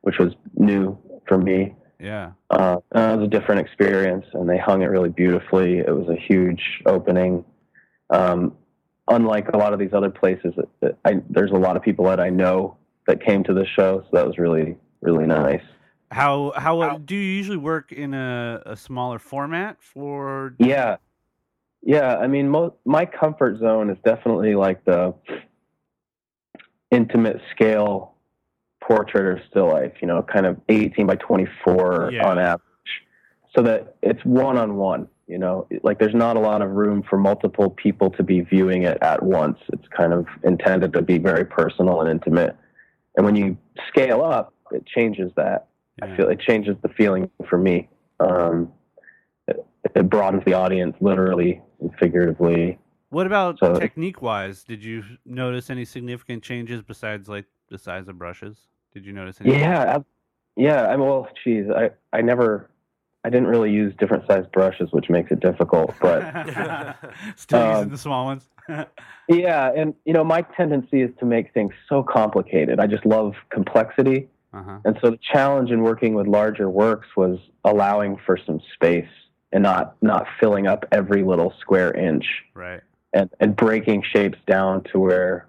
which 0.00 0.18
was 0.18 0.34
new 0.56 0.98
for 1.28 1.38
me. 1.38 1.74
Yeah. 2.00 2.32
Uh, 2.50 2.78
it 2.94 3.16
was 3.18 3.24
a 3.24 3.28
different 3.28 3.60
experience, 3.60 4.26
and 4.32 4.48
they 4.48 4.58
hung 4.58 4.82
it 4.82 4.86
really 4.86 5.08
beautifully. 5.08 5.78
It 5.78 5.94
was 5.94 6.08
a 6.08 6.16
huge 6.16 6.82
opening. 6.84 7.44
Um, 8.10 8.56
unlike 9.08 9.48
a 9.48 9.56
lot 9.56 9.72
of 9.72 9.78
these 9.78 9.92
other 9.92 10.10
places, 10.10 10.52
I, 11.04 11.20
there's 11.30 11.52
a 11.52 11.58
lot 11.58 11.76
of 11.76 11.82
people 11.82 12.04
that 12.06 12.20
I 12.20 12.28
know 12.28 12.76
that 13.06 13.24
came 13.24 13.44
to 13.44 13.54
the 13.54 13.66
show, 13.66 14.02
so 14.02 14.08
that 14.12 14.26
was 14.26 14.36
really, 14.36 14.76
really 15.00 15.26
nice. 15.26 15.62
How 16.10 16.52
how 16.54 16.80
uh, 16.80 16.98
do 16.98 17.16
you 17.16 17.36
usually 17.36 17.56
work 17.56 17.90
in 17.92 18.14
a, 18.14 18.62
a 18.64 18.76
smaller 18.76 19.18
format 19.18 19.76
for 19.80 20.54
Yeah, 20.58 20.96
yeah. 21.86 22.16
I 22.18 22.26
mean, 22.26 22.50
mo- 22.50 22.74
my 22.84 23.06
comfort 23.06 23.58
zone 23.60 23.88
is 23.88 23.96
definitely 24.04 24.54
like 24.56 24.84
the 24.84 25.14
intimate 26.90 27.40
scale 27.52 28.14
portrait 28.82 29.24
or 29.24 29.42
still 29.48 29.68
life. 29.68 29.92
You 30.00 30.08
know, 30.08 30.22
kind 30.22 30.46
of 30.46 30.60
18 30.68 31.06
by 31.06 31.16
24 31.16 32.10
Yeah. 32.12 32.28
on 32.28 32.38
average, 32.38 32.60
so 33.54 33.62
that 33.62 33.96
it's 34.02 34.22
one 34.24 34.58
on 34.58 34.76
one. 34.76 35.08
You 35.28 35.38
know, 35.38 35.66
like 35.82 35.98
there's 35.98 36.14
not 36.14 36.36
a 36.36 36.40
lot 36.40 36.62
of 36.62 36.70
room 36.70 37.02
for 37.08 37.16
multiple 37.18 37.70
people 37.70 38.10
to 38.10 38.22
be 38.22 38.40
viewing 38.42 38.82
it 38.84 38.98
at 39.02 39.22
once. 39.22 39.58
It's 39.72 39.88
kind 39.88 40.12
of 40.12 40.26
intended 40.44 40.92
to 40.92 41.02
be 41.02 41.18
very 41.18 41.44
personal 41.44 42.00
and 42.00 42.10
intimate. 42.10 42.56
And 43.16 43.24
when 43.24 43.34
you 43.34 43.56
scale 43.88 44.22
up, 44.22 44.52
it 44.70 44.86
changes 44.86 45.32
that. 45.36 45.66
Yeah. 45.98 46.12
I 46.12 46.16
feel 46.16 46.28
it 46.28 46.38
changes 46.40 46.76
the 46.82 46.88
feeling 46.90 47.30
for 47.48 47.58
me. 47.58 47.88
Um, 48.20 48.70
it, 49.94 50.08
broadens 50.10 50.42
the 50.44 50.54
audience, 50.54 50.96
literally 51.00 51.60
and 51.80 51.90
figuratively. 51.98 52.78
What 53.10 53.26
about 53.26 53.58
So- 53.58 53.74
technique 53.78 54.20
wise? 54.22 54.64
Did 54.64 54.82
you 54.84 55.04
notice 55.24 55.70
any 55.70 55.84
significant 55.84 56.42
changes 56.42 56.82
besides 56.82 57.28
like 57.28 57.44
the 57.68 57.78
size 57.78 58.08
of 58.08 58.18
brushes? 58.18 58.56
Did 58.92 59.04
you 59.06 59.12
notice 59.12 59.40
any? 59.40 59.58
Yeah, 59.58 59.96
I, 59.98 60.04
yeah. 60.56 60.86
I 60.88 60.96
mean, 60.96 61.06
well, 61.06 61.28
geez, 61.44 61.66
I, 61.70 61.90
I 62.12 62.22
never, 62.22 62.70
I 63.24 63.30
didn't 63.30 63.48
really 63.48 63.70
use 63.70 63.94
different 63.98 64.26
sized 64.26 64.50
brushes, 64.52 64.88
which 64.92 65.10
makes 65.10 65.30
it 65.30 65.40
difficult. 65.40 65.94
But 66.00 66.22
Still 67.36 67.60
using 67.68 67.82
Um, 67.84 67.88
the 67.90 67.98
small 67.98 68.24
ones. 68.24 68.48
yeah, 69.28 69.70
and 69.76 69.94
you 70.04 70.12
know, 70.12 70.24
my 70.24 70.42
tendency 70.56 71.02
is 71.02 71.10
to 71.20 71.24
make 71.26 71.52
things 71.52 71.72
so 71.88 72.02
complicated. 72.02 72.80
I 72.80 72.86
just 72.86 73.04
love 73.06 73.34
complexity. 73.50 74.28
uh-huh. 74.52 74.78
And 74.84 74.98
so 75.02 75.10
the 75.10 75.18
challenge 75.32 75.70
in 75.70 75.82
working 75.82 76.14
with 76.14 76.26
larger 76.26 76.68
works 76.70 77.08
was 77.16 77.38
allowing 77.64 78.16
for 78.24 78.38
some 78.46 78.60
space 78.74 79.08
and 79.56 79.62
not 79.62 79.96
not 80.02 80.26
filling 80.38 80.66
up 80.66 80.84
every 80.92 81.22
little 81.24 81.50
square 81.60 81.90
inch 81.96 82.26
Right. 82.52 82.82
and, 83.14 83.30
and 83.40 83.56
breaking 83.56 84.02
shapes 84.12 84.36
down 84.46 84.82
to 84.92 84.98
where, 85.00 85.48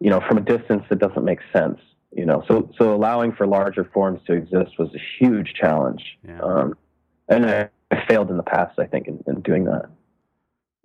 you 0.00 0.08
know, 0.08 0.20
from 0.26 0.38
a 0.38 0.40
distance 0.40 0.82
it 0.90 0.98
doesn't 0.98 1.26
make 1.26 1.40
sense. 1.52 1.78
You 2.10 2.24
know, 2.24 2.42
so 2.48 2.70
so 2.78 2.94
allowing 2.94 3.32
for 3.32 3.46
larger 3.46 3.84
forms 3.92 4.20
to 4.28 4.32
exist 4.32 4.78
was 4.78 4.88
a 4.94 4.98
huge 5.18 5.52
challenge. 5.60 6.02
Yeah. 6.26 6.40
Um, 6.40 6.74
and 7.28 7.44
I, 7.44 7.68
I 7.90 8.06
failed 8.08 8.30
in 8.30 8.38
the 8.38 8.42
past, 8.42 8.78
I 8.78 8.86
think, 8.86 9.08
in, 9.08 9.22
in 9.26 9.42
doing 9.42 9.64
that. 9.64 9.90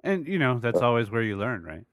And 0.04 0.28
you 0.28 0.38
know 0.38 0.60
that's 0.60 0.82
always 0.82 1.10
where 1.10 1.22
you 1.24 1.38
learn, 1.38 1.64
right? 1.64 1.86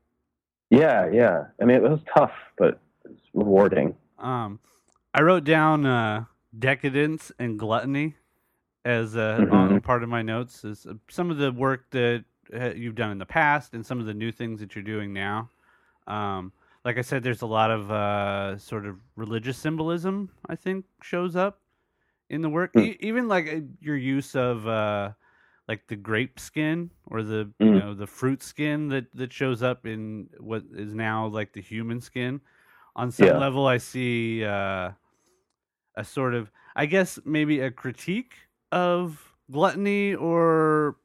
Yeah, 0.71 1.09
yeah. 1.13 1.45
I 1.63 1.65
mean, 1.65 1.77
it 1.77 1.83
was 1.83 2.01
tough, 2.13 2.33
but 2.59 2.81
it's 3.05 3.21
rewarding. 3.35 3.95
Um, 4.19 4.59
I 5.15 5.23
wrote 5.23 5.45
down 5.45 5.87
uh, 5.87 6.25
decadence 6.59 7.31
and 7.39 7.57
gluttony 7.57 8.17
as 8.87 9.17
uh, 9.17 9.45
Mhm. 9.45 9.51
on 9.51 9.81
part 9.81 10.03
of 10.05 10.09
my 10.09 10.23
notes. 10.23 10.65
Is 10.65 10.87
uh, 10.87 10.95
some 11.11 11.31
of 11.31 11.39
the 11.39 11.53
work 11.53 11.91
that 11.91 12.25
uh, 12.55 12.71
you've 12.75 12.95
done 12.95 13.11
in 13.11 13.19
the 13.19 13.27
past 13.27 13.75
and 13.75 13.85
some 13.85 14.01
of 14.01 14.07
the 14.07 14.15
new 14.15 14.33
things 14.33 14.61
that 14.61 14.75
you're 14.77 14.85
doing 14.85 15.13
now. 15.13 15.51
Um, 16.07 16.53
like 16.85 16.99
I 16.99 17.03
said, 17.03 17.23
there's 17.25 17.43
a 17.43 17.47
lot 17.47 17.71
of 17.71 17.91
uh, 17.91 18.59
sort 18.59 18.87
of 18.87 19.01
religious 19.17 19.59
symbolism. 19.59 20.31
I 20.49 20.57
think 20.57 20.87
shows 21.03 21.37
up 21.37 21.63
in 22.31 22.43
the 22.43 22.51
work, 22.51 22.75
Hmm. 22.75 22.87
e- 22.87 22.97
even 23.01 23.29
like 23.29 23.49
uh, 23.49 23.61
your 23.81 23.97
use 23.97 24.37
of 24.37 24.67
uh, 24.67 25.13
like 25.69 25.87
the 25.89 25.97
grape 25.97 26.41
skin 26.41 26.91
or 27.07 27.23
the 27.23 27.53
you 27.71 27.73
Mm. 27.77 27.81
know 27.81 27.95
the 27.95 28.07
fruit 28.07 28.43
skin 28.43 28.89
that 28.89 29.07
that 29.15 29.33
shows 29.33 29.63
up 29.63 29.87
in 29.87 30.31
what 30.39 30.65
is 30.73 30.95
now 30.95 31.27
like 31.27 31.53
the 31.53 31.63
human 31.63 32.01
skin. 32.01 32.41
On 32.97 33.11
some 33.13 33.35
Yeah. 33.35 33.39
level, 33.39 33.67
I 33.67 33.79
see 33.79 34.45
uh, 34.45 34.93
a 35.95 36.05
sort 36.05 36.35
of, 36.35 36.51
I 36.75 36.87
guess, 36.87 37.19
maybe 37.25 37.61
a 37.61 37.71
critique 37.71 38.35
of 38.73 39.33
gluttony 39.51 40.15
or 40.15 40.97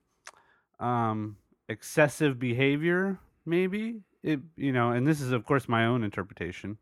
um, 0.80 1.38
excessive 1.70 2.40
behavior. 2.40 3.20
Maybe 3.46 4.02
it, 4.24 4.40
you 4.56 4.72
know, 4.72 4.92
and 4.92 5.06
this 5.08 5.22
is 5.22 5.32
of 5.32 5.46
course 5.46 5.68
my 5.68 5.86
own 5.86 6.04
interpretation. 6.04 6.78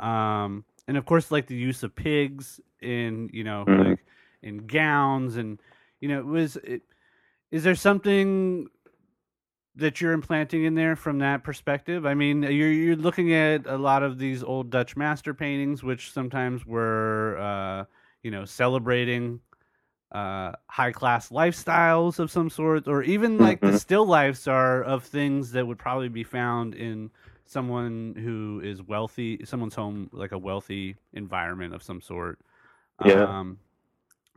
Um, 0.00 0.64
and 0.88 0.96
of 0.96 1.04
course, 1.06 1.30
like 1.30 1.46
the 1.46 1.56
use 1.56 1.82
of 1.82 1.94
pigs 1.94 2.60
in, 2.80 3.30
you 3.32 3.44
know, 3.44 3.64
Mhm. 3.66 3.90
like 3.90 4.06
in 4.42 4.66
gowns, 4.66 5.36
and 5.36 5.60
you 6.00 6.08
know, 6.08 6.20
it 6.20 6.26
was. 6.26 6.56
It, 6.56 6.82
is 7.50 7.64
there 7.64 7.74
something 7.74 8.68
that 9.76 10.00
you're 10.00 10.12
implanting 10.12 10.64
in 10.64 10.74
there 10.74 10.96
from 10.96 11.18
that 11.18 11.44
perspective? 11.44 12.06
I 12.06 12.14
mean, 12.14 12.42
you're 12.42 12.70
you're 12.72 12.96
looking 12.96 13.32
at 13.34 13.66
a 13.66 13.76
lot 13.76 14.02
of 14.02 14.18
these 14.18 14.42
old 14.42 14.70
Dutch 14.70 14.96
master 14.96 15.34
paintings, 15.34 15.82
which 15.82 16.12
sometimes 16.12 16.64
were, 16.66 17.38
uh, 17.38 17.84
you 18.22 18.30
know, 18.30 18.44
celebrating 18.44 19.40
uh, 20.16 20.52
high 20.68 20.92
class 20.92 21.28
lifestyles 21.28 22.18
of 22.18 22.30
some 22.30 22.48
sort, 22.48 22.88
or 22.88 23.02
even 23.02 23.36
like 23.36 23.60
the 23.60 23.78
still 23.78 24.06
lifes 24.06 24.48
are 24.48 24.82
of 24.84 25.04
things 25.04 25.52
that 25.52 25.66
would 25.66 25.78
probably 25.78 26.08
be 26.08 26.24
found 26.24 26.74
in 26.74 27.10
someone 27.44 28.14
who 28.16 28.62
is 28.64 28.82
wealthy, 28.82 29.38
someone's 29.44 29.74
home, 29.74 30.08
like 30.12 30.32
a 30.32 30.38
wealthy 30.38 30.96
environment 31.12 31.74
of 31.74 31.82
some 31.82 32.00
sort. 32.00 32.38
Yeah. 33.04 33.24
Um, 33.24 33.58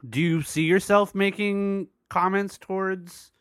do 0.09 0.19
you 0.19 0.41
see 0.41 0.63
yourself 0.63 1.15
making 1.15 1.87
comments 2.09 2.57
towards, 2.57 3.31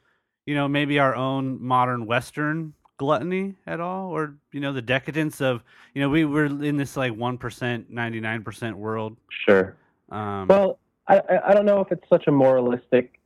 you 0.46 0.54
know, 0.54 0.68
maybe 0.68 1.00
our 1.00 1.16
own 1.16 1.60
modern 1.60 2.06
Western 2.06 2.72
gluttony 2.98 3.56
at 3.66 3.80
all, 3.80 4.10
or 4.10 4.36
you 4.52 4.60
know, 4.60 4.72
the 4.72 4.82
decadence 4.82 5.40
of, 5.40 5.64
you 5.94 6.02
know, 6.02 6.08
we 6.08 6.24
were 6.24 6.46
in 6.46 6.76
this 6.76 6.96
like 6.96 7.14
one 7.16 7.36
percent, 7.36 7.90
ninety 7.90 8.20
nine 8.20 8.44
percent 8.44 8.76
world. 8.76 9.16
Sure. 9.44 9.76
Um, 10.10 10.46
Well, 10.46 10.78
I, 11.08 11.22
I- 11.46 11.54
don't 11.54 11.64
know 11.66 11.80
if 11.80 11.90
it's 11.90 12.08
such 12.08 12.26
a 12.26 12.32
moralistic 12.32 13.18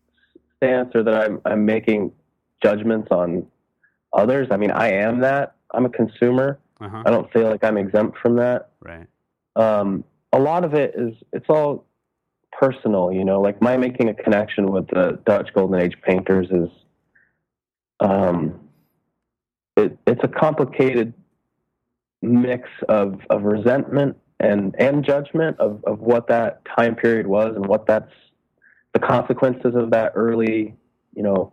stance 0.56 0.90
or 0.94 1.02
that 1.02 1.14
I'm, 1.14 1.40
I'm 1.44 1.64
making 1.66 2.12
judgments 2.62 3.08
on 3.10 3.46
others. 4.12 4.48
I 4.50 4.56
mean, 4.56 4.70
I 4.70 4.92
am 4.92 5.20
that. 5.20 5.56
I'm 5.72 5.84
a 5.86 5.88
consumer. 5.90 6.58
uh-huh, 6.80 7.02
I 7.04 7.10
don't 7.10 7.30
feel 7.32 7.48
like 7.48 7.64
I'm 7.64 7.76
exempt 7.76 8.18
from 8.18 8.36
that. 8.36 8.70
right, 8.80 9.06
Um, 9.56 10.04
a 10.32 10.38
lot 10.38 10.64
of 10.64 10.74
it 10.74 10.94
is, 10.96 11.14
it's 11.32 11.46
all 11.48 11.84
personal, 12.52 13.10
you 13.12 13.24
know, 13.24 13.40
like 13.40 13.60
my 13.60 13.76
making 13.76 14.08
a 14.08 14.14
connection 14.14 14.70
with 14.70 14.86
the 14.88 15.18
Dutch 15.26 15.48
Golden 15.54 15.80
Age 15.80 15.94
painters 16.06 16.48
is, 16.50 16.68
um, 18.00 18.60
it, 19.76 19.96
it's 20.06 20.20
a 20.22 20.28
complicated 20.28 21.14
mix 22.20 22.68
of, 22.88 23.18
of 23.30 23.42
resentment 23.42 24.16
and, 24.40 24.74
and 24.78 25.04
judgment 25.04 25.58
of, 25.60 25.82
of 25.84 26.00
what 26.00 26.28
that 26.28 26.62
time 26.76 26.94
period 26.94 27.26
was 27.26 27.54
and 27.54 27.66
what 27.66 27.86
that's 27.86 28.12
the 28.92 28.98
consequences 28.98 29.74
of 29.74 29.90
that 29.90 30.12
early, 30.14 30.74
you 31.14 31.22
know, 31.22 31.52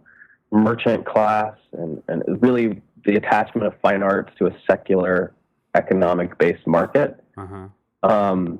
merchant 0.52 1.06
class 1.06 1.56
and, 1.74 2.02
and 2.08 2.24
really 2.42 2.82
the 3.06 3.16
attachment 3.16 3.66
of 3.68 3.74
fine 3.82 4.04
arts 4.04 4.32
to 4.38 4.48
a 4.48 4.56
secular 4.70 5.34
economic 5.76 6.38
based 6.38 6.66
market 6.66 7.24
uh-huh, 7.38 7.68
um, 8.04 8.60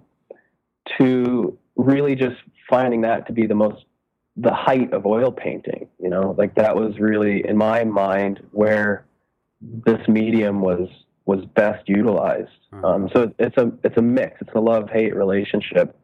to 0.98 1.58
really 1.76 2.16
just 2.16 2.38
finding 2.70 3.02
that 3.02 3.26
to 3.28 3.34
be 3.34 3.48
the 3.48 3.56
most 3.56 3.86
the 4.38 4.54
height 4.54 4.94
of 4.94 5.06
oil 5.06 5.32
painting. 5.32 5.88
You 6.02 6.10
know, 6.10 6.36
like 6.38 6.56
that 6.56 6.76
was 6.76 6.98
really 7.00 7.46
in 7.46 7.58
my 7.58 7.84
mind 7.84 8.42
where 8.52 9.06
this 9.62 10.00
medium 10.08 10.62
was 10.62 10.88
was 11.30 11.46
best 11.46 11.88
utilized. 11.88 12.50
Uh-huh. 12.74 12.88
Um, 12.88 13.10
so 13.14 13.32
it's 13.38 13.56
a 13.58 13.72
it's 13.84 13.98
a 13.98 14.02
mix. 14.02 14.42
It's 14.42 14.50
a 14.56 14.60
love 14.60 14.90
hate 14.90 15.16
relationship. 15.16 15.96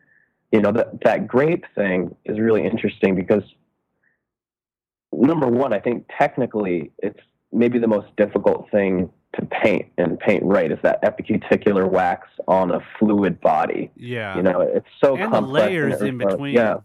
You 0.51 0.61
know 0.61 0.71
that 0.71 1.03
that 1.03 1.28
grape 1.28 1.65
thing 1.73 2.15
is 2.26 2.39
really 2.39 2.63
interesting 2.63 3.15
because 3.15 3.41
number 5.11 5.47
one, 5.47 5.73
I 5.73 5.80
think 5.80 6.05
technically 6.15 6.91
it's 6.99 7.19
maybe 7.51 7.80
the 7.80 7.88
most 7.88 8.15
difficult 8.17 8.69
thing 8.69 9.09
to 9.34 9.45
paint 9.47 9.88
and 9.97 10.19
paint 10.19 10.43
right 10.43 10.71
is 10.71 10.78
that 10.84 11.01
epicuticular 11.01 11.89
wax 11.89 12.28
on 12.47 12.69
a 12.69 12.80
fluid 12.99 13.41
body. 13.41 13.91
Yeah. 13.97 14.36
You 14.38 14.43
know, 14.43 14.61
it's 14.61 14.88
so 15.03 15.15
and 15.15 15.32
complex. 15.32 15.65
and 15.65 15.73
layers 15.73 16.01
in 16.03 16.19
between. 16.19 16.53
Yeah, 16.53 16.78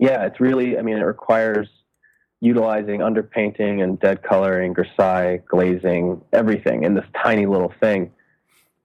yeah, 0.00 0.26
it's 0.26 0.40
really. 0.40 0.76
I 0.78 0.82
mean, 0.82 0.96
it 0.96 1.04
requires 1.04 1.68
utilizing 2.42 3.00
underpainting 3.00 3.84
and 3.84 4.00
dead 4.00 4.22
coloring, 4.24 4.74
grisaille, 4.74 5.42
glazing, 5.46 6.20
everything 6.32 6.82
in 6.82 6.92
this 6.92 7.04
tiny 7.24 7.46
little 7.46 7.72
thing. 7.80 8.10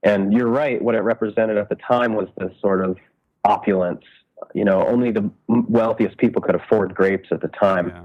And 0.04 0.32
you're 0.32 0.46
right. 0.48 0.80
What 0.80 0.94
it 0.94 1.00
represented 1.00 1.58
at 1.58 1.68
the 1.68 1.74
time 1.74 2.14
was 2.14 2.28
this 2.38 2.52
sort 2.60 2.84
of 2.84 2.96
opulence. 3.44 4.04
You 4.54 4.64
know, 4.64 4.86
only 4.86 5.10
the 5.10 5.28
wealthiest 5.48 6.16
people 6.18 6.40
could 6.40 6.54
afford 6.54 6.94
grapes 6.94 7.30
at 7.32 7.40
the 7.40 7.48
time. 7.48 7.88
Yeah. 7.88 8.04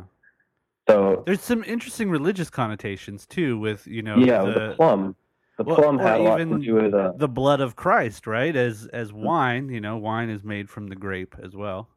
So 0.90 1.24
There's 1.28 1.42
some 1.42 1.64
interesting 1.64 2.10
religious 2.10 2.50
connotations 2.50 3.28
too, 3.28 3.60
with 3.60 3.86
you 3.86 4.02
know 4.02 4.18
yeah, 4.18 4.44
the, 4.44 4.52
the 4.52 4.74
plum. 4.76 5.16
The 5.60 5.64
well, 5.66 5.76
plum 5.76 6.00
had 6.00 6.20
a 6.20 6.24
lot 6.24 6.38
to 6.38 6.60
do 6.60 6.74
with 6.74 6.96
uh, 6.96 7.12
the 7.16 7.28
blood 7.28 7.62
of 7.62 7.76
Christ, 7.76 8.26
right? 8.26 8.56
As 8.56 8.88
as 8.92 9.12
Mm-hmm. 9.12 9.24
wine, 9.24 9.70
you 9.70 9.80
know, 9.80 9.98
wine 9.98 10.32
is 10.32 10.44
made 10.44 10.68
from 10.68 10.88
the 10.88 10.96
grape 10.96 11.36
as 11.44 11.56
well. 11.56 11.90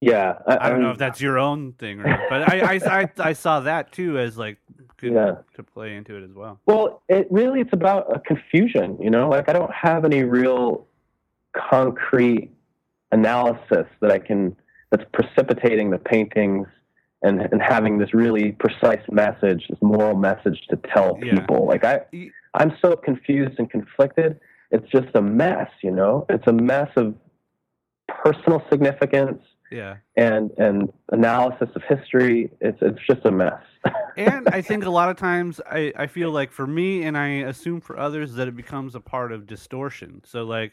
Yeah. 0.00 0.38
I 0.46 0.68
don't 0.70 0.78
know 0.80 0.86
mean, 0.86 0.92
if 0.92 0.98
that's 0.98 1.20
your 1.20 1.38
own 1.38 1.72
thing 1.74 2.00
or 2.00 2.04
not, 2.04 2.20
but 2.30 2.48
I 2.50 2.74
I, 2.74 3.00
I, 3.00 3.10
I 3.30 3.32
saw 3.32 3.60
that 3.60 3.92
too 3.92 4.18
as 4.18 4.36
like 4.38 4.58
good 4.98 5.12
Yeah. 5.12 5.36
to 5.56 5.62
play 5.62 5.96
into 5.96 6.16
it 6.16 6.24
as 6.24 6.32
well. 6.34 6.60
Well, 6.66 7.02
it 7.08 7.26
really 7.30 7.60
it's 7.60 7.72
about 7.72 8.14
a 8.14 8.20
confusion, 8.20 8.98
you 9.00 9.10
know. 9.10 9.28
Like 9.28 9.48
I 9.48 9.52
don't 9.52 9.72
have 9.72 10.04
any 10.04 10.22
real 10.24 10.86
concrete 11.54 12.50
analysis 13.12 13.86
that 14.00 14.10
I 14.10 14.18
can 14.18 14.56
that's 14.90 15.04
precipitating 15.12 15.90
the 15.90 15.98
paintings 15.98 16.66
and 17.22 17.40
and 17.52 17.60
having 17.60 17.98
this 17.98 18.14
really 18.14 18.52
precise 18.52 19.02
message, 19.10 19.66
this 19.68 19.78
moral 19.82 20.16
message 20.16 20.60
to 20.70 20.76
tell 20.94 21.18
Yeah. 21.22 21.34
people. 21.40 21.66
Like 21.66 21.84
I'm 22.54 22.72
so 22.82 22.96
confused 22.96 23.58
and 23.58 23.70
conflicted. 23.70 24.40
It's 24.70 24.88
just 24.90 25.08
a 25.14 25.20
mess, 25.22 25.68
you 25.82 25.90
know. 25.90 26.26
It's 26.28 26.46
a 26.46 26.52
mess 26.52 26.88
of 26.96 27.14
personal 28.08 28.62
significance 28.70 29.40
Yeah. 29.70 29.96
and 30.16 30.50
and 30.58 30.92
analysis 31.12 31.68
of 31.74 31.82
history. 31.84 32.50
It's 32.60 32.78
it's 32.82 32.98
just 33.06 33.24
a 33.24 33.30
mess. 33.30 33.62
and 34.16 34.48
I 34.48 34.62
think 34.62 34.84
a 34.84 34.90
lot 34.90 35.08
of 35.10 35.16
times 35.16 35.60
I, 35.70 35.92
I 35.96 36.06
feel 36.06 36.30
like 36.30 36.50
for 36.52 36.66
me 36.66 37.04
and 37.04 37.16
I 37.16 37.28
assume 37.48 37.80
for 37.80 37.98
others 37.98 38.34
that 38.34 38.48
it 38.48 38.56
becomes 38.56 38.94
a 38.94 39.00
part 39.00 39.32
of 39.32 39.46
distortion. 39.46 40.22
So 40.26 40.44
like 40.44 40.72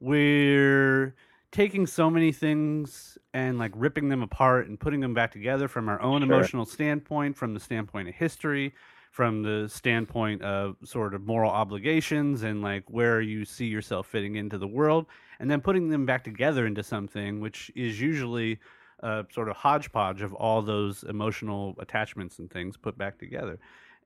we're 0.00 1.14
taking 1.52 1.86
so 1.86 2.10
many 2.10 2.32
things 2.32 3.16
and 3.32 3.58
like 3.58 3.72
ripping 3.74 4.08
them 4.08 4.22
apart 4.22 4.66
and 4.68 4.78
putting 4.78 5.00
them 5.00 5.14
back 5.14 5.30
together 5.32 5.68
from 5.68 5.88
our 5.88 6.00
own 6.02 6.20
Sure. 6.20 6.32
emotional 6.32 6.64
standpoint, 6.64 7.36
from 7.36 7.54
the 7.54 7.60
standpoint 7.60 8.08
of 8.08 8.14
history, 8.14 8.74
from 9.14 9.44
the 9.44 9.68
standpoint 9.68 10.42
of 10.42 10.74
sort 10.82 11.14
of 11.14 11.24
moral 11.24 11.48
obligations 11.48 12.42
and 12.42 12.62
like 12.62 12.82
where 12.88 13.20
you 13.20 13.44
see 13.44 13.64
yourself 13.64 14.08
fitting 14.08 14.34
into 14.34 14.58
the 14.58 14.66
world, 14.66 15.06
and 15.38 15.48
then 15.48 15.60
putting 15.60 15.88
them 15.88 16.04
back 16.04 16.24
together 16.24 16.66
into 16.66 16.82
something 16.82 17.38
which 17.38 17.70
is 17.76 18.00
usually 18.00 18.58
a 19.04 19.24
sort 19.32 19.48
of 19.48 19.54
hodgepodge 19.54 20.20
of 20.20 20.34
all 20.34 20.60
those 20.62 21.04
emotional 21.04 21.76
attachments 21.78 22.40
and 22.40 22.50
things 22.50 22.76
put 22.76 22.98
back 22.98 23.16
together. 23.16 23.56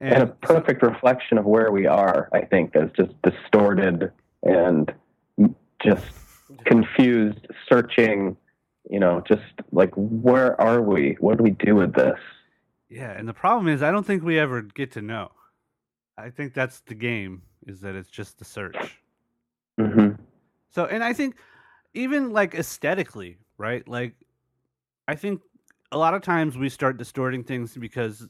and 0.02 0.24
a 0.24 0.26
so- 0.26 0.34
perfect 0.42 0.82
reflection 0.82 1.38
of 1.38 1.46
where 1.46 1.72
we 1.72 1.86
are, 1.86 2.28
I 2.34 2.42
think, 2.42 2.72
is 2.74 2.90
just 2.94 3.14
distorted 3.22 4.12
and 4.42 4.92
just 5.82 6.04
confused, 6.66 7.46
searching, 7.66 8.36
you 8.90 9.00
know, 9.00 9.22
just 9.26 9.40
like, 9.72 9.92
where 9.96 10.60
are 10.60 10.82
we? 10.82 11.16
What 11.18 11.38
do 11.38 11.44
we 11.44 11.52
do 11.52 11.76
with 11.76 11.94
this? 11.94 12.18
Yeah, 12.88 13.12
and 13.12 13.28
the 13.28 13.34
problem 13.34 13.68
is 13.68 13.82
I 13.82 13.90
don't 13.90 14.06
think 14.06 14.22
we 14.22 14.38
ever 14.38 14.62
get 14.62 14.92
to 14.92 15.02
know. 15.02 15.30
I 16.16 16.30
think 16.30 16.54
that's 16.54 16.80
the 16.80 16.94
game 16.94 17.42
is 17.66 17.80
that 17.82 17.94
it's 17.94 18.10
just 18.10 18.38
the 18.38 18.44
search. 18.44 19.00
hmm 19.78 20.10
So, 20.70 20.86
and 20.86 21.02
I 21.04 21.12
think 21.12 21.36
even 21.94 22.32
like 22.32 22.54
aesthetically, 22.54 23.38
right? 23.56 23.86
Like 23.86 24.14
I 25.06 25.14
think 25.14 25.42
a 25.92 25.98
lot 25.98 26.14
of 26.14 26.22
times 26.22 26.56
we 26.58 26.68
start 26.68 26.98
distorting 26.98 27.44
things 27.44 27.76
because 27.76 28.28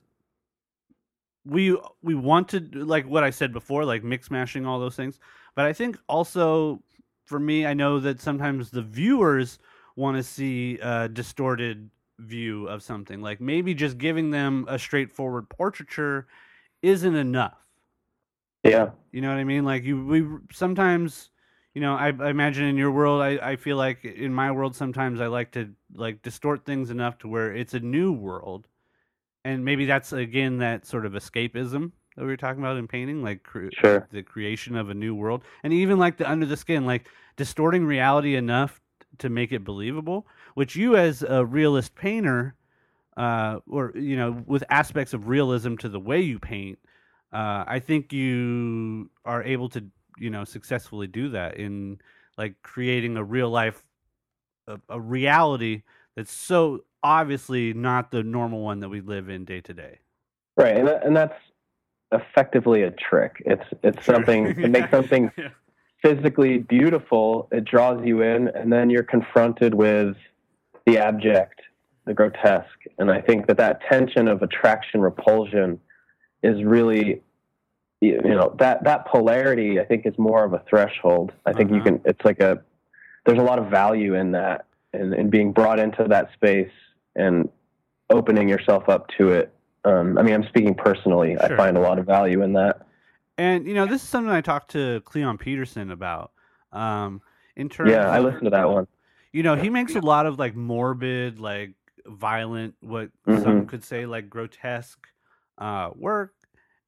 we 1.44 1.76
we 2.02 2.14
want 2.14 2.48
to 2.50 2.60
like 2.72 3.06
what 3.06 3.24
I 3.24 3.30
said 3.30 3.52
before, 3.52 3.84
like 3.84 4.04
mix 4.04 4.30
mashing 4.30 4.66
all 4.66 4.78
those 4.80 4.96
things. 4.96 5.18
But 5.54 5.64
I 5.66 5.72
think 5.72 5.98
also 6.08 6.82
for 7.26 7.38
me, 7.40 7.66
I 7.66 7.74
know 7.74 8.00
that 8.00 8.20
sometimes 8.20 8.70
the 8.70 8.82
viewers 8.82 9.58
want 9.96 10.16
to 10.16 10.22
see 10.22 10.78
a 10.80 11.08
distorted 11.08 11.90
view 12.18 12.66
of 12.66 12.82
something. 12.82 13.20
Like 13.20 13.40
maybe 13.40 13.74
just 13.74 13.98
giving 13.98 14.30
them 14.30 14.66
a 14.68 14.78
straightforward 14.78 15.48
portraiture 15.48 16.26
isn't 16.82 17.14
enough. 17.14 17.58
Yeah. 18.64 18.90
You 19.12 19.20
know 19.20 19.28
what 19.28 19.38
I 19.38 19.44
mean? 19.44 19.64
Like 19.64 19.84
you, 19.84 20.04
we 20.04 20.26
sometimes, 20.52 21.30
you 21.74 21.80
know, 21.80 21.94
I, 21.94 22.08
I 22.08 22.30
imagine 22.30 22.64
in 22.64 22.76
your 22.76 22.90
world, 22.90 23.22
I, 23.22 23.38
I 23.52 23.56
feel 23.56 23.76
like 23.76 24.04
in 24.04 24.32
my 24.32 24.50
world, 24.50 24.74
sometimes 24.74 25.20
I 25.20 25.26
like 25.26 25.52
to 25.52 25.70
like 25.94 26.22
distort 26.22 26.64
things 26.64 26.90
enough 26.90 27.18
to 27.18 27.28
where 27.28 27.54
it's 27.54 27.74
a 27.74 27.80
new 27.80 28.12
world, 28.12 28.66
and 29.44 29.64
maybe 29.64 29.86
that's 29.86 30.12
again 30.12 30.58
that 30.58 30.86
sort 30.86 31.06
of 31.06 31.12
escapism 31.12 31.92
that 32.16 32.22
we 32.22 32.26
were 32.26 32.36
talking 32.36 32.60
about 32.60 32.76
in 32.76 32.88
painting, 32.88 33.22
like 33.22 33.42
cre- 33.44 33.68
Sure. 33.72 34.08
the 34.10 34.22
creation 34.22 34.76
of 34.76 34.90
a 34.90 34.94
new 34.94 35.14
world, 35.14 35.44
and 35.62 35.72
even 35.72 35.98
like 35.98 36.16
the 36.16 36.28
under 36.28 36.46
the 36.46 36.56
skin, 36.56 36.84
like 36.84 37.08
distorting 37.36 37.86
reality 37.86 38.34
enough 38.34 38.80
to 39.18 39.28
make 39.28 39.52
it 39.52 39.64
believable. 39.64 40.26
Which 40.54 40.76
you, 40.76 40.96
as 40.96 41.22
a 41.22 41.44
realist 41.44 41.94
painter, 41.94 42.54
uh, 43.16 43.60
or 43.68 43.92
you 43.94 44.16
know, 44.16 44.42
with 44.46 44.64
aspects 44.70 45.12
of 45.12 45.28
realism 45.28 45.76
to 45.76 45.88
the 45.88 46.00
way 46.00 46.20
you 46.20 46.38
paint, 46.38 46.78
uh, 47.32 47.64
I 47.66 47.80
think 47.80 48.12
you 48.12 49.10
are 49.24 49.42
able 49.42 49.68
to, 49.70 49.84
you 50.18 50.30
know, 50.30 50.44
successfully 50.44 51.06
do 51.06 51.30
that 51.30 51.56
in 51.56 52.00
like 52.36 52.54
creating 52.62 53.16
a 53.16 53.24
real 53.24 53.50
life, 53.50 53.84
a, 54.66 54.78
a 54.88 55.00
reality 55.00 55.82
that's 56.16 56.32
so 56.32 56.84
obviously 57.02 57.74
not 57.74 58.10
the 58.10 58.22
normal 58.22 58.60
one 58.60 58.80
that 58.80 58.88
we 58.88 59.00
live 59.00 59.28
in 59.28 59.44
day 59.44 59.60
to 59.60 59.74
day. 59.74 59.98
Right. 60.56 60.76
And, 60.76 60.88
and 60.88 61.16
that's 61.16 61.38
effectively 62.12 62.82
a 62.82 62.90
trick. 62.90 63.42
It's, 63.44 63.64
it's 63.82 64.04
something 64.04 64.54
to 64.54 64.68
make 64.68 64.88
something 64.90 65.30
Yeah. 65.36 65.50
Physically 66.02 66.58
beautiful, 66.58 67.48
it 67.52 67.64
draws 67.64 68.04
you 68.04 68.22
in, 68.22 68.48
and 68.48 68.72
then 68.72 68.90
you're 68.90 69.02
confronted 69.02 69.74
with 69.74 70.16
the 70.86 70.98
abject, 70.98 71.60
the 72.06 72.14
grotesque. 72.14 72.80
And 72.98 73.10
I 73.10 73.20
think 73.20 73.46
that 73.48 73.56
that 73.58 73.80
tension 73.90 74.28
of 74.28 74.42
attraction 74.42 75.00
repulsion 75.00 75.80
is 76.42 76.62
really, 76.64 77.22
you 78.00 78.20
know, 78.22 78.54
that 78.58 78.84
that 78.84 79.06
polarity. 79.06 79.80
I 79.80 79.84
think 79.84 80.06
is 80.06 80.14
more 80.18 80.44
of 80.44 80.52
a 80.52 80.62
threshold. 80.70 81.32
I 81.46 81.52
think 81.52 81.70
you 81.70 81.76
Uh-huh. 81.76 81.84
can. 81.84 82.00
It's 82.04 82.24
like 82.24 82.40
a. 82.40 82.62
There's 83.26 83.38
a 83.38 83.42
lot 83.42 83.58
of 83.58 83.66
value 83.66 84.14
in 84.14 84.32
that, 84.32 84.64
and 84.94 85.12
in, 85.12 85.28
being 85.28 85.52
brought 85.52 85.78
into 85.78 86.04
that 86.04 86.32
space 86.32 86.70
and 87.16 87.48
opening 88.08 88.48
yourself 88.48 88.88
up 88.88 89.08
to 89.18 89.32
it. 89.32 89.52
Um, 89.84 90.16
I 90.16 90.22
mean, 90.22 90.32
I'm 90.34 90.44
speaking 90.48 90.74
personally. 90.74 91.36
Sure. 91.38 91.52
I 91.52 91.56
find 91.56 91.76
a 91.76 91.80
lot 91.80 91.98
of 91.98 92.06
value 92.06 92.42
in 92.42 92.54
that. 92.54 92.86
And 93.38 93.66
you 93.66 93.74
know, 93.74 93.86
this 93.86 94.02
is 94.02 94.08
something 94.08 94.30
I 94.32 94.40
talked 94.40 94.72
to 94.72 95.00
Cleon 95.04 95.38
Peterson 95.38 95.90
about. 95.90 96.32
Um, 96.72 97.22
in 97.56 97.68
terms, 97.68 97.92
Yeah, 97.92 98.08
I 98.10 98.18
listened 98.18 98.44
to 98.44 98.50
that 98.50 98.68
one. 98.68 98.86
you 99.32 99.42
know 99.42 99.54
he 99.56 99.70
makes 99.70 99.94
a 99.94 100.00
lot 100.00 100.26
of 100.26 100.38
like 100.38 100.54
morbid 100.54 101.38
like 101.38 101.74
violent 102.06 102.74
what 102.80 103.10
some 103.42 103.64
Mhm. 103.64 103.68
could 103.68 103.84
say 103.84 104.06
like 104.06 104.30
grotesque 104.30 105.06
uh 105.58 105.90
work 105.94 106.34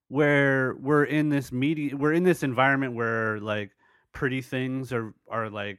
where 0.09 0.74
we're 0.76 1.05
in 1.05 1.28
this 1.28 1.53
media 1.53 1.96
we're 1.96 2.12
in 2.12 2.22
this 2.24 2.42
environment 2.42 2.94
where 2.94 3.38
like 3.40 3.70
pretty 4.12 4.40
things 4.40 4.92
are 4.92 5.12
are 5.28 5.51
like 5.51 5.78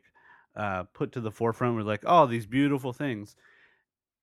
uh 0.55 0.83
put 0.93 1.11
to 1.13 1.21
the 1.21 1.31
forefront 1.31 1.75
we're 1.75 1.81
like 1.83 2.03
oh 2.05 2.25
these 2.27 2.45
beautiful 2.45 2.93
things 2.93 3.35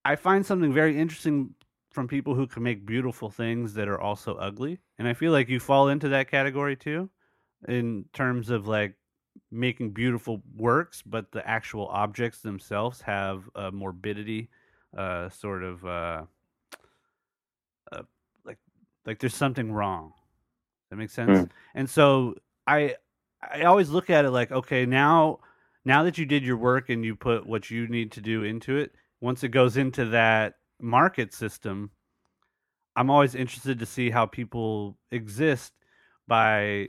i 0.05 0.15
find 0.17 0.47
something 0.47 0.73
very 0.73 0.99
interesting 0.99 1.55
from 1.91 2.07
people 2.07 2.35
who 2.35 2.47
can 2.47 2.63
make 2.63 2.85
beautiful 2.87 3.31
things 3.31 3.75
that 3.75 3.89
are 3.89 4.01
also 4.01 4.35
ugly 4.37 4.79
and 4.99 5.09
i 5.09 5.15
feel 5.15 5.33
like 5.33 5.49
you 5.49 5.59
fall 5.59 5.89
into 5.89 6.09
that 6.09 6.31
category 6.31 6.77
too 6.77 7.09
in 7.67 8.05
terms 8.13 8.51
of 8.51 8.69
like 8.69 8.95
making 9.51 9.91
beautiful 9.91 10.43
works, 10.57 11.03
but 11.03 11.31
the 11.33 11.47
actual 11.49 11.87
objects 11.89 12.41
themselves 12.41 13.01
have 13.01 13.49
a 13.55 13.71
morbidity, 13.71 14.49
uh, 14.97 15.29
sort 15.29 15.63
of 15.63 15.85
uh, 15.85 16.23
uh, 17.93 18.03
like 18.45 18.59
like 19.07 19.19
there's 19.19 19.35
something 19.35 19.73
wrong. 19.73 20.13
That 20.91 20.97
makes 20.97 21.13
sense. 21.13 21.39
Mm. 21.39 21.51
And 21.75 21.91
so 21.91 22.37
I 22.67 22.97
I 23.43 23.63
always 23.63 23.91
look 23.91 24.11
at 24.11 24.25
it 24.25 24.31
like, 24.31 24.53
okay, 24.53 24.87
now 24.87 25.41
now 25.85 26.03
that 26.03 26.19
you 26.19 26.27
did 26.27 26.45
your 26.45 26.57
work 26.57 26.91
and 26.91 27.05
you 27.05 27.17
put 27.17 27.47
what 27.47 27.71
you 27.71 27.89
need 27.89 28.13
to 28.13 28.21
do 28.21 28.45
into 28.45 28.77
it, 28.77 28.93
once 29.21 29.43
it 29.45 29.49
goes 29.49 29.77
into 29.77 30.07
that 30.07 30.55
market 30.81 31.33
system, 31.35 31.91
I'm 32.97 33.11
always 33.11 33.35
interested 33.35 33.79
to 33.79 33.87
see 33.87 34.11
how 34.11 34.27
people 34.27 34.97
exist 35.11 35.73
by 36.27 36.89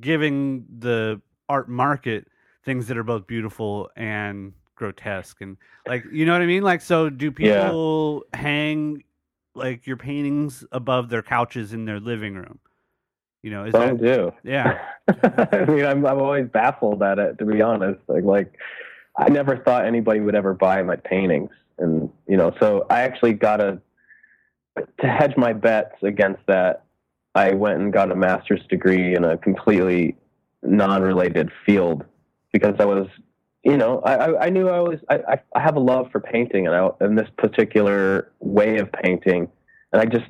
giving 0.00 0.64
the 0.78 1.20
art 1.48 1.68
market 1.68 2.26
things 2.64 2.88
that 2.88 2.96
are 2.96 3.04
both 3.04 3.26
beautiful 3.26 3.90
and 3.96 4.52
grotesque 4.74 5.40
and 5.40 5.56
like 5.86 6.04
you 6.12 6.26
know 6.26 6.32
what 6.32 6.42
I 6.42 6.46
mean? 6.46 6.62
Like 6.62 6.80
so 6.80 7.08
do 7.08 7.30
Yeah. 7.38 7.68
people 7.70 8.24
hang 8.32 9.04
like 9.54 9.86
your 9.86 9.96
paintings 9.96 10.64
above 10.72 11.08
their 11.08 11.22
couches 11.22 11.72
in 11.72 11.84
their 11.84 12.00
living 12.00 12.34
room? 12.34 12.58
You 13.42 13.50
know, 13.52 13.64
is 13.64 13.72
Some 13.72 13.96
that 13.96 14.02
do. 14.02 14.32
yeah. 14.42 14.86
I 15.08 15.64
mean, 15.66 15.84
I'm 15.84 16.04
I'm 16.04 16.18
always 16.20 16.48
baffled 16.48 17.02
at 17.02 17.18
it, 17.20 17.38
to 17.38 17.44
be 17.44 17.62
honest. 17.62 18.00
Like, 18.08 18.24
like 18.24 18.58
I 19.16 19.28
never 19.28 19.56
thought 19.56 19.84
anybody 19.86 20.20
would 20.20 20.34
ever 20.34 20.52
buy 20.52 20.82
my 20.82 20.96
paintings, 20.96 21.50
and 21.78 22.10
you 22.26 22.36
know, 22.36 22.52
so 22.60 22.86
I 22.90 23.02
actually 23.02 23.34
got 23.34 23.60
a 23.60 23.80
to 25.00 25.06
hedge 25.06 25.36
my 25.36 25.52
bets 25.52 25.94
against 26.02 26.42
that. 26.46 26.84
I 27.34 27.52
went 27.52 27.80
and 27.80 27.92
got 27.92 28.10
a 28.12 28.14
master's 28.16 28.64
degree 28.68 29.14
in 29.14 29.24
a 29.24 29.36
completely 29.36 30.16
non-related 30.62 31.50
field 31.64 32.04
because 32.52 32.74
I 32.78 32.84
was, 32.84 33.06
you 33.62 33.76
know, 33.76 34.00
I, 34.00 34.46
I- 34.46 34.50
knew 34.50 34.68
I 34.68 34.80
was, 34.80 34.98
I, 35.10 35.16
I- 35.28 35.40
I 35.54 35.60
have 35.60 35.76
a 35.76 35.80
love 35.80 36.10
for 36.12 36.20
painting 36.20 36.66
and 36.66 36.74
I, 36.74 36.88
and 37.00 37.18
this 37.18 37.28
particular 37.38 38.32
way 38.40 38.78
of 38.78 38.90
painting, 38.92 39.48
and 39.92 40.00
I 40.02 40.06
just, 40.06 40.24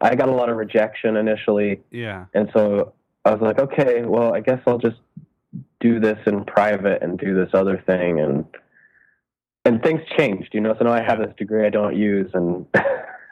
I 0.00 0.14
got 0.14 0.28
a 0.28 0.32
lot 0.34 0.48
of 0.48 0.56
rejection 0.56 1.16
initially, 1.16 1.80
Yeah. 1.90 2.26
and 2.34 2.50
so 2.54 2.92
I 3.24 3.32
was 3.32 3.40
like, 3.40 3.58
okay, 3.58 4.02
well, 4.04 4.34
I 4.34 4.40
guess 4.40 4.60
I'll 4.66 4.78
just 4.78 4.98
do 5.80 5.98
this 6.00 6.18
in 6.26 6.44
private 6.44 7.02
and 7.02 7.18
do 7.18 7.34
this 7.34 7.50
other 7.52 7.82
thing, 7.86 8.20
and 8.20 8.44
and 9.64 9.82
things 9.82 10.00
changed, 10.16 10.50
you 10.54 10.60
know. 10.60 10.74
So 10.78 10.84
now 10.84 10.92
I 10.92 11.02
have 11.02 11.18
this 11.18 11.34
degree 11.36 11.66
I 11.66 11.70
don't 11.70 11.96
use, 11.96 12.30
and 12.34 12.66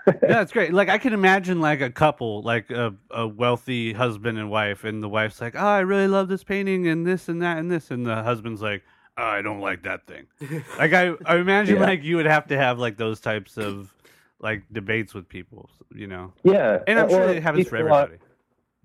Yeah, 0.07 0.15
that's 0.23 0.53
great. 0.53 0.73
Like 0.73 0.89
I 0.89 0.99
can 0.99 1.13
imagine 1.13 1.61
like 1.61 1.81
a 1.81 1.91
couple, 1.91 2.43
like 2.43 2.71
a, 2.71 2.95
a 3.11 3.27
wealthy 3.27 3.93
husband 3.93 4.39
and 4.39 4.49
wife, 4.51 4.85
and 4.85 5.03
the 5.03 5.09
wife's 5.09 5.41
like, 5.41 5.55
"Oh, 5.57 5.67
I 5.67 5.81
really 5.81 6.07
love 6.07 6.29
this 6.29 6.45
painting 6.45 6.87
and 6.87 7.05
this 7.07 7.29
and 7.29 7.43
that 7.43 7.59
and 7.59 7.71
this," 7.71 7.91
and 7.91 8.07
the 8.07 8.23
husband's 8.23 8.63
like, 8.63 8.85
oh, 9.19 9.23
"I 9.25 9.43
don't 9.43 9.61
like 9.61 9.83
that 9.83 10.07
thing." 10.07 10.27
Like 10.79 10.93
I, 10.93 11.15
I 11.25 11.37
imagine 11.39 11.77
Yeah. 11.77 11.87
like 11.87 12.05
you 12.05 12.17
would 12.17 12.27
have 12.27 12.47
to 12.49 12.57
have 12.57 12.79
like 12.79 12.97
those 12.97 13.19
types 13.21 13.57
of 13.59 13.93
like 14.39 14.63
debates 14.71 15.13
with 15.15 15.29
people, 15.29 15.71
you 15.93 16.07
know. 16.07 16.33
yeah, 16.45 16.79
And 16.87 16.99
I'm 17.01 17.09
well, 17.09 17.23
sure 17.23 17.29
it 17.31 17.39
it 17.39 17.43
happens 17.43 17.69
for 17.69 17.77
a 17.77 17.85
lot- 17.91 18.05
everybody. 18.05 18.23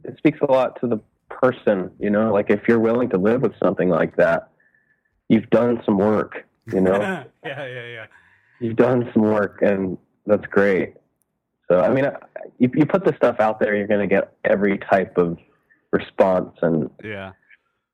it 0.06 0.18
speaks 0.18 0.40
a 0.42 0.52
lot 0.52 0.80
to 0.82 0.88
the 0.88 0.98
person, 1.30 1.92
you 2.00 2.10
know. 2.10 2.34
Like 2.34 2.50
if 2.50 2.62
you're 2.68 2.80
willing 2.80 3.10
to 3.10 3.18
live 3.18 3.42
with 3.44 3.54
something 3.62 3.90
like 3.90 4.16
that, 4.16 4.50
you've 5.30 5.50
done 5.52 5.84
some 5.86 5.98
work, 6.00 6.48
you 6.68 6.82
know. 6.82 7.00
yeah, 7.02 7.24
yeah, 7.44 7.66
yeah. 7.88 8.06
you've 8.60 8.76
done 8.76 9.10
some 9.14 9.24
work, 9.24 9.62
and 9.62 9.98
that's 10.26 10.46
great. 10.48 10.94
So 11.70 11.80
I 11.80 11.90
mean, 11.90 12.06
you, 12.60 12.70
you 12.76 12.86
put 12.86 13.06
this 13.06 13.16
stuff 13.16 13.40
out 13.40 13.60
there, 13.60 13.76
you're 13.76 13.88
going 13.88 14.08
to 14.08 14.14
get 14.14 14.34
every 14.44 14.78
type 14.78 15.18
of 15.18 15.38
response 15.92 16.52
and 16.62 16.90
Yeah. 17.04 17.32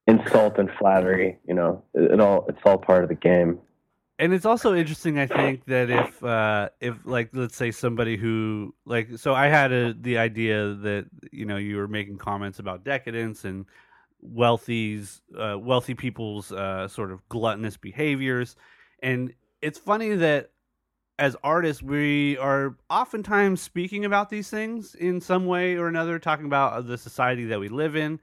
insult 0.08 0.58
and 0.58 0.70
flattery. 0.80 1.38
You 1.48 1.54
know, 1.54 1.84
it, 1.94 2.12
it 2.14 2.20
all 2.20 2.46
it's 2.50 2.60
all 2.66 2.78
part 2.78 3.04
of 3.04 3.10
the 3.10 3.16
game. 3.16 3.60
and 4.20 4.34
it's 4.34 4.46
also 4.48 4.74
interesting 4.74 5.20
i 5.20 5.28
think 5.28 5.64
that 5.66 5.92
if 5.92 6.24
uh 6.24 6.70
if 6.82 6.96
like 7.06 7.30
let's 7.34 7.56
say 7.56 7.70
somebody 7.70 8.18
who 8.18 8.74
like 8.86 9.08
so 9.16 9.36
i 9.36 9.46
had 9.48 9.72
a 9.72 9.94
the 9.94 10.18
idea 10.18 10.74
that 10.74 11.06
you 11.32 11.46
know 11.46 11.58
you 11.58 11.78
were 11.78 11.88
making 11.88 12.18
comments 12.18 12.58
about 12.58 12.84
decadence 12.84 13.46
and 13.46 13.66
wealthy's 14.22 15.22
uh 15.38 15.58
wealthy 15.60 15.94
people's 15.94 16.52
uh 16.52 16.88
sort 16.88 17.12
of 17.12 17.28
gluttonous 17.30 17.78
behaviors. 17.78 18.56
And 19.02 19.34
it's 19.62 19.80
funny 19.80 20.16
that 20.16 20.52
as 21.20 21.36
artists 21.44 21.82
we 21.82 22.38
are 22.38 22.78
oftentimes 22.90 23.62
speaking 23.62 24.06
about 24.06 24.30
these 24.30 24.50
things 24.50 24.96
in 24.96 25.20
some 25.22 25.46
way 25.46 25.76
or 25.76 25.88
another 25.88 26.20
talking 26.20 26.46
about 26.46 26.88
the 26.88 26.98
society 26.98 27.46
that 27.46 27.60
we 27.60 27.70
live 27.70 27.96
in. 27.96 28.20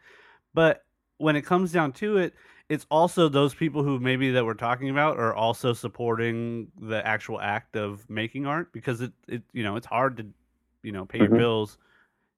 But 0.52 0.84
when 1.18 1.36
it 1.36 1.42
comes 1.42 1.72
down 1.72 1.92
to 1.92 2.18
it 2.18 2.34
it's 2.68 2.86
also 2.90 3.28
those 3.28 3.54
people 3.54 3.82
who 3.82 4.00
maybe 4.00 4.30
that 4.30 4.44
we're 4.44 4.54
talking 4.54 4.88
about 4.88 5.18
are 5.18 5.34
also 5.34 5.72
supporting 5.74 6.68
the 6.80 7.06
actual 7.06 7.38
act 7.40 7.76
of 7.76 8.08
making 8.08 8.46
art 8.46 8.72
because 8.72 9.00
it, 9.02 9.12
it 9.28 9.42
you 9.52 9.62
know 9.62 9.76
it's 9.76 9.86
hard 9.86 10.16
to 10.16 10.26
you 10.82 10.92
know 10.92 11.04
pay 11.04 11.20
your 11.20 11.30
Mhm. 11.30 11.36
bills 11.36 11.78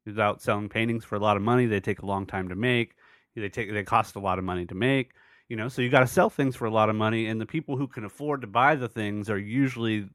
without 0.05 0.43
selling 0.43 0.69
paintings 0.69 1.05
for 1.05 1.17
a 1.17 1.21
lot 1.21 1.37
of 1.37 1.43
money. 1.43 1.67
They 1.67 1.81
take 1.81 2.01
a 2.01 2.07
long 2.07 2.27
time 2.27 2.49
to 2.49 2.55
make 2.57 2.95
they 3.41 3.49
take 3.49 3.73
they 3.73 3.83
cost 3.83 4.17
a 4.17 4.21
lot 4.21 4.39
of 4.39 4.45
money 4.45 4.67
to 4.67 4.75
make 4.75 5.13
you 5.49 5.57
know 5.57 5.69
so 5.69 5.83
you 5.83 5.91
got 5.91 6.01
to 6.01 6.07
sell 6.07 6.31
things 6.31 6.57
for 6.57 6.67
a 6.67 6.71
lot 6.71 6.89
of 6.89 6.97
money 6.97 7.27
and 7.27 7.41
the 7.41 7.47
people 7.47 7.77
who 7.77 7.87
can 7.87 8.05
afford 8.05 8.41
to 8.41 8.47
buy 8.47 8.75
the 8.75 8.89
things 8.89 9.31
are 9.31 9.39
usually 9.39 10.09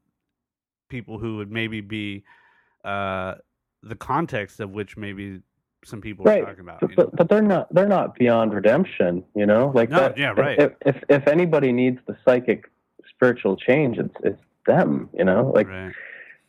people 0.89 1.17
who 1.17 1.37
would 1.37 1.51
maybe 1.51 1.81
be 1.81 2.23
uh 2.83 3.35
the 3.83 3.95
context 3.95 4.59
of 4.59 4.71
which 4.71 4.97
maybe 4.97 5.39
some 5.83 6.01
people 6.01 6.27
are 6.29 6.45
talking 6.45 6.59
about 6.59 6.79
But, 6.79 6.89
know? 6.89 6.95
but 6.95 7.15
but 7.15 7.29
they're 7.29 7.41
not 7.41 7.73
they're 7.73 7.87
not 7.87 8.15
beyond 8.15 8.53
redemption. 8.53 9.23
You 9.35 9.47
know, 9.47 9.71
like 9.73 9.89
No, 9.89 9.97
that, 9.97 10.17
yeah, 10.17 10.33
right. 10.37 10.59
If, 10.59 10.73
if 10.85 10.95
if 11.09 11.27
anybody 11.27 11.71
needs 11.71 11.97
the 12.05 12.15
psychic 12.23 12.69
spiritual 13.09 13.55
change, 13.57 13.97
it's 13.97 14.13
it's 14.23 14.41
them. 14.67 15.09
You 15.17 15.25
know, 15.25 15.51
like 15.55 15.67
right 15.67 15.91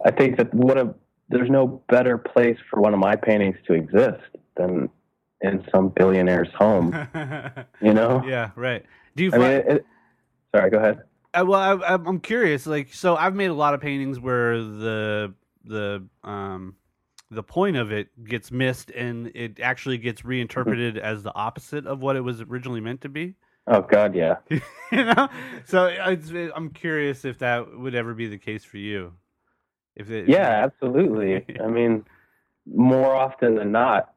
I 0.04 0.10
think 0.10 0.36
that 0.36 0.52
what 0.52 0.78
a 0.78 0.94
there's 1.28 1.50
no 1.50 1.82
better 1.88 2.18
place 2.18 2.58
for 2.68 2.80
one 2.80 2.92
of 2.92 3.00
my 3.00 3.16
paintings 3.16 3.56
to 3.66 3.72
exist 3.72 4.36
than 4.56 4.90
in 5.42 5.64
some 5.72 5.90
billionaire's 5.90 6.52
home. 6.54 6.92
You 7.80 7.92
know, 7.92 8.22
yeah 8.24 8.50
right 8.54 8.84
do 9.16 9.24
you 9.24 9.30
I 9.32 9.38
mean, 9.38 9.50
it, 9.50 9.66
it, 9.68 9.86
sorry, 10.54 10.70
go 10.70 10.78
ahead. 10.78 11.02
Uh, 11.34 11.44
well, 11.46 11.60
I, 11.82 11.94
I'm 11.94 12.06
I'm 12.06 12.20
curious. 12.20 12.66
Like, 12.66 12.92
so 12.92 13.16
I've 13.16 13.34
made 13.34 13.50
a 13.50 13.54
lot 13.54 13.74
of 13.74 13.80
paintings 13.80 14.20
where 14.20 14.58
the 14.58 15.34
the 15.64 16.06
um 16.24 16.76
the 17.30 17.42
point 17.42 17.76
of 17.76 17.92
it 17.92 18.08
gets 18.24 18.50
missed, 18.50 18.90
and 18.90 19.30
it 19.34 19.60
actually 19.60 19.98
gets 19.98 20.24
reinterpreted 20.24 20.98
as 20.98 21.22
the 21.22 21.34
opposite 21.34 21.86
of 21.86 22.00
what 22.00 22.16
it 22.16 22.20
was 22.20 22.40
originally 22.42 22.80
meant 22.80 23.00
to 23.02 23.08
be. 23.08 23.34
Oh 23.66 23.80
God, 23.80 24.14
yeah. 24.14 24.36
you 24.50 24.60
know, 24.92 25.28
so 25.64 25.86
it's, 25.86 26.30
I'm 26.54 26.70
curious 26.70 27.24
if 27.24 27.38
that 27.38 27.78
would 27.78 27.94
ever 27.94 28.12
be 28.12 28.26
the 28.26 28.38
case 28.38 28.64
for 28.64 28.78
you. 28.78 29.12
If 29.94 30.10
it, 30.10 30.28
Yeah, 30.28 30.64
absolutely. 30.64 31.44
I 31.62 31.68
mean, 31.68 32.04
more 32.66 33.14
often 33.14 33.54
than 33.54 33.72
not. 33.72 34.12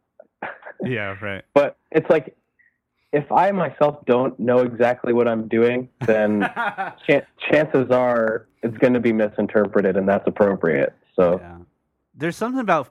Yeah, 0.84 1.16
right. 1.22 1.44
But 1.54 1.78
it's 1.92 2.10
like 2.10 2.36
if 3.12 3.32
I 3.32 3.52
myself 3.52 4.06
don't 4.06 4.38
know 4.40 4.60
exactly 4.60 5.14
what 5.14 5.28
I'm 5.28 5.48
doing, 5.48 5.90
then 6.06 6.42
chan 7.08 7.24
chances 7.50 7.90
are 7.92 8.48
it's 8.64 8.78
going 8.78 8.94
to 8.94 9.00
be 9.00 9.14
misinterpreted, 9.14 9.96
and 9.98 10.08
that's 10.08 10.28
appropriate. 10.28 10.94
So 11.16 11.40
Yeah. 11.40 11.58
There's 12.18 12.36
something 12.38 12.62
about 12.62 12.90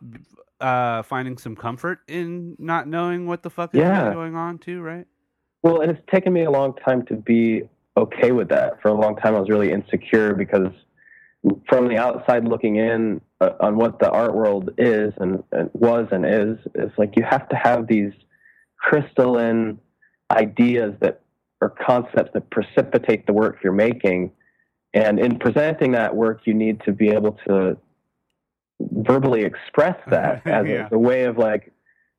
uh, 0.61 1.03
finding 1.03 1.37
some 1.39 1.57
comfort 1.57 2.01
in 2.09 2.57
not 2.59 2.87
knowing 2.89 3.27
what 3.27 3.43
the 3.43 3.51
fuck 3.51 3.75
is 3.75 3.81
Yeah. 3.81 4.13
going 4.13 4.35
on, 4.35 4.59
too, 4.59 4.81
right? 4.83 5.07
Well, 5.63 5.81
and 5.81 5.91
it's 5.91 6.01
taken 6.11 6.33
me 6.33 6.45
a 6.45 6.51
long 6.51 6.75
time 6.75 7.05
to 7.07 7.15
be 7.15 7.63
okay 7.97 8.33
with 8.33 8.49
that. 8.51 8.81
For 8.83 8.89
a 8.89 8.95
long 8.95 9.17
time, 9.17 9.35
I 9.35 9.41
was 9.41 9.49
really 9.49 9.73
insecure 9.73 10.35
because 10.35 10.69
from 11.69 11.89
the 11.89 11.97
outside 11.99 12.47
looking 12.49 12.77
in 12.77 13.21
uh, 13.41 13.51
on 13.61 13.77
what 13.77 13.99
the 13.99 14.11
art 14.11 14.35
world 14.35 14.71
is 14.79 15.13
and, 15.19 15.43
and 15.53 15.71
was 15.75 16.07
and 16.11 16.25
is, 16.25 16.57
it's 16.75 16.97
like 16.99 17.15
you 17.17 17.23
have 17.23 17.49
to 17.51 17.57
have 17.57 17.87
these 17.87 18.13
crystalline 18.79 19.79
ideas 20.31 20.95
that 21.01 21.21
or 21.61 21.71
concepts 21.71 22.31
that 22.35 22.51
precipitate 22.51 23.27
the 23.27 23.33
work 23.33 23.59
you're 23.63 23.73
making. 23.73 24.31
And 24.93 25.19
in 25.19 25.39
presenting 25.39 25.93
that 25.93 26.15
work, 26.15 26.43
you 26.45 26.55
need 26.55 26.81
to 26.85 26.93
be 26.93 27.09
able 27.09 27.39
to 27.49 27.77
verbally 28.81 29.43
express 29.45 29.97
that 30.11 30.47
as, 30.47 30.67
Yeah. 30.67 30.89
a, 30.91 30.95
a 30.95 30.99
way 30.99 31.25
of 31.25 31.39
like, 31.39 31.73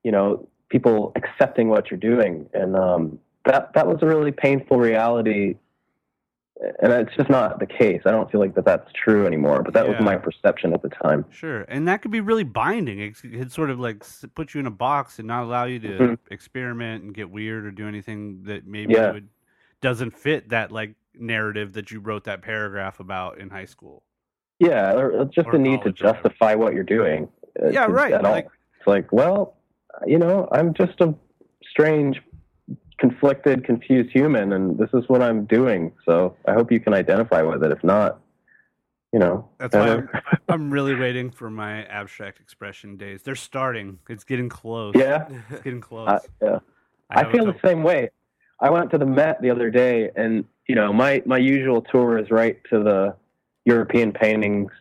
you 0.03 0.11
know, 0.11 0.47
people 0.69 1.11
accepting 1.15 1.69
what 1.69 1.89
you're 1.91 1.99
doing. 1.99 2.47
And 2.53 2.75
um, 2.75 3.19
that 3.45 3.73
that 3.73 3.87
was 3.87 3.97
a 4.01 4.05
really 4.07 4.31
painful 4.31 4.77
reality. 4.79 5.55
And 6.81 6.93
it's 6.93 7.13
just 7.17 7.29
not 7.29 7.59
the 7.59 7.65
case. 7.65 8.01
I 8.05 8.11
don't 8.11 8.31
feel 8.31 8.39
like 8.39 8.55
that 8.55 8.63
that's 8.63 8.89
true 8.93 9.25
anymore. 9.27 9.61
But 9.61 9.73
that 9.73 9.85
Yeah. 9.85 9.91
was 9.91 10.01
my 10.01 10.15
perception 10.15 10.73
at 10.73 10.81
the 10.81 10.89
time. 10.89 11.25
Sure, 11.29 11.65
and 11.67 11.85
that 11.89 12.01
could 12.01 12.11
be 12.11 12.21
really 12.21 12.45
binding. 12.45 12.99
It 12.99 13.15
could 13.21 13.51
sort 13.51 13.69
of 13.69 13.79
like 13.79 14.03
put 14.35 14.53
you 14.53 14.61
in 14.61 14.65
a 14.65 14.71
box 14.71 15.19
and 15.19 15.27
not 15.27 15.43
allow 15.43 15.65
you 15.65 15.79
to 15.79 15.87
Mhm. 15.97 16.17
experiment 16.31 17.03
and 17.03 17.13
get 17.13 17.29
weird 17.29 17.65
or 17.65 17.71
do 17.71 17.87
anything 17.87 18.43
that 18.43 18.65
maybe 18.65 18.93
Yeah. 18.93 19.11
would, 19.11 19.27
doesn't 19.81 20.11
fit 20.11 20.49
that 20.49 20.71
like 20.71 20.95
narrative 21.13 21.73
that 21.73 21.91
you 21.91 21.99
wrote 21.99 22.23
that 22.23 22.41
paragraph 22.41 22.99
about 23.01 23.37
in 23.37 23.49
high 23.49 23.65
school. 23.65 24.03
Yeah, 24.59 24.93
or 24.95 25.11
or 25.11 25.25
just 25.25 25.47
Or 25.49 25.53
the 25.53 25.59
need 25.59 25.77
to 25.83 25.91
college 25.91 26.01
or 26.01 26.05
whatever. 26.07 26.23
justify 26.29 26.55
what 26.55 26.73
you're 26.73 26.83
doing. 26.83 27.27
uh, 27.61 27.67
Yeah, 27.67 27.85
right, 27.89 28.21
like- 28.23 28.47
it's 28.77 28.87
like, 28.87 29.11
well, 29.11 29.55
you 30.05 30.17
know, 30.19 30.47
I'm 30.53 30.73
just 30.73 30.99
a 31.01 31.13
strange, 31.63 32.21
conflicted, 32.97 33.65
confused 33.65 34.11
human, 34.11 34.53
and 34.53 34.77
this 34.77 34.89
is 34.93 35.03
what 35.07 35.21
I'm 35.21 35.45
doing. 35.45 35.91
So 36.05 36.35
I 36.47 36.53
hope 36.53 36.71
you 36.71 36.79
can 36.79 36.93
identify 36.93 37.41
with 37.41 37.63
it. 37.63 37.71
If 37.71 37.83
not, 37.83 38.21
you 39.11 39.19
know, 39.19 39.47
That's 39.59 39.73
why 39.73 39.91
I'm, 39.91 40.09
I'm 40.49 40.71
really 40.71 40.95
waiting 40.95 41.31
for 41.31 41.49
my 41.49 41.85
abstract 41.85 42.39
expression 42.39 42.97
days. 42.97 43.23
They're 43.23 43.35
starting. 43.35 43.99
It's 44.09 44.23
getting 44.23 44.49
close. 44.49 44.93
yeah, 44.97 45.27
it's 45.49 45.61
getting 45.61 45.81
close. 45.81 46.09
uh, 46.09 46.19
yeah. 46.41 46.59
I, 47.09 47.21
a 47.21 47.31
feel 47.31 47.45
the 47.45 47.55
same 47.63 47.83
way. 47.83 48.09
I 48.59 48.69
went 48.69 48.89
to 48.91 48.97
the 48.97 49.05
Met 49.05 49.41
the 49.41 49.51
other 49.51 49.69
day, 49.69 50.09
and 50.15 50.45
you 50.67 50.75
know, 50.75 50.91
my 50.91 51.21
my 51.25 51.37
usual 51.37 51.81
tour 51.81 52.17
is 52.17 52.31
right 52.31 52.59
to 52.69 52.83
the 52.83 53.15
European 53.65 54.11
paintings, 54.11 54.71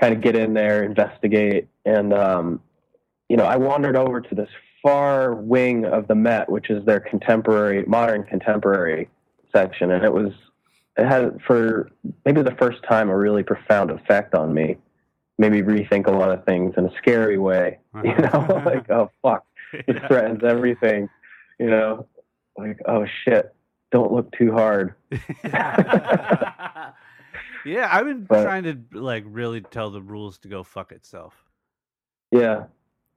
kind 0.00 0.14
of 0.14 0.20
get 0.20 0.36
in 0.36 0.54
there, 0.54 0.84
investigate, 0.84 1.68
and 1.84 2.14
um, 2.14 2.60
you 3.28 3.36
know, 3.36 3.44
I 3.44 3.56
wandered 3.56 3.96
over 3.96 4.20
to 4.20 4.34
this 4.34 4.48
far 4.82 5.34
wing 5.34 5.84
of 5.84 6.08
the 6.08 6.14
Met, 6.14 6.50
which 6.50 6.70
is 6.70 6.84
their 6.84 7.00
contemporary, 7.00 7.84
modern 7.86 8.24
contemporary 8.24 9.08
section, 9.52 9.90
and 9.90 10.04
it 10.04 10.12
was 10.12 10.32
it 10.96 11.06
had 11.06 11.38
for 11.46 11.90
maybe 12.24 12.42
the 12.42 12.54
first 12.60 12.78
time 12.88 13.08
a 13.08 13.16
really 13.16 13.42
profound 13.42 13.90
effect 13.90 14.34
on 14.34 14.52
me. 14.52 14.76
Maybe 15.38 15.62
rethink 15.62 16.06
a 16.06 16.10
lot 16.10 16.30
of 16.30 16.44
things 16.44 16.74
in 16.76 16.86
a 16.86 16.90
scary 16.98 17.38
way. 17.38 17.78
You 18.04 18.14
know, 18.16 18.28
uh-huh. 18.32 18.62
like 18.64 18.90
oh 18.90 19.10
fuck, 19.22 19.44
this 19.72 19.82
Yeah. 19.88 20.08
threatens 20.08 20.42
everything. 20.44 21.08
You 21.58 21.70
know, 21.70 22.06
like 22.58 22.78
oh 22.86 23.06
shit, 23.24 23.54
don't 23.92 24.12
look 24.12 24.30
too 24.36 24.52
hard. 24.52 24.94
yeah, 27.64 27.88
I've 27.90 28.06
been 28.06 28.24
But- 28.24 28.42
trying 28.44 28.64
to 28.64 28.78
like 28.92 29.24
really 29.26 29.60
tell 29.60 29.90
the 29.90 30.02
rules 30.02 30.38
to 30.40 30.48
go 30.48 30.62
fuck 30.62 30.92
itself. 30.92 31.34
Yeah, 32.30 32.64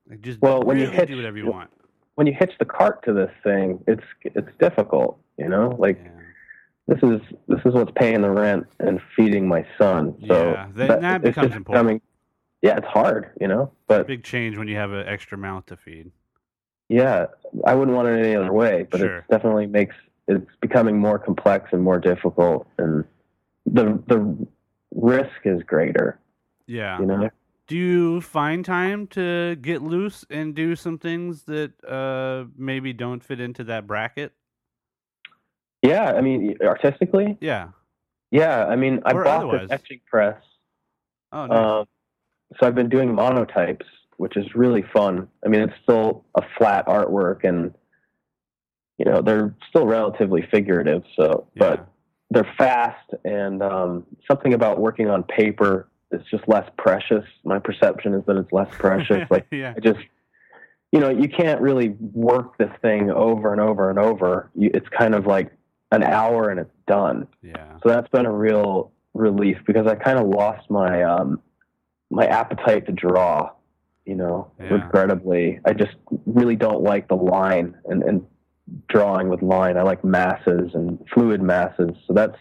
Like 0.10 0.22
just 0.22 0.42
Well, 0.42 0.62
when 0.64 0.78
you 0.78 0.88
hitch- 0.88 1.08
do 1.08 1.16
whatever 1.16 1.38
you 1.38 1.48
want. 1.50 1.70
when 2.16 2.28
you 2.28 2.34
hitch 2.34 2.54
the 2.60 2.66
cart 2.66 3.04
to 3.04 3.14
this 3.14 3.32
thing, 3.44 3.84
it's 3.88 4.04
it's 4.24 4.50
difficult. 4.60 5.20
You 5.38 5.50
know, 5.50 5.76
like 5.80 6.00
Yeah. 6.04 6.12
this 6.88 7.00
is 7.04 7.22
this 7.48 7.60
is 7.66 7.74
what's 7.74 7.92
paying 7.96 8.22
the 8.22 8.30
rent 8.30 8.68
and 8.80 9.02
feeding 9.16 9.48
my 9.48 9.66
son. 9.78 10.16
So 10.28 10.52
Yeah, 10.52 10.68
that- 10.76 11.02
that 11.02 11.16
it's 11.26 11.36
becomes 11.36 11.56
important. 11.56 11.66
becoming- 11.68 12.02
yeah, 12.62 12.78
it's 12.78 12.88
hard, 12.88 13.32
you 13.40 13.48
know. 13.48 13.72
But 13.88 14.08
Big 14.08 14.24
change 14.24 14.58
when 14.58 14.68
you 14.68 14.76
have 14.76 14.92
an 14.92 15.08
extra 15.08 15.38
mouth 15.38 15.66
to 15.68 15.76
feed. 15.78 16.12
yeah, 16.90 17.26
I 17.66 17.76
wouldn't 17.76 17.96
want 17.96 18.08
it 18.08 18.20
any 18.24 18.36
other 18.36 18.54
way. 18.54 18.88
But 18.90 19.00
Sure. 19.00 19.18
it 19.18 19.26
definitely 19.30 19.68
makes 19.68 19.96
it's 20.28 20.50
becoming 20.60 20.98
more 20.98 21.20
complex 21.20 21.72
and 21.74 21.84
more 21.84 22.00
difficult, 22.00 22.68
and 22.78 23.04
the 23.66 24.02
the 24.08 24.48
risk 24.96 25.46
is 25.46 25.62
greater. 25.64 26.18
Yeah. 26.68 27.00
You 27.00 27.06
know. 27.06 27.30
Do 27.68 27.76
you 27.76 28.22
find 28.22 28.64
time 28.64 29.08
to 29.08 29.56
get 29.60 29.82
loose 29.82 30.24
and 30.30 30.54
do 30.54 30.76
some 30.76 30.98
things 31.00 31.44
that 31.44 31.72
uh 31.84 32.46
maybe 32.58 32.94
don't 32.94 33.24
fit 33.24 33.40
into 33.40 33.64
that 33.66 33.88
bracket? 33.88 34.34
Yeah, 35.82 36.14
I 36.14 36.22
mean, 36.22 36.58
artistically, 36.64 37.38
Yeah. 37.42 37.70
yeah. 38.32 38.66
I 38.66 38.76
mean, 38.76 39.02
I 39.06 39.12
Or 39.14 39.24
bought 39.24 39.38
otherwise. 39.46 39.62
this 39.70 39.72
etching 39.72 40.02
press. 40.10 40.42
Oh, 41.32 41.46
nice. 41.46 41.58
Um, 41.58 41.88
so 42.60 42.66
I've 42.68 42.74
been 42.76 42.90
doing 42.90 43.10
monotypes, 43.10 43.86
which 44.18 44.36
is 44.38 44.46
really 44.56 44.84
fun. 44.94 45.28
I 45.46 45.50
mean, 45.50 45.62
it's 45.62 45.74
still 45.84 46.26
a 46.36 46.42
flat 46.58 46.88
artwork, 46.88 47.44
and 47.44 47.74
you 48.98 49.06
know 49.06 49.22
they're 49.22 49.54
still 49.70 49.86
relatively 49.86 50.42
figurative. 50.50 51.04
So, 51.16 51.48
but 51.56 51.88
they're 52.32 52.52
fast, 52.58 53.14
and 53.24 53.62
um, 53.62 54.06
something 54.28 54.54
about 54.54 54.80
working 54.80 55.10
on 55.10 55.24
paper 55.24 55.88
is 56.16 56.26
just 56.32 56.48
less 56.48 56.70
precious. 56.78 57.26
My 57.44 57.60
perception 57.60 58.14
is 58.14 58.24
that 58.26 58.38
it's 58.38 58.52
less 58.52 58.70
precious. 58.72 59.28
like 59.30 59.48
yeah. 59.52 59.74
I 59.76 59.80
just, 59.80 60.00
you 60.92 61.00
know, 61.00 61.10
you 61.10 61.28
can't 61.30 61.62
really 61.62 61.90
work 62.00 62.58
this 62.58 62.72
thing 62.82 63.12
over 63.12 63.52
and 63.52 63.62
over 63.62 63.90
and 63.90 64.00
over. 64.00 64.50
You, 64.56 64.72
it's 64.74 64.88
kind 64.90 65.14
of 65.16 65.26
like 65.26 65.52
an 65.92 66.04
hour 66.04 66.50
and 66.50 66.60
it's 66.60 66.74
done. 66.88 67.28
Yeah. 67.42 67.78
So 67.84 67.90
that's 67.90 68.08
been 68.10 68.26
a 68.26 68.32
real 68.32 68.92
relief 69.14 69.58
because 69.66 69.88
I 69.88 69.96
kind 69.96 70.20
of 70.20 70.28
lost 70.28 70.70
my 70.70 71.04
um, 71.04 71.42
my 72.10 72.26
appetite 72.26 72.86
to 72.88 72.92
draw. 72.92 73.52
You 74.06 74.16
know, 74.16 74.52
Yeah. 74.60 74.74
regrettably, 74.76 75.60
I 75.66 75.74
just 75.74 75.96
really 76.28 76.56
don't 76.56 76.84
like 76.84 77.08
the 77.08 77.16
line 77.16 77.76
and, 77.86 78.04
and 78.04 78.26
drawing 78.88 79.30
with 79.30 79.42
line. 79.42 79.78
I 79.78 79.82
like 79.82 80.04
masses 80.04 80.72
and 80.76 81.04
fluid 81.12 81.42
masses. 81.42 81.90
So 82.08 82.14
that's 82.14 82.38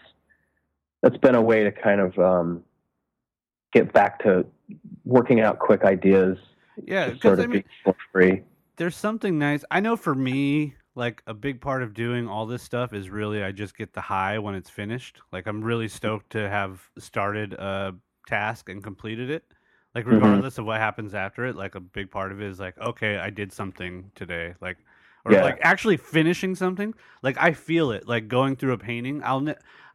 that's 1.01 1.17
been 1.17 1.35
a 1.35 1.41
way 1.41 1.63
to 1.63 1.71
kind 1.71 2.01
of 2.01 2.17
um, 2.19 2.63
get 3.75 3.91
back 3.93 4.19
to 4.23 4.45
working 5.03 5.41
out 5.41 5.59
quick 5.59 5.83
ideas. 5.83 6.37
Yeah, 6.85 7.09
because 7.09 7.39
I 7.39 7.45
mean, 7.47 7.63
free. 8.11 8.41
there's 8.77 8.95
something 8.95 9.37
nice. 9.37 9.63
I 9.69 9.79
know 9.81 9.95
for 9.95 10.15
me, 10.15 10.75
like 10.95 11.21
a 11.27 11.33
big 11.33 11.59
part 11.61 11.83
of 11.83 11.93
doing 11.93 12.27
all 12.27 12.45
this 12.45 12.63
stuff 12.63 12.93
is 12.93 13.09
really 13.09 13.43
I 13.43 13.51
just 13.51 13.77
get 13.77 13.93
the 13.93 14.01
high 14.01 14.39
when 14.39 14.55
it's 14.55 14.69
finished. 14.69 15.19
Like 15.31 15.45
I'm 15.45 15.61
really 15.61 15.87
stoked 15.89 16.31
to 16.31 16.49
have 16.49 16.89
started 16.97 17.53
a 17.53 17.93
task 18.27 18.69
and 18.69 18.81
completed 18.83 19.29
it. 19.29 19.43
Like 19.93 20.05
Mhm. 20.05 20.13
regardless 20.13 20.57
of 20.57 20.65
what 20.65 20.79
happens 20.79 21.13
after 21.13 21.45
it, 21.45 21.55
like 21.55 21.75
a 21.75 21.79
big 21.79 22.11
part 22.11 22.31
of 22.31 22.41
it 22.41 22.47
is 22.47 22.59
like, 22.59 22.77
okay, 22.77 23.17
I 23.17 23.29
did 23.29 23.51
something 23.51 24.11
today. 24.15 24.53
Like 24.61 24.77
or 25.25 25.33
Yeah. 25.33 25.41
like 25.43 25.57
actually 25.61 25.97
finishing 25.97 26.55
something. 26.55 26.93
Like 27.21 27.37
I 27.39 27.51
feel 27.53 27.91
it. 27.91 28.07
Like 28.07 28.27
going 28.27 28.55
through 28.55 28.73
a 28.73 28.77
painting, 28.77 29.21
I'll 29.23 29.45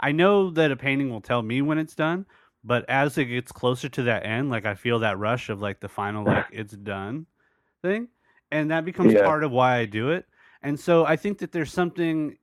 I 0.00 0.12
know 0.12 0.50
that 0.50 0.70
a 0.70 0.76
painting 0.76 1.10
will 1.10 1.20
tell 1.20 1.42
me 1.42 1.62
when 1.62 1.78
it's 1.78 1.94
done, 1.94 2.26
but 2.64 2.88
as 2.88 3.16
it 3.18 3.26
gets 3.26 3.52
closer 3.52 3.88
to 3.88 4.02
that 4.04 4.26
end, 4.26 4.50
like 4.50 4.66
I 4.66 4.74
feel 4.74 4.98
that 5.00 5.18
rush 5.18 5.48
of 5.48 5.60
like 5.60 5.80
the 5.80 5.88
final 5.88 6.24
like 6.24 6.46
it's 6.52 6.74
done 6.74 7.26
thing 7.82 8.08
and 8.50 8.70
that 8.70 8.84
becomes 8.84 9.14
Yeah. 9.14 9.16
part 9.16 9.44
of 9.44 9.52
why 9.52 9.78
I 9.78 9.86
do 9.86 10.10
it. 10.10 10.26
And 10.62 10.78
so 10.78 11.06
I 11.06 11.16
think 11.16 11.38
that 11.38 11.52
there's 11.52 11.72
something 11.72 12.38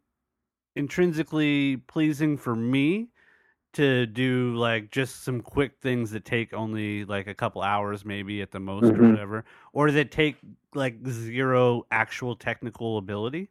intrinsically 0.75 1.77
pleasing 1.77 2.37
for 2.37 2.55
me 2.55 3.09
to 3.73 4.05
do 4.07 4.55
like 4.55 4.91
just 4.91 5.23
some 5.23 5.41
quick 5.41 5.79
things 5.81 6.11
that 6.11 6.25
take 6.25 6.53
only 6.53 7.05
like 7.05 7.27
a 7.27 7.33
couple 7.33 7.61
hours 7.61 8.05
maybe 8.05 8.41
at 8.41 8.51
the 8.51 8.59
most 8.59 8.97
or 8.97 9.05
Mhm. 9.05 9.05
whatever 9.05 9.45
or 9.73 9.91
that 9.91 10.11
take 10.11 10.37
like 10.75 10.97
zero 11.07 11.83
actual 11.91 12.35
technical 12.35 12.97
ability 12.97 13.49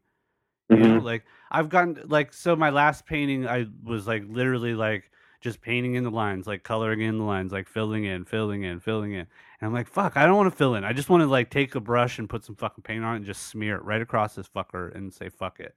you 0.71 0.83
know 0.83 0.99
Mhm. 0.99 1.01
like 1.01 1.25
i've 1.51 1.69
gotten 1.69 1.99
like 2.07 2.33
so 2.33 2.57
my 2.57 2.71
last 2.71 3.07
painting 3.07 3.47
i 3.47 3.67
was 3.85 4.07
like 4.07 4.25
literally 4.29 4.75
like 4.75 5.11
just 5.41 5.61
painting 5.61 5.95
in 5.95 6.05
the 6.05 6.11
lines 6.11 6.47
like 6.47 6.63
coloring 6.63 7.01
in 7.01 7.19
the 7.19 7.25
lines 7.25 7.53
like 7.53 7.69
filling 7.69 8.05
in 8.05 8.25
filling 8.25 8.63
in 8.63 8.81
filling 8.81 9.13
in 9.13 9.21
and 9.21 9.29
i'm 9.63 9.73
like 9.73 9.87
fuck 9.89 10.17
i 10.17 10.25
don't 10.27 10.37
want 10.37 10.51
to 10.51 10.57
fill 10.57 10.75
in 10.75 10.85
i 10.85 10.93
just 10.93 11.09
want 11.09 11.21
to 11.23 11.27
like 11.27 11.51
take 11.51 11.75
a 11.75 11.81
brush 11.81 12.19
and 12.19 12.29
put 12.29 12.45
some 12.45 12.55
fucking 12.57 12.83
paint 12.83 13.05
on 13.05 13.15
it 13.15 13.17
and 13.19 13.27
just 13.27 13.43
smear 13.49 13.77
it 13.77 13.85
right 13.85 14.03
across 14.03 14.35
this 14.35 14.49
fucker 14.49 14.95
and 14.95 15.13
say 15.13 15.29
fuck 15.29 15.61
it 15.61 15.75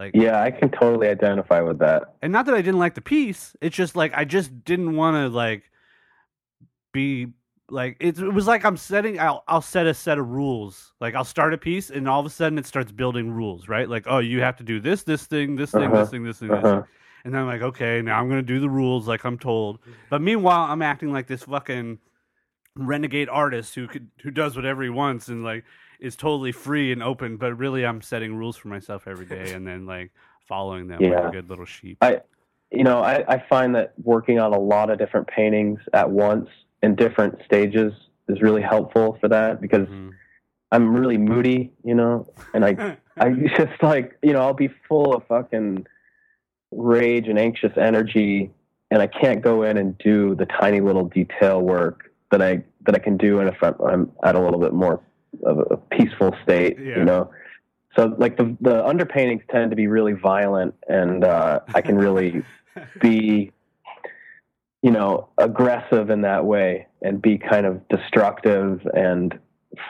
like 0.00 0.14
Yeah, 0.14 0.40
I 0.40 0.50
can 0.50 0.70
totally 0.70 1.08
identify 1.08 1.60
with 1.60 1.78
that. 1.80 2.14
and 2.22 2.32
not 2.32 2.46
that 2.46 2.54
i 2.54 2.62
didn't 2.62 2.78
like 2.80 2.94
the 2.94 3.00
piece 3.00 3.54
it's 3.60 3.76
just 3.76 3.96
like 3.96 4.12
i 4.14 4.24
just 4.24 4.64
didn't 4.64 4.96
want 4.96 5.16
to 5.16 5.28
like 5.28 5.70
be 6.92 7.28
like 7.70 7.96
it, 8.00 8.18
it 8.18 8.32
was 8.32 8.46
like 8.46 8.64
i'm 8.64 8.76
setting 8.76 9.18
I'll, 9.18 9.44
I'll 9.48 9.62
set 9.62 9.86
a 9.86 9.94
set 9.94 10.18
of 10.18 10.28
rules 10.28 10.92
like 11.00 11.14
i'll 11.14 11.24
start 11.24 11.54
a 11.54 11.58
piece 11.58 11.90
and 11.90 12.08
all 12.08 12.20
of 12.20 12.26
a 12.26 12.30
sudden 12.30 12.58
it 12.58 12.66
starts 12.66 12.92
building 12.92 13.30
rules 13.32 13.68
right 13.68 13.88
like 13.88 14.04
oh 14.06 14.18
you 14.18 14.40
have 14.40 14.56
to 14.56 14.62
do 14.64 14.78
this 14.80 15.02
this 15.04 15.24
thing 15.26 15.56
this 15.56 15.70
thing 15.72 15.84
Uh-huh. 15.84 16.00
this 16.02 16.10
thing 16.10 16.24
this 16.24 16.38
thing 16.38 16.50
this 16.50 16.58
Uh-huh. 16.64 16.74
thing. 16.82 16.84
And 17.24 17.32
then 17.32 17.42
i'm 17.42 17.46
like 17.46 17.62
okay 17.62 18.02
now 18.02 18.18
i'm 18.18 18.28
gonna 18.28 18.42
do 18.42 18.60
the 18.60 18.70
rules 18.70 19.06
like 19.08 19.24
i'm 19.24 19.38
told. 19.38 19.78
But 20.10 20.20
meanwhile 20.22 20.70
i'm 20.70 20.82
acting 20.82 21.12
like 21.12 21.26
this 21.26 21.44
fucking 21.44 21.98
renegade 22.76 23.28
artist 23.28 23.74
who 23.74 23.86
could 23.86 24.08
who 24.22 24.30
does 24.30 24.56
whatever 24.56 24.82
he 24.82 24.88
wants 24.88 25.28
and 25.28 25.44
like 25.44 25.64
is 26.00 26.16
totally 26.16 26.52
free 26.52 26.90
and 26.90 27.02
open 27.02 27.36
but 27.36 27.54
really 27.54 27.84
i'm 27.84 28.00
setting 28.00 28.34
rules 28.34 28.56
for 28.56 28.68
myself 28.68 29.06
every 29.06 29.26
day 29.26 29.52
and 29.52 29.66
then 29.66 29.84
like 29.86 30.10
following 30.48 30.88
them 30.88 31.00
like 31.00 31.24
a 31.24 31.30
good 31.30 31.48
little 31.48 31.64
sheep. 31.64 31.98
I, 32.00 32.20
you 32.70 32.84
know, 32.84 33.00
I, 33.02 33.24
I 33.28 33.44
find 33.48 33.74
that 33.74 33.94
working 34.02 34.38
on 34.38 34.52
a 34.52 34.58
lot 34.58 34.90
of 34.90 34.98
different 34.98 35.26
paintings 35.28 35.80
at 35.92 36.10
once 36.10 36.48
in 36.82 36.94
different 36.94 37.38
stages 37.44 37.92
is 38.28 38.40
really 38.42 38.62
helpful 38.62 39.16
for 39.20 39.28
that 39.28 39.60
because 39.60 39.88
Mhm. 39.88 40.12
I'm 40.70 40.94
really 40.94 41.18
moody, 41.18 41.72
you 41.84 41.94
know, 41.94 42.26
and 42.54 42.64
I 42.64 42.96
I 43.18 43.30
just 43.56 43.82
like 43.82 44.18
you 44.22 44.32
know 44.32 44.40
I'll 44.40 44.54
be 44.54 44.68
full 44.88 45.14
of 45.14 45.26
fucking 45.26 45.86
rage 46.72 47.28
and 47.28 47.38
anxious 47.38 47.72
energy, 47.76 48.50
and 48.90 49.00
I 49.02 49.06
can't 49.06 49.42
go 49.42 49.62
in 49.62 49.76
and 49.76 49.96
do 49.98 50.34
the 50.34 50.46
tiny 50.46 50.80
little 50.80 51.04
detail 51.04 51.60
work 51.60 52.12
that 52.30 52.42
I 52.42 52.64
that 52.86 52.94
I 52.94 52.98
can 52.98 53.16
do 53.16 53.38
in 53.40 53.48
if 53.48 53.62
I'm, 53.62 53.74
I'm 53.86 54.12
at 54.24 54.34
a 54.34 54.40
little 54.40 54.58
bit 54.60 54.72
more 54.72 55.00
of 55.44 55.58
a 55.70 55.76
peaceful 55.76 56.34
state, 56.42 56.78
Yeah. 56.78 56.98
you 56.98 57.04
know. 57.04 57.30
So 57.96 58.14
like 58.18 58.36
the 58.38 58.56
the 58.60 58.82
underpaintings 58.82 59.42
tend 59.50 59.70
to 59.70 59.76
be 59.76 59.86
really 59.86 60.14
violent, 60.14 60.74
and 60.88 61.24
uh, 61.24 61.60
I 61.74 61.80
can 61.82 61.96
really 61.96 62.42
be 63.00 63.52
you 64.82 64.90
know 64.90 65.28
aggressive 65.38 66.10
in 66.10 66.22
that 66.22 66.44
way 66.44 66.86
and 67.02 67.20
be 67.22 67.38
kind 67.38 67.66
of 67.66 67.86
destructive 67.88 68.80
and 68.94 69.38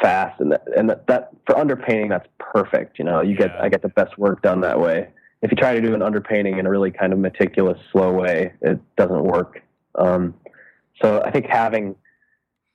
fast 0.00 0.38
and 0.40 0.52
that, 0.52 0.62
and 0.76 0.90
that, 0.90 1.06
that 1.06 1.30
for 1.46 1.54
underpainting 1.56 2.08
that's 2.08 2.28
perfect 2.38 2.98
you 2.98 3.04
know 3.04 3.20
you 3.20 3.34
get 3.36 3.50
Yeah. 3.54 3.62
i 3.64 3.68
get 3.68 3.82
the 3.82 3.88
best 3.88 4.16
work 4.18 4.42
done 4.42 4.60
that 4.60 4.78
way 4.78 5.08
if 5.42 5.50
you 5.50 5.56
try 5.56 5.74
to 5.74 5.80
do 5.80 5.94
an 5.94 6.00
underpainting 6.00 6.58
in 6.58 6.66
a 6.66 6.70
really 6.70 6.90
kind 6.90 7.12
of 7.12 7.18
meticulous 7.18 7.78
slow 7.90 8.12
way 8.12 8.52
it 8.62 8.78
doesn't 8.96 9.24
work 9.24 9.62
um, 9.96 10.34
so 11.02 11.22
i 11.24 11.30
think 11.30 11.46
having 11.46 11.94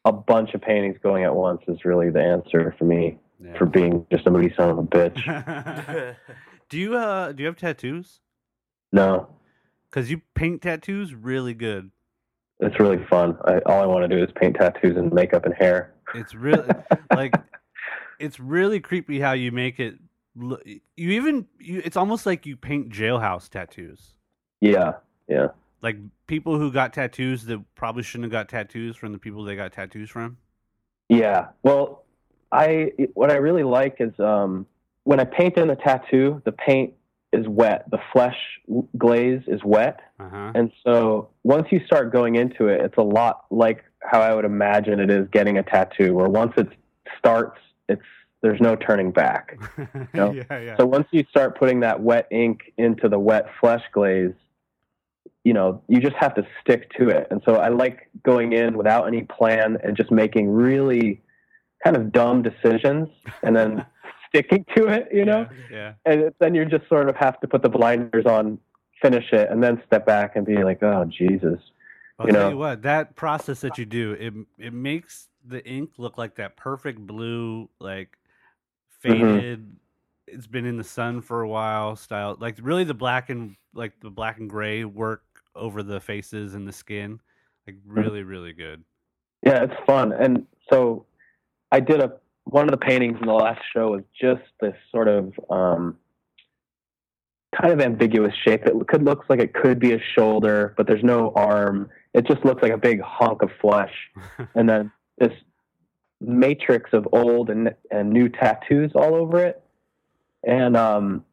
a 0.06 0.12
bunch 0.12 0.54
of 0.54 0.62
paintings 0.62 0.98
going 1.04 1.24
at 1.24 1.36
once 1.36 1.62
is 1.68 1.84
really 1.86 2.10
the 2.10 2.22
answer 2.22 2.76
for 2.78 2.86
me 2.86 3.18
Yeah. 3.44 3.58
for 3.58 3.66
being 3.66 4.06
just 4.12 4.26
a 4.28 4.32
moody 4.32 4.54
son 4.58 4.70
of 4.70 4.78
a 4.80 4.84
bitch 4.84 6.16
do 6.70 6.78
you 6.78 6.96
uh 6.98 7.32
do 7.32 7.44
you 7.44 7.48
have 7.48 7.58
tattoos? 7.58 8.20
no 8.92 9.28
Because 9.90 10.10
you 10.12 10.22
paint 10.36 10.62
tattoos 10.62 11.14
really 11.14 11.54
good. 11.54 11.92
it's 12.60 12.80
really 12.80 13.04
fun 13.10 13.38
I, 13.46 13.60
all 13.66 13.82
i 13.82 13.86
want 13.86 14.10
to 14.10 14.16
do 14.16 14.22
is 14.24 14.30
paint 14.40 14.56
tattoos 14.56 14.98
and 14.98 15.12
makeup 15.14 15.46
and 15.46 15.54
hair 15.54 15.94
It's 16.16 16.34
really 16.36 16.70
like 17.16 17.34
it's 18.20 18.40
really 18.40 18.80
creepy 18.80 19.20
how 19.20 19.34
you 19.34 19.52
make 19.52 19.80
it. 19.80 19.96
You 20.40 20.80
even 21.12 21.48
you, 21.60 21.82
it's 21.84 21.98
almost 21.98 22.26
like 22.26 22.46
you 22.46 22.56
paint 22.56 22.90
jailhouse 22.90 23.50
tattoos. 23.50 24.14
yeah 24.62 24.94
yeah 25.28 25.48
like 25.82 25.98
people 26.28 26.58
who 26.58 26.72
got 26.72 26.94
tattoos 26.94 27.46
that 27.46 27.60
probably 27.76 28.04
shouldn't 28.04 28.26
have 28.26 28.32
got 28.32 28.50
tattoos 28.50 28.96
from 28.96 29.12
the 29.14 29.20
people 29.20 29.44
they 29.44 29.56
got 29.56 29.72
tattoos 29.72 30.10
from. 30.10 30.38
Yeah. 31.10 31.48
Well, 31.64 32.04
I 32.52 32.92
what 33.14 33.32
I 33.32 33.36
really 33.36 33.64
like 33.64 33.98
is 34.00 34.18
um, 34.20 34.66
when 35.04 35.20
I 35.20 35.24
paint 35.24 35.58
in 35.58 35.70
a 35.70 35.76
tattoo, 35.76 36.42
the 36.46 36.52
paint 36.52 36.94
is 37.32 37.48
wet. 37.48 37.90
The 37.92 38.00
flesh 38.12 38.38
glaze 38.98 39.42
is 39.48 39.62
wet, 39.64 40.00
Uh 40.20 40.30
huh. 40.30 40.52
and 40.56 40.72
so 40.84 41.30
once 41.44 41.68
you 41.72 41.80
start 41.86 42.12
going 42.12 42.36
into 42.36 42.68
it, 42.68 42.82
it's 42.82 42.98
a 42.98 43.04
lot 43.04 43.46
like 43.52 43.84
how 44.02 44.22
I 44.22 44.34
would 44.34 44.46
imagine 44.46 45.00
it 45.00 45.10
is 45.10 45.28
getting 45.32 45.58
a 45.58 45.64
tattoo. 45.64 46.14
Where 46.16 46.28
once 46.30 46.54
it 46.58 46.68
starts, 47.20 47.60
it's 47.88 48.02
there's 48.48 48.62
no 48.62 48.76
turning 48.76 49.12
back. 49.12 49.60
No. 50.14 50.32
yeah, 50.32 50.44
yeah. 50.60 50.78
So 50.78 50.86
once 50.86 51.08
you 51.12 51.26
start 51.30 51.60
putting 51.60 51.82
that 51.82 52.02
wet 52.02 52.28
ink 52.32 52.74
into 52.78 53.10
the 53.10 53.20
wet 53.20 53.48
flesh 53.60 53.84
glaze, 53.92 54.34
you 55.44 55.54
know, 55.54 55.82
you 55.88 56.00
just 56.00 56.16
have 56.16 56.34
to 56.36 56.48
stick 56.62 56.90
to 56.98 57.10
it. 57.10 57.28
And 57.30 57.42
so 57.46 57.56
I 57.56 57.70
like 57.70 58.10
going 58.24 58.54
in 58.54 58.78
without 58.78 59.06
any 59.06 59.24
plan 59.24 59.78
and 59.84 59.96
just 59.96 60.12
making 60.12 60.50
really 60.50 61.22
kind 61.84 61.96
of 61.96 62.12
dumb 62.12 62.42
decisions 62.42 63.10
and 63.44 63.56
then 63.56 63.86
sticking 64.30 64.66
to 64.76 64.88
it, 64.88 65.10
you 65.12 65.26
know? 65.26 65.48
Yeah. 65.72 65.94
And 66.06 66.32
then 66.40 66.56
you 66.56 66.66
just 66.66 66.88
sort 66.88 67.10
of 67.10 67.16
have 67.18 67.40
to 67.42 67.48
put 67.48 67.62
the 67.62 67.70
blinders 67.70 68.26
on, 68.26 68.58
finish 69.02 69.32
it, 69.32 69.50
and 69.52 69.62
then 69.62 69.82
step 69.86 70.06
back 70.06 70.36
and 70.36 70.46
be 70.46 70.64
like, 70.64 70.82
oh, 70.82 71.06
Jesus. 71.06 71.60
I'll 72.18 72.28
you 72.28 72.34
tell 72.34 72.44
know. 72.44 72.50
you 72.50 72.58
what, 72.58 72.82
that 72.84 73.16
process 73.16 73.62
that 73.62 73.78
you 73.78 73.86
do, 73.86 74.14
it 74.14 74.34
it 74.58 74.74
makes 74.74 75.28
the 75.46 75.66
ink 75.66 75.92
look 75.98 76.18
like 76.18 76.36
that 76.36 76.58
perfect 76.58 77.00
blue, 77.00 77.70
like 77.80 78.17
Mm-hmm. 79.06 79.38
faded. 79.38 79.76
It's 80.28 80.48
been 80.48 80.66
in 80.66 80.78
the 80.78 80.84
sun 80.84 81.22
for 81.22 81.42
a 81.42 81.48
while, 81.48 81.96
style. 81.96 82.36
Like 82.40 82.58
really, 82.62 82.84
the 82.84 82.94
black 82.94 83.30
and 83.30 83.56
like 83.74 83.94
the 84.02 84.10
black 84.10 84.40
and 84.40 84.50
gray 84.50 84.84
work 84.84 85.24
over 85.56 85.84
the 85.84 86.00
faces 86.00 86.54
and 86.54 86.68
the 86.68 86.74
skin, 86.74 87.20
like 87.66 87.76
Mm-hmm. 87.76 88.00
really, 88.00 88.24
really 88.24 88.54
good. 88.54 88.84
Yeah, 89.46 89.64
it's 89.64 89.74
fun. 89.86 90.12
And 90.14 90.46
so 90.72 91.06
I 91.72 91.80
did 91.80 92.00
a 92.02 92.14
one 92.46 92.66
of 92.66 92.72
the 92.72 92.78
paintings 92.78 93.18
in 93.20 93.28
the 93.28 93.34
last 93.34 93.62
show 93.74 93.92
was 93.92 94.04
just 94.20 94.42
this 94.62 94.76
sort 94.92 95.08
of 95.10 95.34
um, 95.50 95.98
kind 97.60 97.74
of 97.74 97.82
ambiguous 97.82 98.34
shape. 98.46 98.66
It 98.66 98.74
could 98.88 99.04
looks 99.04 99.26
like 99.30 99.40
it 99.40 99.54
could 99.54 99.80
be 99.80 99.94
a 99.94 100.00
shoulder, 100.16 100.74
but 100.78 100.88
there's 100.88 101.04
no 101.04 101.32
arm. 101.36 101.90
It 102.14 102.26
just 102.26 102.44
looks 102.46 102.62
like 102.64 102.72
a 102.72 102.78
big 102.78 103.02
hunk 103.02 103.42
of 103.42 103.50
flesh, 103.62 103.94
and 104.56 104.68
then 104.70 104.92
this 105.18 105.32
matrix 106.20 106.92
of 106.94 107.08
old 107.12 107.50
and 107.50 107.74
and 107.92 108.10
new 108.10 108.30
tattoos 108.30 108.92
all 108.96 109.16
over 109.16 109.46
it. 109.46 109.62
And 110.44 110.76
um, 110.78 111.26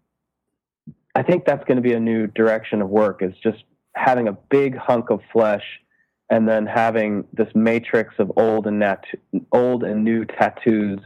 I 1.15 1.23
think 1.23 1.45
that's 1.45 1.65
going 1.65 1.77
to 1.77 1.83
be 1.83 1.93
a 1.93 2.01
new 2.01 2.27
direction 2.27 2.83
of 2.83 2.89
work. 2.89 3.23
Is 3.23 3.35
just 3.43 3.65
having 3.95 4.29
a 4.29 4.33
big 4.33 4.77
hunk 4.77 5.11
of 5.11 5.21
flesh 5.33 5.65
and 6.31 6.49
then 6.49 6.67
having 6.67 7.27
this 7.33 7.49
matrix 7.55 8.15
of 8.19 8.33
old 8.37 8.67
and 8.67 8.79
nat- 8.79 9.05
old 9.53 9.85
and 9.85 10.05
new 10.05 10.25
tattoos, 10.25 11.01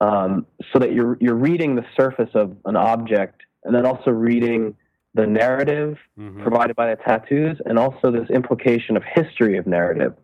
um, 0.00 0.46
so 0.72 0.78
that 0.78 0.92
you're 0.92 1.16
you're 1.20 1.34
reading 1.34 1.74
the 1.76 1.84
surface 1.96 2.30
of 2.34 2.56
an 2.64 2.76
object, 2.76 3.42
and 3.64 3.74
then 3.74 3.84
also 3.86 4.10
reading 4.10 4.74
the 5.14 5.26
narrative 5.26 5.98
Mhm. 6.18 6.40
provided 6.40 6.76
by 6.76 6.94
the 6.94 7.02
tattoos, 7.02 7.60
and 7.66 7.78
also 7.78 8.12
this 8.12 8.30
implication 8.30 8.96
of 8.96 9.02
history 9.04 9.56
of 9.58 9.66
narrative, 9.66 10.14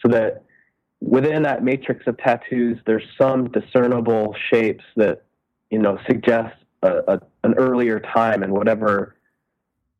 so 0.00 0.08
that 0.08 0.42
within 1.00 1.42
that 1.42 1.64
matrix 1.64 2.06
of 2.06 2.16
tattoos, 2.18 2.78
there's 2.86 3.04
some 3.18 3.50
discernible 3.50 4.34
shapes 4.50 4.84
that 4.96 5.22
you 5.70 5.78
know 5.78 5.98
suggest 6.06 6.54
a, 6.82 6.98
a, 7.08 7.20
an 7.44 7.54
earlier 7.54 8.00
time 8.00 8.42
and 8.42 8.52
whatever 8.52 9.16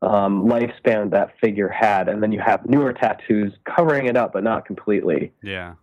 um, 0.03 0.47
lifespan 0.47 1.11
that 1.11 1.35
figure 1.41 1.69
had, 1.69 2.09
and 2.09 2.23
then 2.23 2.33
you 2.33 2.41
have 2.41 2.67
newer 2.69 2.93
tattoos 2.93 3.53
covering 3.65 4.07
it 4.07 4.17
up, 4.17 4.33
but 4.33 4.45
not 4.45 4.65
completely. 4.65 5.33
Yeah, 5.43 5.75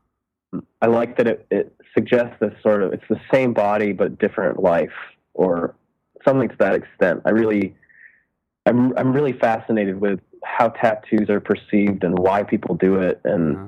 I 0.81 0.87
like 0.87 1.17
that 1.17 1.27
it, 1.27 1.45
it 1.51 1.75
suggests 1.93 2.35
this 2.39 2.53
sort 2.61 2.83
of 2.83 2.93
it's 2.93 3.03
the 3.09 3.19
same 3.31 3.53
body 3.53 3.93
but 3.93 4.19
different 4.19 4.61
life, 4.61 4.93
or 5.33 5.75
something 6.25 6.49
to 6.49 6.55
that 6.59 6.73
extent. 6.73 7.21
I 7.25 7.31
really, 7.31 7.75
I'm 8.65 8.97
I'm 8.97 9.13
really 9.13 9.33
fascinated 9.33 9.99
with 9.99 10.19
how 10.43 10.69
tattoos 10.69 11.29
are 11.29 11.39
perceived 11.39 12.03
and 12.03 12.17
why 12.17 12.43
people 12.43 12.75
do 12.75 12.95
it, 12.95 13.19
and 13.23 13.55
Uh-huh. 13.55 13.67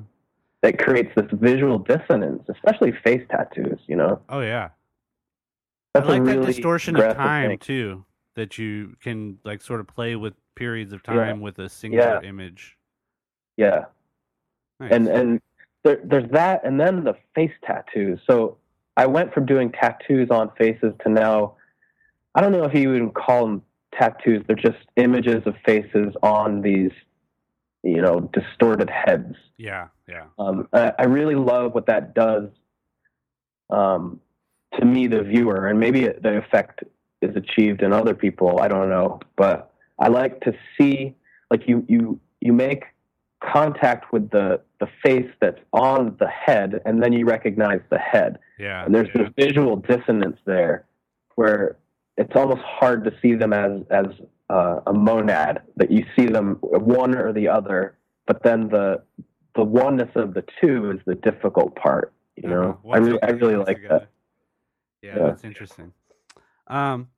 It 0.64 0.78
creates 0.80 1.12
this 1.16 1.28
visual 1.34 1.80
dissonance, 1.80 2.44
especially 2.50 2.92
face 3.04 3.26
tattoos. 3.30 3.80
You 3.88 3.96
know, 3.96 4.22
Oh 4.30 4.42
yeah. 4.42 4.70
that's 5.94 6.06
I 6.08 6.10
like 6.10 6.24
that 6.26 6.36
really 6.38 6.46
distortion 6.48 6.96
of 6.96 7.16
time 7.16 7.52
thing. 7.52 7.60
too. 7.60 8.06
That 8.36 8.58
you 8.58 8.96
can 9.02 9.38
like 9.44 9.62
sort 9.62 9.80
of 9.80 9.88
play 9.88 10.16
with 10.16 10.34
periods 10.56 10.94
of 10.94 11.02
Yeah. 11.08 11.14
time 11.16 11.42
with 11.42 11.60
a 11.60 11.70
single 11.70 12.00
Yeah. 12.00 12.22
image. 12.22 12.78
Yeah. 13.58 13.86
Nice. 14.80 14.92
and 14.94 15.08
and 15.08 15.42
there, 15.84 16.00
there's 16.04 16.30
that, 16.32 16.64
and 16.66 16.80
then 16.80 17.04
the 17.04 17.16
face 17.36 17.52
tattoos. 17.66 18.20
So 18.30 18.58
I 18.98 19.06
went 19.08 19.34
from 19.34 19.46
doing 19.46 19.72
tattoos 19.72 20.30
on 20.30 20.52
faces 20.58 20.94
to 21.04 21.10
now, 21.10 21.56
I 22.36 22.42
don't 22.42 22.52
know 22.52 22.64
if 22.66 22.74
you 22.74 22.94
even 22.96 23.12
call 23.12 23.46
them 23.46 23.62
tattoos. 23.94 24.44
They're 24.48 24.56
just 24.56 24.78
images 24.98 25.42
of 25.46 25.56
faces 25.66 26.14
on 26.22 26.62
these, 26.62 26.92
you 27.84 28.02
know, 28.02 28.30
distorted 28.34 28.90
heads. 28.90 29.36
yeah, 29.58 29.88
yeah. 30.08 30.26
Um, 30.38 30.68
I, 30.74 30.94
I 31.00 31.04
really 31.06 31.36
love 31.36 31.74
what 31.74 31.86
that 31.88 32.14
does 32.14 32.50
um, 33.70 34.20
to 34.80 34.86
me, 34.86 35.08
the 35.08 35.22
viewer, 35.24 35.68
and 35.68 35.80
maybe 35.80 36.02
the 36.08 36.38
effect 36.38 36.84
is 37.22 37.36
achieved 37.36 37.82
in 37.82 37.94
other 37.94 38.14
people. 38.14 38.60
I 38.60 38.68
don't 38.68 38.90
know, 38.90 39.20
but 39.36 39.74
I 40.00 40.08
like 40.08 40.42
to 40.42 40.54
see 40.78 41.16
like 41.52 41.68
you 41.68 41.86
you 41.88 42.20
you 42.42 42.54
make 42.54 42.84
contact 43.44 44.12
with 44.12 44.30
the 44.32 44.62
the 44.80 44.88
face 45.04 45.30
that's 45.42 45.60
on 45.74 46.16
the 46.20 46.28
head, 46.28 46.82
and 46.86 47.02
then 47.04 47.14
you 47.14 47.26
recognize 47.26 47.82
the 47.90 47.98
head, 48.00 48.40
Yeah. 48.58 48.86
and 48.86 48.94
there's 48.96 49.10
yeah. 49.16 49.24
this 49.24 49.48
visual 49.48 49.76
dissonance 49.76 50.38
there, 50.46 50.86
where 51.36 51.78
it's 52.18 52.36
almost 52.36 52.62
hard 52.62 53.04
to 53.06 53.12
see 53.22 53.36
them 53.36 53.54
as 53.54 53.82
as 53.90 54.06
uh, 54.50 54.82
a 54.88 54.94
monad 54.94 55.62
that 55.76 55.92
you 55.92 56.06
see 56.16 56.26
them 56.26 56.58
one 56.62 57.16
or 57.16 57.32
the 57.34 57.48
other, 57.48 57.98
but 58.28 58.44
then 58.44 58.68
the 58.70 59.02
the 59.56 59.64
oneness 59.64 60.10
of 60.16 60.34
the 60.34 60.44
two 60.62 60.92
is 60.92 61.00
the 61.06 61.16
difficult 61.16 61.76
part. 61.76 62.14
You 62.36 62.48
know, 62.50 62.80
Uh-huh. 62.86 62.90
I 62.92 62.98
really 62.98 63.24
I 63.24 63.30
really 63.32 63.56
like 63.58 63.78
together. 63.78 64.00
that. 64.00 64.10
Yeah, 65.02 65.16
Yeah. 65.18 65.24
that's 65.28 65.44
interesting. 65.44 65.94
Um, 66.68 67.10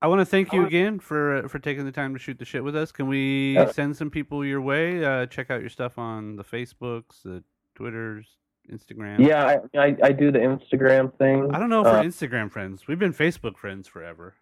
I 0.00 0.08
want 0.08 0.20
to 0.20 0.24
thank 0.24 0.52
you 0.52 0.66
again 0.66 0.98
for 0.98 1.36
uh, 1.44 1.48
for 1.48 1.58
taking 1.58 1.84
the 1.84 1.92
time 1.92 2.12
to 2.14 2.18
shoot 2.18 2.38
the 2.38 2.44
shit 2.44 2.64
with 2.64 2.74
us. 2.74 2.90
Can 2.90 3.06
we 3.06 3.54
Yeah. 3.54 3.66
send 3.70 3.96
some 3.96 4.10
people 4.10 4.44
your 4.44 4.60
way? 4.60 5.04
Uh, 5.04 5.26
check 5.26 5.50
out 5.50 5.60
your 5.60 5.70
stuff 5.70 5.98
on 5.98 6.36
the 6.36 6.44
Facebooks, 6.44 7.22
the 7.22 7.44
Twitters, 7.76 8.36
Instagram. 8.70 9.20
Yeah, 9.20 9.58
I, 9.74 9.78
I 9.78 9.96
I 10.02 10.12
do 10.12 10.32
the 10.32 10.40
Instagram 10.40 11.16
thing. 11.18 11.54
I 11.54 11.58
don't 11.58 11.70
know 11.70 11.80
if 11.80 11.86
we're 11.86 11.98
Uh, 12.00 12.02
Instagram 12.02 12.50
friends. 12.50 12.86
We've 12.88 12.98
been 12.98 13.12
Facebook 13.14 13.56
friends 13.56 13.86
forever. 13.86 14.34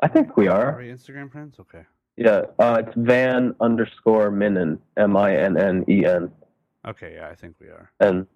I 0.00 0.08
think 0.08 0.36
we 0.36 0.48
Are 0.48 0.74
are. 0.74 0.78
we 0.78 0.88
Instagram 0.88 1.30
friends? 1.30 1.56
Okay. 1.60 1.82
Yeah, 2.16 2.42
uh, 2.58 2.82
it's 2.86 2.94
Van 2.96 3.54
underscore 3.60 4.30
Minnen, 4.30 4.78
M 4.96 5.16
I 5.16 5.36
N 5.36 5.56
N 5.56 5.84
E 5.88 6.04
N, 6.04 6.30
Okay, 6.86 7.14
yeah, 7.16 7.28
I 7.28 7.34
think 7.34 7.56
we 7.60 7.68
are. 7.68 7.90
and 8.00 8.26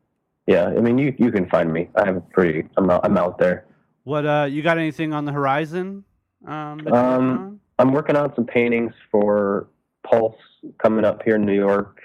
yeah, 0.47 0.67
I 0.67 0.81
mean 0.81 0.99
you 0.99 1.15
you 1.19 1.31
can 1.31 1.49
find 1.49 1.73
me. 1.73 1.89
I 1.95 2.07
have 2.07 2.17
a 2.17 2.21
pretty. 2.21 2.69
I'm 2.77 2.89
out, 2.91 3.05
I'm 3.05 3.17
out 3.19 3.39
there. 3.39 3.67
What 4.05 4.25
uh 4.27 4.47
you 4.51 4.63
got 4.63 4.79
anything 4.79 5.13
on 5.13 5.25
the 5.27 5.33
horizon? 5.33 6.05
Um, 6.47 6.79
that 6.79 6.87
you're 6.87 6.93
working 6.95 7.15
Um? 7.29 7.61
I'm 7.79 7.93
working 7.93 8.17
on 8.17 8.35
some 8.35 8.47
paintings 8.47 8.93
for 9.11 9.69
Pulse 10.05 10.35
coming 10.83 11.05
up 11.05 11.23
here 11.23 11.37
in 11.37 11.45
New 11.45 11.55
York 11.55 12.01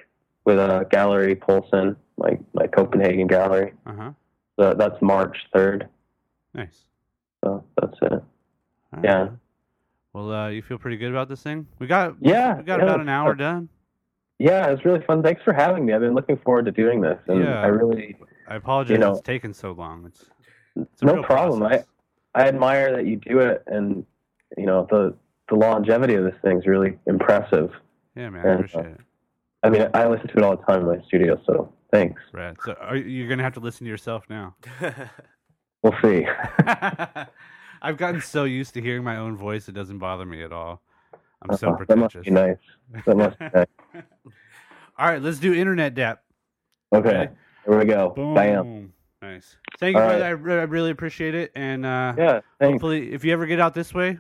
with 0.46 0.60
a 0.60 0.86
gallery 0.92 1.36
Poulsen, 1.36 1.96
my 2.18 2.38
my 2.54 2.68
Copenhagen 2.68 3.26
gallery. 3.28 3.74
Uh-huh. 3.88 4.12
So 4.60 4.74
that's 4.76 5.02
March 5.02 5.38
third. 5.54 5.88
Nice. 6.54 6.84
So 7.44 7.64
that's 7.82 7.98
it. 8.02 8.22
All 8.94 9.00
Yeah. 9.04 9.30
Well, 10.14 10.32
uh, 10.32 10.50
you 10.50 10.62
feel 10.62 10.78
pretty 10.78 10.98
good 10.98 11.10
about 11.12 11.28
this 11.30 11.42
thing? 11.42 11.66
We 11.80 11.88
got 11.88 12.16
Yeah, 12.20 12.58
we 12.58 12.64
got 12.64 12.80
yeah, 12.80 12.86
about 12.86 13.00
an 13.00 13.10
hour 13.10 13.30
sure. 13.30 13.36
done. 13.36 13.70
Yeah, 14.40 14.68
it's 14.72 14.84
really 14.86 15.02
fun. 15.06 15.24
Thanks 15.24 15.42
for 15.44 15.54
having 15.54 15.86
me. 15.86 15.94
I've 15.94 16.02
been 16.02 16.14
looking 16.14 16.38
forward 16.38 16.66
to 16.66 16.72
doing 16.72 17.02
this, 17.02 17.18
and 17.28 17.44
Yeah. 17.44 17.62
I 17.62 17.68
really 17.68 18.16
I 18.48 18.56
apologize 18.56 18.92
You 18.92 18.98
know- 19.00 19.12
it's 19.14 19.22
taken 19.22 19.54
so 19.54 19.72
long. 19.72 20.06
It's, 20.06 20.30
it's 20.76 21.02
no 21.02 21.24
problem. 21.24 21.62
process. 21.62 21.86
I 22.36 22.48
admire 22.48 22.92
that 22.96 23.06
you 23.06 23.18
do 23.18 23.40
it, 23.40 23.64
and 23.68 24.06
you 24.58 24.66
know 24.66 24.88
the 24.90 25.16
the 25.50 25.56
longevity 25.56 26.16
of 26.16 26.24
this 26.24 26.36
thing 26.44 26.58
is 26.60 26.66
really 26.68 26.98
impressive. 27.06 27.72
yeah, 28.16 28.30
man, 28.30 28.46
I 28.46 28.50
and, 28.50 28.52
uh, 28.52 28.54
appreciate 28.66 28.86
it. 28.86 29.02
I 29.64 29.70
mean, 29.70 29.88
I 29.94 30.08
listen 30.08 30.28
to 30.30 30.38
it 30.38 30.44
all 30.44 30.58
the 30.58 30.64
time 30.64 30.82
in 30.82 30.88
my 30.98 31.02
studio, 31.06 31.40
so 31.46 31.72
thanks. 31.92 32.22
Right. 32.34 32.56
So 32.66 32.74
are, 32.74 32.96
you- 32.96 33.06
you're 33.06 33.30
gonna 33.30 33.44
have 33.44 33.54
to 33.54 33.60
listen 33.60 33.86
to 33.86 33.90
yourself 33.90 34.26
now. 34.30 34.56
We'll 35.84 35.96
see. 36.02 36.26
I've 37.84 37.98
gotten 37.98 38.22
so 38.22 38.46
used 38.46 38.74
to 38.76 38.82
hearing 38.82 39.04
my 39.04 39.18
own 39.18 39.36
voice; 39.38 39.68
it 39.70 39.74
doesn't 39.74 40.00
bother 40.00 40.26
me 40.26 40.42
at 40.42 40.52
all. 40.54 40.82
I'm 41.42 41.56
so 41.58 41.70
Uh-huh. 41.70 41.84
that 41.88 41.98
must 41.98 42.14
pretentious. 42.16 42.26
be 42.26 42.32
nice. 42.32 43.06
That 43.06 43.18
must 43.18 43.38
be 43.40 43.46
nice. 43.54 43.68
all 44.98 45.08
right, 45.08 45.22
let's 45.22 45.38
do 45.40 45.54
internet 45.54 45.94
dap. 45.94 46.24
Okay, 46.96 47.28
here 47.66 47.78
we 47.78 47.86
go. 47.86 48.10
Boom. 48.16 48.34
Bam. 48.34 48.94
Nice. 49.22 49.58
Thank 49.80 49.96
you, 49.96 50.02
All 50.02 50.08
brother. 50.08 50.36
right. 50.38 50.58
I, 50.60 50.62
I 50.62 50.64
really 50.66 50.92
appreciate 50.92 51.34
it. 51.36 51.52
And 51.56 51.86
uh, 51.86 52.14
Yeah, 52.18 52.42
thanks. 52.60 52.74
hopefully, 52.74 53.12
if 53.14 53.24
you 53.24 53.32
ever 53.34 53.46
get 53.46 53.60
out 53.60 53.74
this 53.74 53.94
way, 53.94 54.20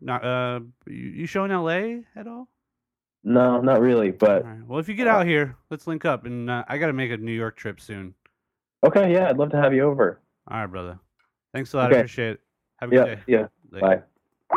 not 0.00 0.24
uh, 0.24 0.60
you, 0.86 0.94
you 1.10 1.26
show 1.26 1.44
in 1.44 1.50
L.A. 1.50 2.04
at 2.16 2.26
all? 2.26 2.46
No, 3.24 3.60
not 3.60 3.80
really. 3.80 4.10
But 4.10 4.44
right. 4.44 4.58
Well, 4.66 4.78
if 4.78 4.88
you 4.88 4.94
get 4.94 5.06
out 5.06 5.26
here, 5.26 5.56
let's 5.70 5.86
link 5.86 6.04
up, 6.04 6.24
and 6.26 6.48
uh, 6.50 6.64
I 6.68 6.78
got 6.78 6.86
to 6.88 6.92
make 6.92 7.10
a 7.10 7.16
New 7.16 7.32
York 7.32 7.56
trip 7.56 7.80
soon. 7.80 8.14
okay, 8.86 9.12
yeah, 9.12 9.28
I'd 9.28 9.36
love 9.38 9.50
to 9.50 9.56
have 9.60 9.74
you 9.74 9.82
over. 9.82 10.20
All 10.50 10.58
right, 10.58 10.66
brother. 10.66 10.98
Thanks 11.54 11.72
a 11.74 11.78
lot. 11.78 11.92
I 11.92 11.96
appreciate 11.98 12.32
it. 12.32 12.40
Have 12.80 12.92
a 12.92 12.94
good 12.96 13.06
Yeah, 13.06 13.14
day. 13.14 13.20
yeah. 13.26 13.46
Later. 13.70 14.04
Bye. 14.50 14.56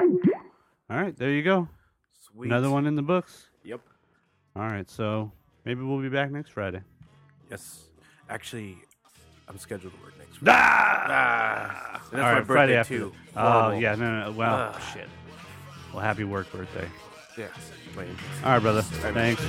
All 0.90 0.98
right, 1.02 1.16
there 1.18 1.30
you 1.32 1.44
go. 1.44 1.68
Sweet. 2.32 2.48
Another 2.48 2.70
one 2.70 2.86
in 2.88 2.96
the 2.96 3.02
books. 3.02 3.48
Yep. 3.64 3.82
All 4.56 4.64
right, 4.64 4.90
so 4.90 5.32
maybe 5.66 5.82
we'll 5.82 6.02
be 6.02 6.10
back 6.10 6.32
next 6.32 6.50
Friday. 6.52 6.82
Yes. 7.50 7.86
Actually, 8.30 8.78
I'm 9.48 9.58
scheduled 9.58 9.94
to 9.94 10.00
work 10.04 10.18
next 10.18 10.40
week. 10.42 10.50
Ah! 10.50 11.96
And 11.96 12.02
that's 12.02 12.14
All 12.14 12.20
my 12.20 12.32
right, 12.34 12.36
birthday 12.40 12.54
Friday 12.54 12.76
after. 12.78 12.98
too. 12.98 13.14
Oh 13.36 13.42
Horrible. 13.52 13.82
yeah, 13.82 13.96
no, 13.96 14.20
no, 14.20 14.26
no. 14.26 14.32
Well, 14.32 14.56
Ugh. 14.76 14.82
shit. 14.94 15.08
Well, 15.94 16.02
happy 16.02 16.24
work 16.24 16.52
birthday. 16.52 16.88
Yeah. 17.38 17.48
All 18.44 18.52
right, 18.52 18.60
brother. 18.60 18.82
Thanks. 18.84 19.42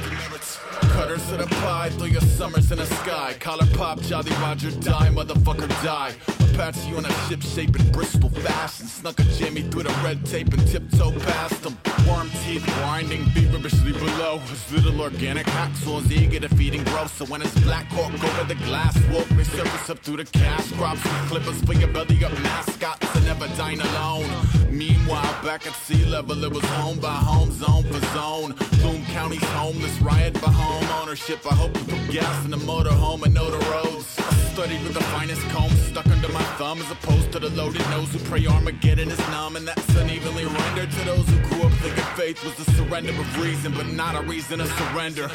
Cutters 0.92 1.26
the 1.26 1.46
pie, 1.46 1.90
throw 1.90 2.06
your 2.06 2.20
summers 2.22 2.72
in 2.72 2.78
the 2.78 2.86
sky. 2.86 3.34
Collar 3.40 3.66
pop, 3.74 4.00
Jolly 4.00 4.30
Roger, 4.32 4.70
die, 4.70 5.10
motherfucker, 5.10 5.68
die. 5.82 6.14
Apache 6.54 6.94
on 6.94 7.04
a 7.04 7.12
ship 7.28 7.42
shape 7.42 7.76
in 7.76 7.92
Bristol 7.92 8.30
fashion. 8.30 8.86
Snuck 8.86 9.18
a 9.20 9.24
Jimmy 9.24 9.62
through 9.62 9.82
the 9.82 10.00
red 10.02 10.24
tape 10.24 10.52
and 10.54 10.66
tiptoe 10.66 11.12
past 11.20 11.64
him. 11.64 11.76
Worm 12.08 12.30
teeth 12.44 12.64
grinding, 12.78 13.24
feverishly 13.30 13.92
below. 13.92 14.38
His 14.38 14.72
little 14.72 15.00
organic 15.02 15.46
hacksaws 15.46 16.10
eager 16.10 16.40
to 16.40 16.48
feeding 16.54 16.84
growth. 16.84 17.14
So 17.16 17.26
when 17.26 17.42
his 17.42 17.54
black 17.64 17.86
hawk 17.88 18.12
over 18.12 18.44
the 18.44 18.58
glass 18.66 18.96
walk, 19.08 19.28
they 19.30 19.44
surface 19.44 19.90
up 19.90 19.98
through 19.98 20.18
the 20.18 20.24
cash 20.24 20.70
crops. 20.72 21.02
Clippers 21.28 21.60
for 21.62 21.74
your 21.74 21.88
belly 21.88 22.24
up 22.24 22.32
mascots 22.40 23.14
and 23.16 23.26
never 23.26 23.48
dine 23.56 23.80
alone. 23.80 24.63
Meanwhile, 24.74 25.36
back 25.44 25.68
at 25.68 25.74
sea 25.74 26.04
level, 26.04 26.42
it 26.42 26.52
was 26.52 26.64
home 26.64 26.98
by 26.98 27.14
home, 27.14 27.52
zone 27.52 27.84
for 27.84 28.00
zone. 28.06 28.54
Bloom 28.80 29.04
County's 29.06 29.44
homeless, 29.54 30.00
riot 30.00 30.36
for 30.36 30.50
home 30.50 30.84
ownership. 31.00 31.38
I 31.48 31.54
hope 31.54 31.76
you 31.76 31.84
put 31.84 32.10
gas 32.10 32.44
in 32.44 32.50
the 32.50 32.56
motorhome 32.56 33.22
and 33.22 33.32
know 33.32 33.48
the 33.48 33.64
roads. 33.70 34.18
I 34.18 34.34
studied 34.52 34.82
with 34.82 34.94
the 34.94 35.04
finest 35.14 35.42
comb 35.50 35.70
stuck 35.70 36.06
under 36.08 36.28
my 36.28 36.42
thumb, 36.58 36.80
as 36.80 36.90
opposed 36.90 37.30
to 37.32 37.38
the 37.38 37.50
loaded 37.50 37.88
nose 37.90 38.12
who 38.12 38.18
pray 38.30 38.44
Armageddon 38.46 39.12
is 39.12 39.18
numb. 39.30 39.54
And 39.54 39.68
that's 39.68 39.96
unevenly 39.96 40.44
rendered 40.44 40.90
to 40.90 41.04
those 41.04 41.28
who 41.28 41.38
grew 41.48 41.62
up 41.68 41.72
thinking 41.74 42.04
faith 42.16 42.42
was 42.42 42.54
the 42.56 42.68
surrender 42.72 43.10
of 43.10 43.40
reason, 43.40 43.72
but 43.74 43.86
not 43.86 44.16
a 44.16 44.22
reason 44.26 44.58
to 44.58 44.66
surrender. 44.66 45.28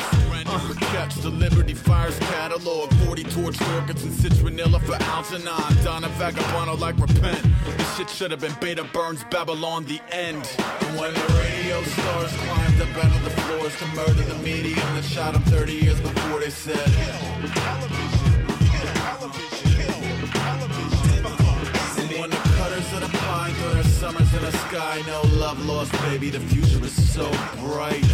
Uh, 0.52 0.74
catch 0.92 1.16
the 1.16 1.30
Liberty 1.30 1.74
Fires 1.74 2.18
catalog, 2.20 2.92
40 3.06 3.24
torch 3.26 3.62
and 3.62 3.98
citronella 3.98 4.82
for 4.82 4.96
Algernon. 5.04 5.84
Donna 5.84 6.10
Vagabond 6.18 6.80
like 6.82 6.98
repent. 6.98 7.42
This 7.78 7.98
shit 7.98 8.10
should 8.10 8.32
have 8.32 8.40
been 8.40 8.56
Beta 8.60 8.84
Burns, 8.94 9.24
Babylon, 9.32 9.86
the 9.86 10.02
end. 10.12 10.50
And 10.82 11.00
when 11.00 11.14
the 11.14 11.26
radio 11.40 11.84
stars 11.84 12.32
climbed 12.34 12.82
up 12.82 13.06
out 13.06 13.16
of 13.16 13.24
the 13.24 13.30
floors 13.30 13.78
to 13.78 13.86
murder 13.96 14.24
the 14.24 14.36
medium 14.44 14.78
that 14.96 15.04
shot 15.04 15.36
him 15.36 15.44
30 15.44 15.74
years 15.74 16.00
before 16.00 16.40
they 16.40 16.50
said. 16.50 16.78
And 21.98 22.10
when 22.20 22.30
the 22.32 22.42
cutters 22.58 22.94
of 22.94 23.02
the 23.02 23.18
pine 23.18 23.54
throw 23.54 23.74
their 23.74 23.84
summers 23.84 24.34
in 24.34 24.42
the 24.42 24.52
sky, 24.52 25.04
no 25.06 25.22
love 25.38 25.64
lost, 25.66 25.92
baby. 26.04 26.30
The 26.32 26.40
future 26.40 26.84
is 26.84 27.14
so 27.14 27.30
bright. 27.60 28.06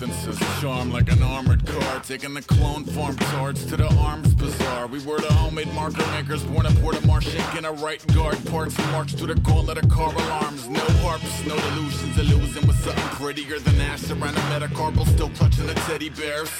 Says 0.00 0.38
charm 0.62 0.90
like 0.90 1.12
an 1.12 1.22
armored 1.22 1.66
car. 1.66 2.00
Taking 2.00 2.32
the 2.32 2.40
clone 2.40 2.84
farm 2.84 3.16
tarts 3.16 3.66
to 3.66 3.76
the 3.76 3.86
arms 3.98 4.32
bazaar. 4.32 4.86
We 4.86 5.04
were 5.04 5.20
the 5.20 5.30
homemade 5.30 5.70
marker 5.74 6.06
makers, 6.12 6.42
born 6.42 6.64
at 6.64 6.74
Port 6.80 6.96
of 6.96 7.02
Marshink 7.02 7.58
in 7.58 7.66
a 7.66 7.72
right 7.72 8.04
guard 8.14 8.42
parts. 8.46 8.78
March 8.92 9.12
through 9.12 9.26
the 9.26 9.40
gauntlet 9.40 9.76
of 9.76 9.88
the 9.88 9.94
car 9.94 10.10
alarms. 10.14 10.70
No 10.70 10.80
harps, 11.02 11.44
no 11.46 11.54
delusions. 11.54 12.18
Illusion 12.18 12.66
with 12.66 12.82
something 12.82 13.04
prettier 13.18 13.58
than 13.58 13.78
ash 13.82 14.10
around 14.10 14.34
a 14.36 14.40
metacarpal, 14.48 15.06
still 15.06 15.28
clutching 15.30 15.66
the 15.66 15.74
teddy 15.74 16.08
bears. 16.08 16.50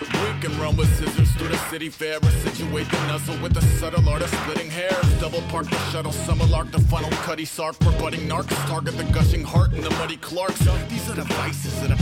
We 0.00 0.40
can 0.40 0.58
run 0.60 0.76
with 0.76 0.92
scissors 0.96 1.30
through 1.32 1.48
the 1.48 1.58
city 1.70 1.88
fair 1.90 2.18
or 2.18 2.30
situate 2.30 2.90
the 2.90 3.06
nuzzle 3.06 3.38
with 3.40 3.54
the 3.54 3.62
subtle 3.78 4.08
art 4.08 4.22
of 4.22 4.30
splitting 4.30 4.70
hairs. 4.70 5.20
Double 5.20 5.42
park 5.42 5.70
the 5.70 5.78
shuttle, 5.90 6.12
summer 6.12 6.46
lark, 6.46 6.72
the 6.72 6.80
funnel 6.80 7.10
cutty 7.22 7.44
sark 7.44 7.76
for 7.76 7.92
budding 7.92 8.28
narcs. 8.28 8.54
Target 8.66 8.96
the 8.96 9.04
gushing 9.04 9.44
heart 9.44 9.72
and 9.72 9.84
the 9.84 9.90
muddy 9.90 10.16
Clarks. 10.16 10.58
These 10.88 11.08
are 11.10 11.14
the 11.14 11.24
vices 11.24 11.80
of 11.82 11.88
the 11.90 11.96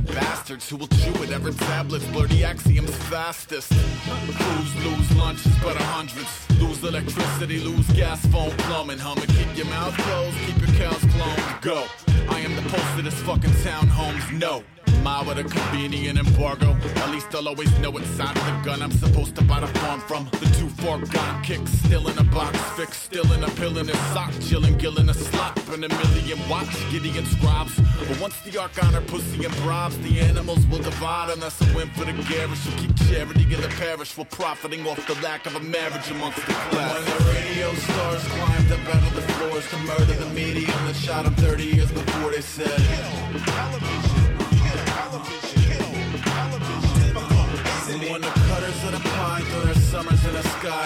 penoid 0.00 0.14
bastards 0.14 0.68
who 0.68 0.76
will 0.76 0.86
chew 0.88 1.22
at 1.22 1.30
every 1.30 1.52
tablets, 1.52 2.04
blur 2.06 2.26
the 2.26 2.44
axioms 2.44 2.94
fastest. 3.08 3.72
Crews 3.72 4.84
lose 4.84 5.16
lunches, 5.16 5.52
but 5.62 5.76
a 5.76 5.82
hundreds. 5.84 6.28
Lose 6.60 6.82
electricity, 6.82 7.60
lose 7.60 7.86
gas, 7.92 8.24
phone, 8.26 8.50
plumbing, 8.50 8.98
humming. 8.98 9.26
Keep 9.26 9.56
your 9.56 9.66
mouth 9.66 9.96
closed, 9.96 10.36
keep 10.46 10.58
your 10.58 10.76
cows 10.78 11.02
cloned. 11.14 11.62
Go. 11.62 11.84
I 12.28 12.40
am 12.40 12.54
the 12.54 12.62
pulse 12.62 12.98
of 12.98 13.04
this 13.04 13.20
fucking 13.22 13.54
town, 13.62 13.86
homes. 13.88 14.24
No. 14.32 14.62
My 15.02 15.22
with 15.22 15.38
a 15.38 15.44
convenient 15.44 16.18
embargo. 16.18 16.76
At 16.96 17.10
least 17.10 17.34
I'll 17.34 17.48
always 17.48 17.70
know 17.78 17.90
what 17.90 18.04
side 18.16 18.36
of 18.36 18.44
the 18.44 18.60
gun 18.64 18.82
I'm 18.82 18.92
supposed 18.92 19.34
to 19.36 19.44
buy 19.44 19.60
the 19.60 19.66
farm 19.78 20.00
from. 20.00 20.28
The 20.40 20.46
two 20.58 20.68
fork 20.68 21.08
gun 21.10 21.42
kick, 21.42 21.66
still 21.66 22.08
in 22.08 22.18
a 22.18 22.24
box, 22.24 22.58
fixed, 22.76 23.02
still 23.04 23.30
in 23.32 23.42
a 23.44 23.50
pill 23.50 23.78
in 23.78 23.88
a 23.88 23.96
sock, 24.12 24.32
chillin', 24.46 24.78
gillin' 24.78 25.08
a 25.08 25.14
slop, 25.14 25.56
and 25.68 25.84
a 25.84 25.88
million 25.88 26.38
watts, 26.48 26.76
Gideon 26.90 27.26
scribes. 27.26 27.74
But 27.98 28.20
once 28.20 28.40
the 28.42 28.58
arc 28.60 28.82
honor 28.84 29.00
pussy 29.02 29.44
and 29.44 29.54
bribes, 29.56 29.98
the 29.98 30.20
animals 30.20 30.66
will 30.66 30.82
divide, 30.82 31.30
and 31.30 31.42
that's 31.42 31.60
a 31.60 31.76
win 31.76 31.88
for 31.90 32.04
the 32.04 32.12
garish 32.28 32.64
who 32.64 32.72
keep 32.80 32.96
charity 33.08 33.42
in 33.54 33.60
the 33.60 33.72
parish 33.78 34.16
while 34.16 34.26
profiting 34.26 34.86
off 34.86 35.04
the 35.06 35.14
lack 35.22 35.46
of 35.46 35.54
a 35.56 35.60
marriage 35.60 36.10
amongst 36.10 36.44
the 36.46 36.52
class. 36.52 36.94
When 36.94 37.04
the 37.04 37.24
radio 37.32 37.72
stars 37.74 38.24
climbed 38.24 38.72
up 38.72 38.94
out 38.94 39.02
of 39.08 39.14
the 39.14 39.22
floors 39.34 39.68
to 39.70 39.76
murder 39.78 40.14
the 40.24 40.30
medium 40.34 40.80
that 40.86 40.96
shot 40.96 41.26
him 41.26 41.34
30 41.34 41.64
years 41.64 41.90
before 41.90 42.30
they 42.30 42.40
said. 42.40 43.89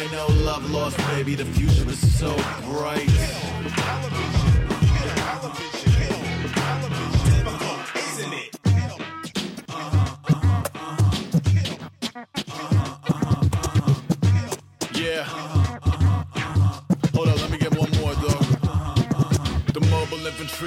Sky, 0.04 0.16
no 0.16 0.26
love 0.44 0.70
lost, 0.70 0.96
baby. 1.08 1.34
The 1.34 1.44
future 1.44 1.88
is 1.88 2.18
so 2.18 2.34
bright. 2.64 4.43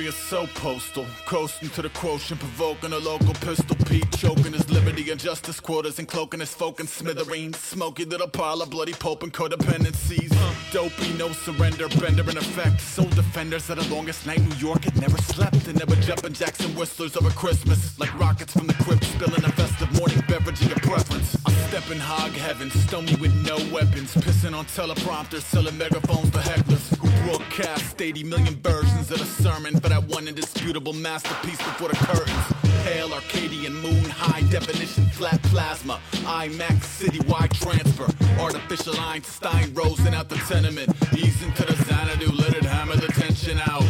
Is 0.05 0.15
so 0.15 0.47
postal. 0.55 1.05
Coasting 1.25 1.69
to 1.69 1.81
the 1.81 1.89
quotient, 1.89 2.39
provoking 2.39 2.93
a 2.93 2.97
local 2.99 3.33
pistol 3.33 3.75
Pete, 3.85 4.09
choking 4.17 4.53
his 4.53 4.69
liberty 4.69 5.09
and 5.09 5.19
justice 5.19 5.59
quotas 5.59 5.97
and 5.99 6.07
cloaking 6.07 6.39
his 6.39 6.53
folk 6.53 6.79
in 6.79 6.87
smithereens. 6.87 7.57
Smoky 7.57 8.05
little 8.05 8.27
pile 8.27 8.61
of 8.61 8.69
bloody 8.69 8.93
pope 8.93 9.23
and 9.23 9.33
codependencies. 9.33 10.31
Dopey, 10.71 11.13
no 11.17 11.29
surrender, 11.31 11.87
bender 11.99 12.29
in 12.29 12.37
effect. 12.37 12.79
Soul 12.81 13.09
defenders 13.09 13.69
at 13.69 13.77
the 13.77 13.93
longest 13.93 14.25
night 14.25 14.41
New 14.41 14.55
York 14.55 14.83
had 14.83 14.99
never 14.99 15.17
slept. 15.17 15.67
And 15.67 15.79
never 15.79 15.95
jumping 16.01 16.33
Jackson 16.33 16.75
whistlers 16.75 17.17
over 17.17 17.29
Christmas. 17.31 17.97
Like 17.99 18.13
rockets 18.19 18.53
from 18.53 18.67
the 18.67 18.73
crypt, 18.75 19.05
spilling 19.05 19.43
a 19.43 19.51
festive 19.53 19.91
morning 19.97 20.21
beverage 20.27 20.61
of 20.61 20.69
your 20.69 20.79
preference. 20.79 21.37
I 21.45 21.51
step 21.67 21.89
in 21.91 21.99
hog 21.99 22.31
heaven, 22.31 22.69
stony 22.71 23.15
with 23.15 23.33
no 23.45 23.57
weapons. 23.73 24.13
Pissing 24.15 24.55
on 24.55 24.65
teleprompters, 24.65 25.41
selling 25.41 25.77
megaphones 25.77 26.29
to 26.31 26.39
hecklers. 26.39 26.96
Broadcast 27.27 28.01
80 28.01 28.23
million 28.23 28.55
versions 28.63 29.11
of 29.11 29.19
the 29.19 29.25
sermon 29.25 29.77
for 29.81 29.89
that 29.89 30.01
one 30.07 30.29
indisputable 30.29 30.93
masterpiece 30.93 31.57
before 31.57 31.89
the 31.89 31.95
curtains. 31.97 32.85
Pale 32.85 33.11
Arcadian 33.11 33.73
moon, 33.73 34.05
high 34.05 34.49
definition, 34.49 35.05
flat 35.07 35.43
plasma. 35.43 35.99
IMAX 36.23 37.03
citywide 37.03 37.51
transfer. 37.51 38.07
Artificial 38.41 38.97
Einstein 39.01 39.73
rosing 39.73 40.13
out 40.13 40.29
the 40.29 40.37
tenement. 40.47 40.89
Ease 41.17 41.43
into 41.43 41.65
the 41.65 41.75
Xanadu, 41.83 42.31
let 42.31 42.55
it 42.55 42.63
hammer 42.63 42.95
the 42.95 43.07
tension 43.07 43.59
out. 43.67 43.83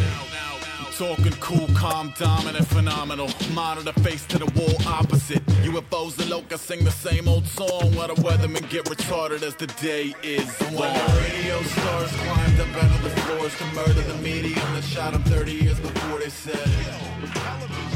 Talking 0.98 1.30
cool, 1.34 1.68
calm, 1.76 2.12
dominant, 2.18 2.66
phenomenal. 2.66 3.30
Monitor 3.54 3.92
face 4.00 4.26
to 4.26 4.36
the 4.36 4.46
wall 4.58 4.74
opposite. 4.84 5.46
UFOs 5.62 6.18
and 6.18 6.28
locusts 6.28 6.66
sing 6.66 6.84
the 6.84 6.90
same 6.90 7.28
old 7.28 7.46
song 7.46 7.94
while 7.94 8.08
the 8.08 8.20
weathermen 8.20 8.68
get 8.68 8.84
retarded 8.86 9.44
as 9.44 9.54
the 9.54 9.68
day 9.80 10.12
is 10.24 10.60
long. 10.72 10.80
When 10.80 10.94
the 10.94 11.20
radio 11.20 11.62
stars 11.62 12.10
climbed 12.10 12.58
up 12.58 12.82
out 12.82 12.96
of 12.96 13.02
the 13.04 13.10
floors 13.10 13.56
to 13.58 13.64
murder 13.76 14.02
the 14.12 14.18
medium 14.24 14.74
that 14.74 14.82
shot 14.82 15.14
him 15.14 15.22
30 15.22 15.52
years 15.52 15.78
before 15.78 16.18
they 16.18 16.30
said. 16.30 17.87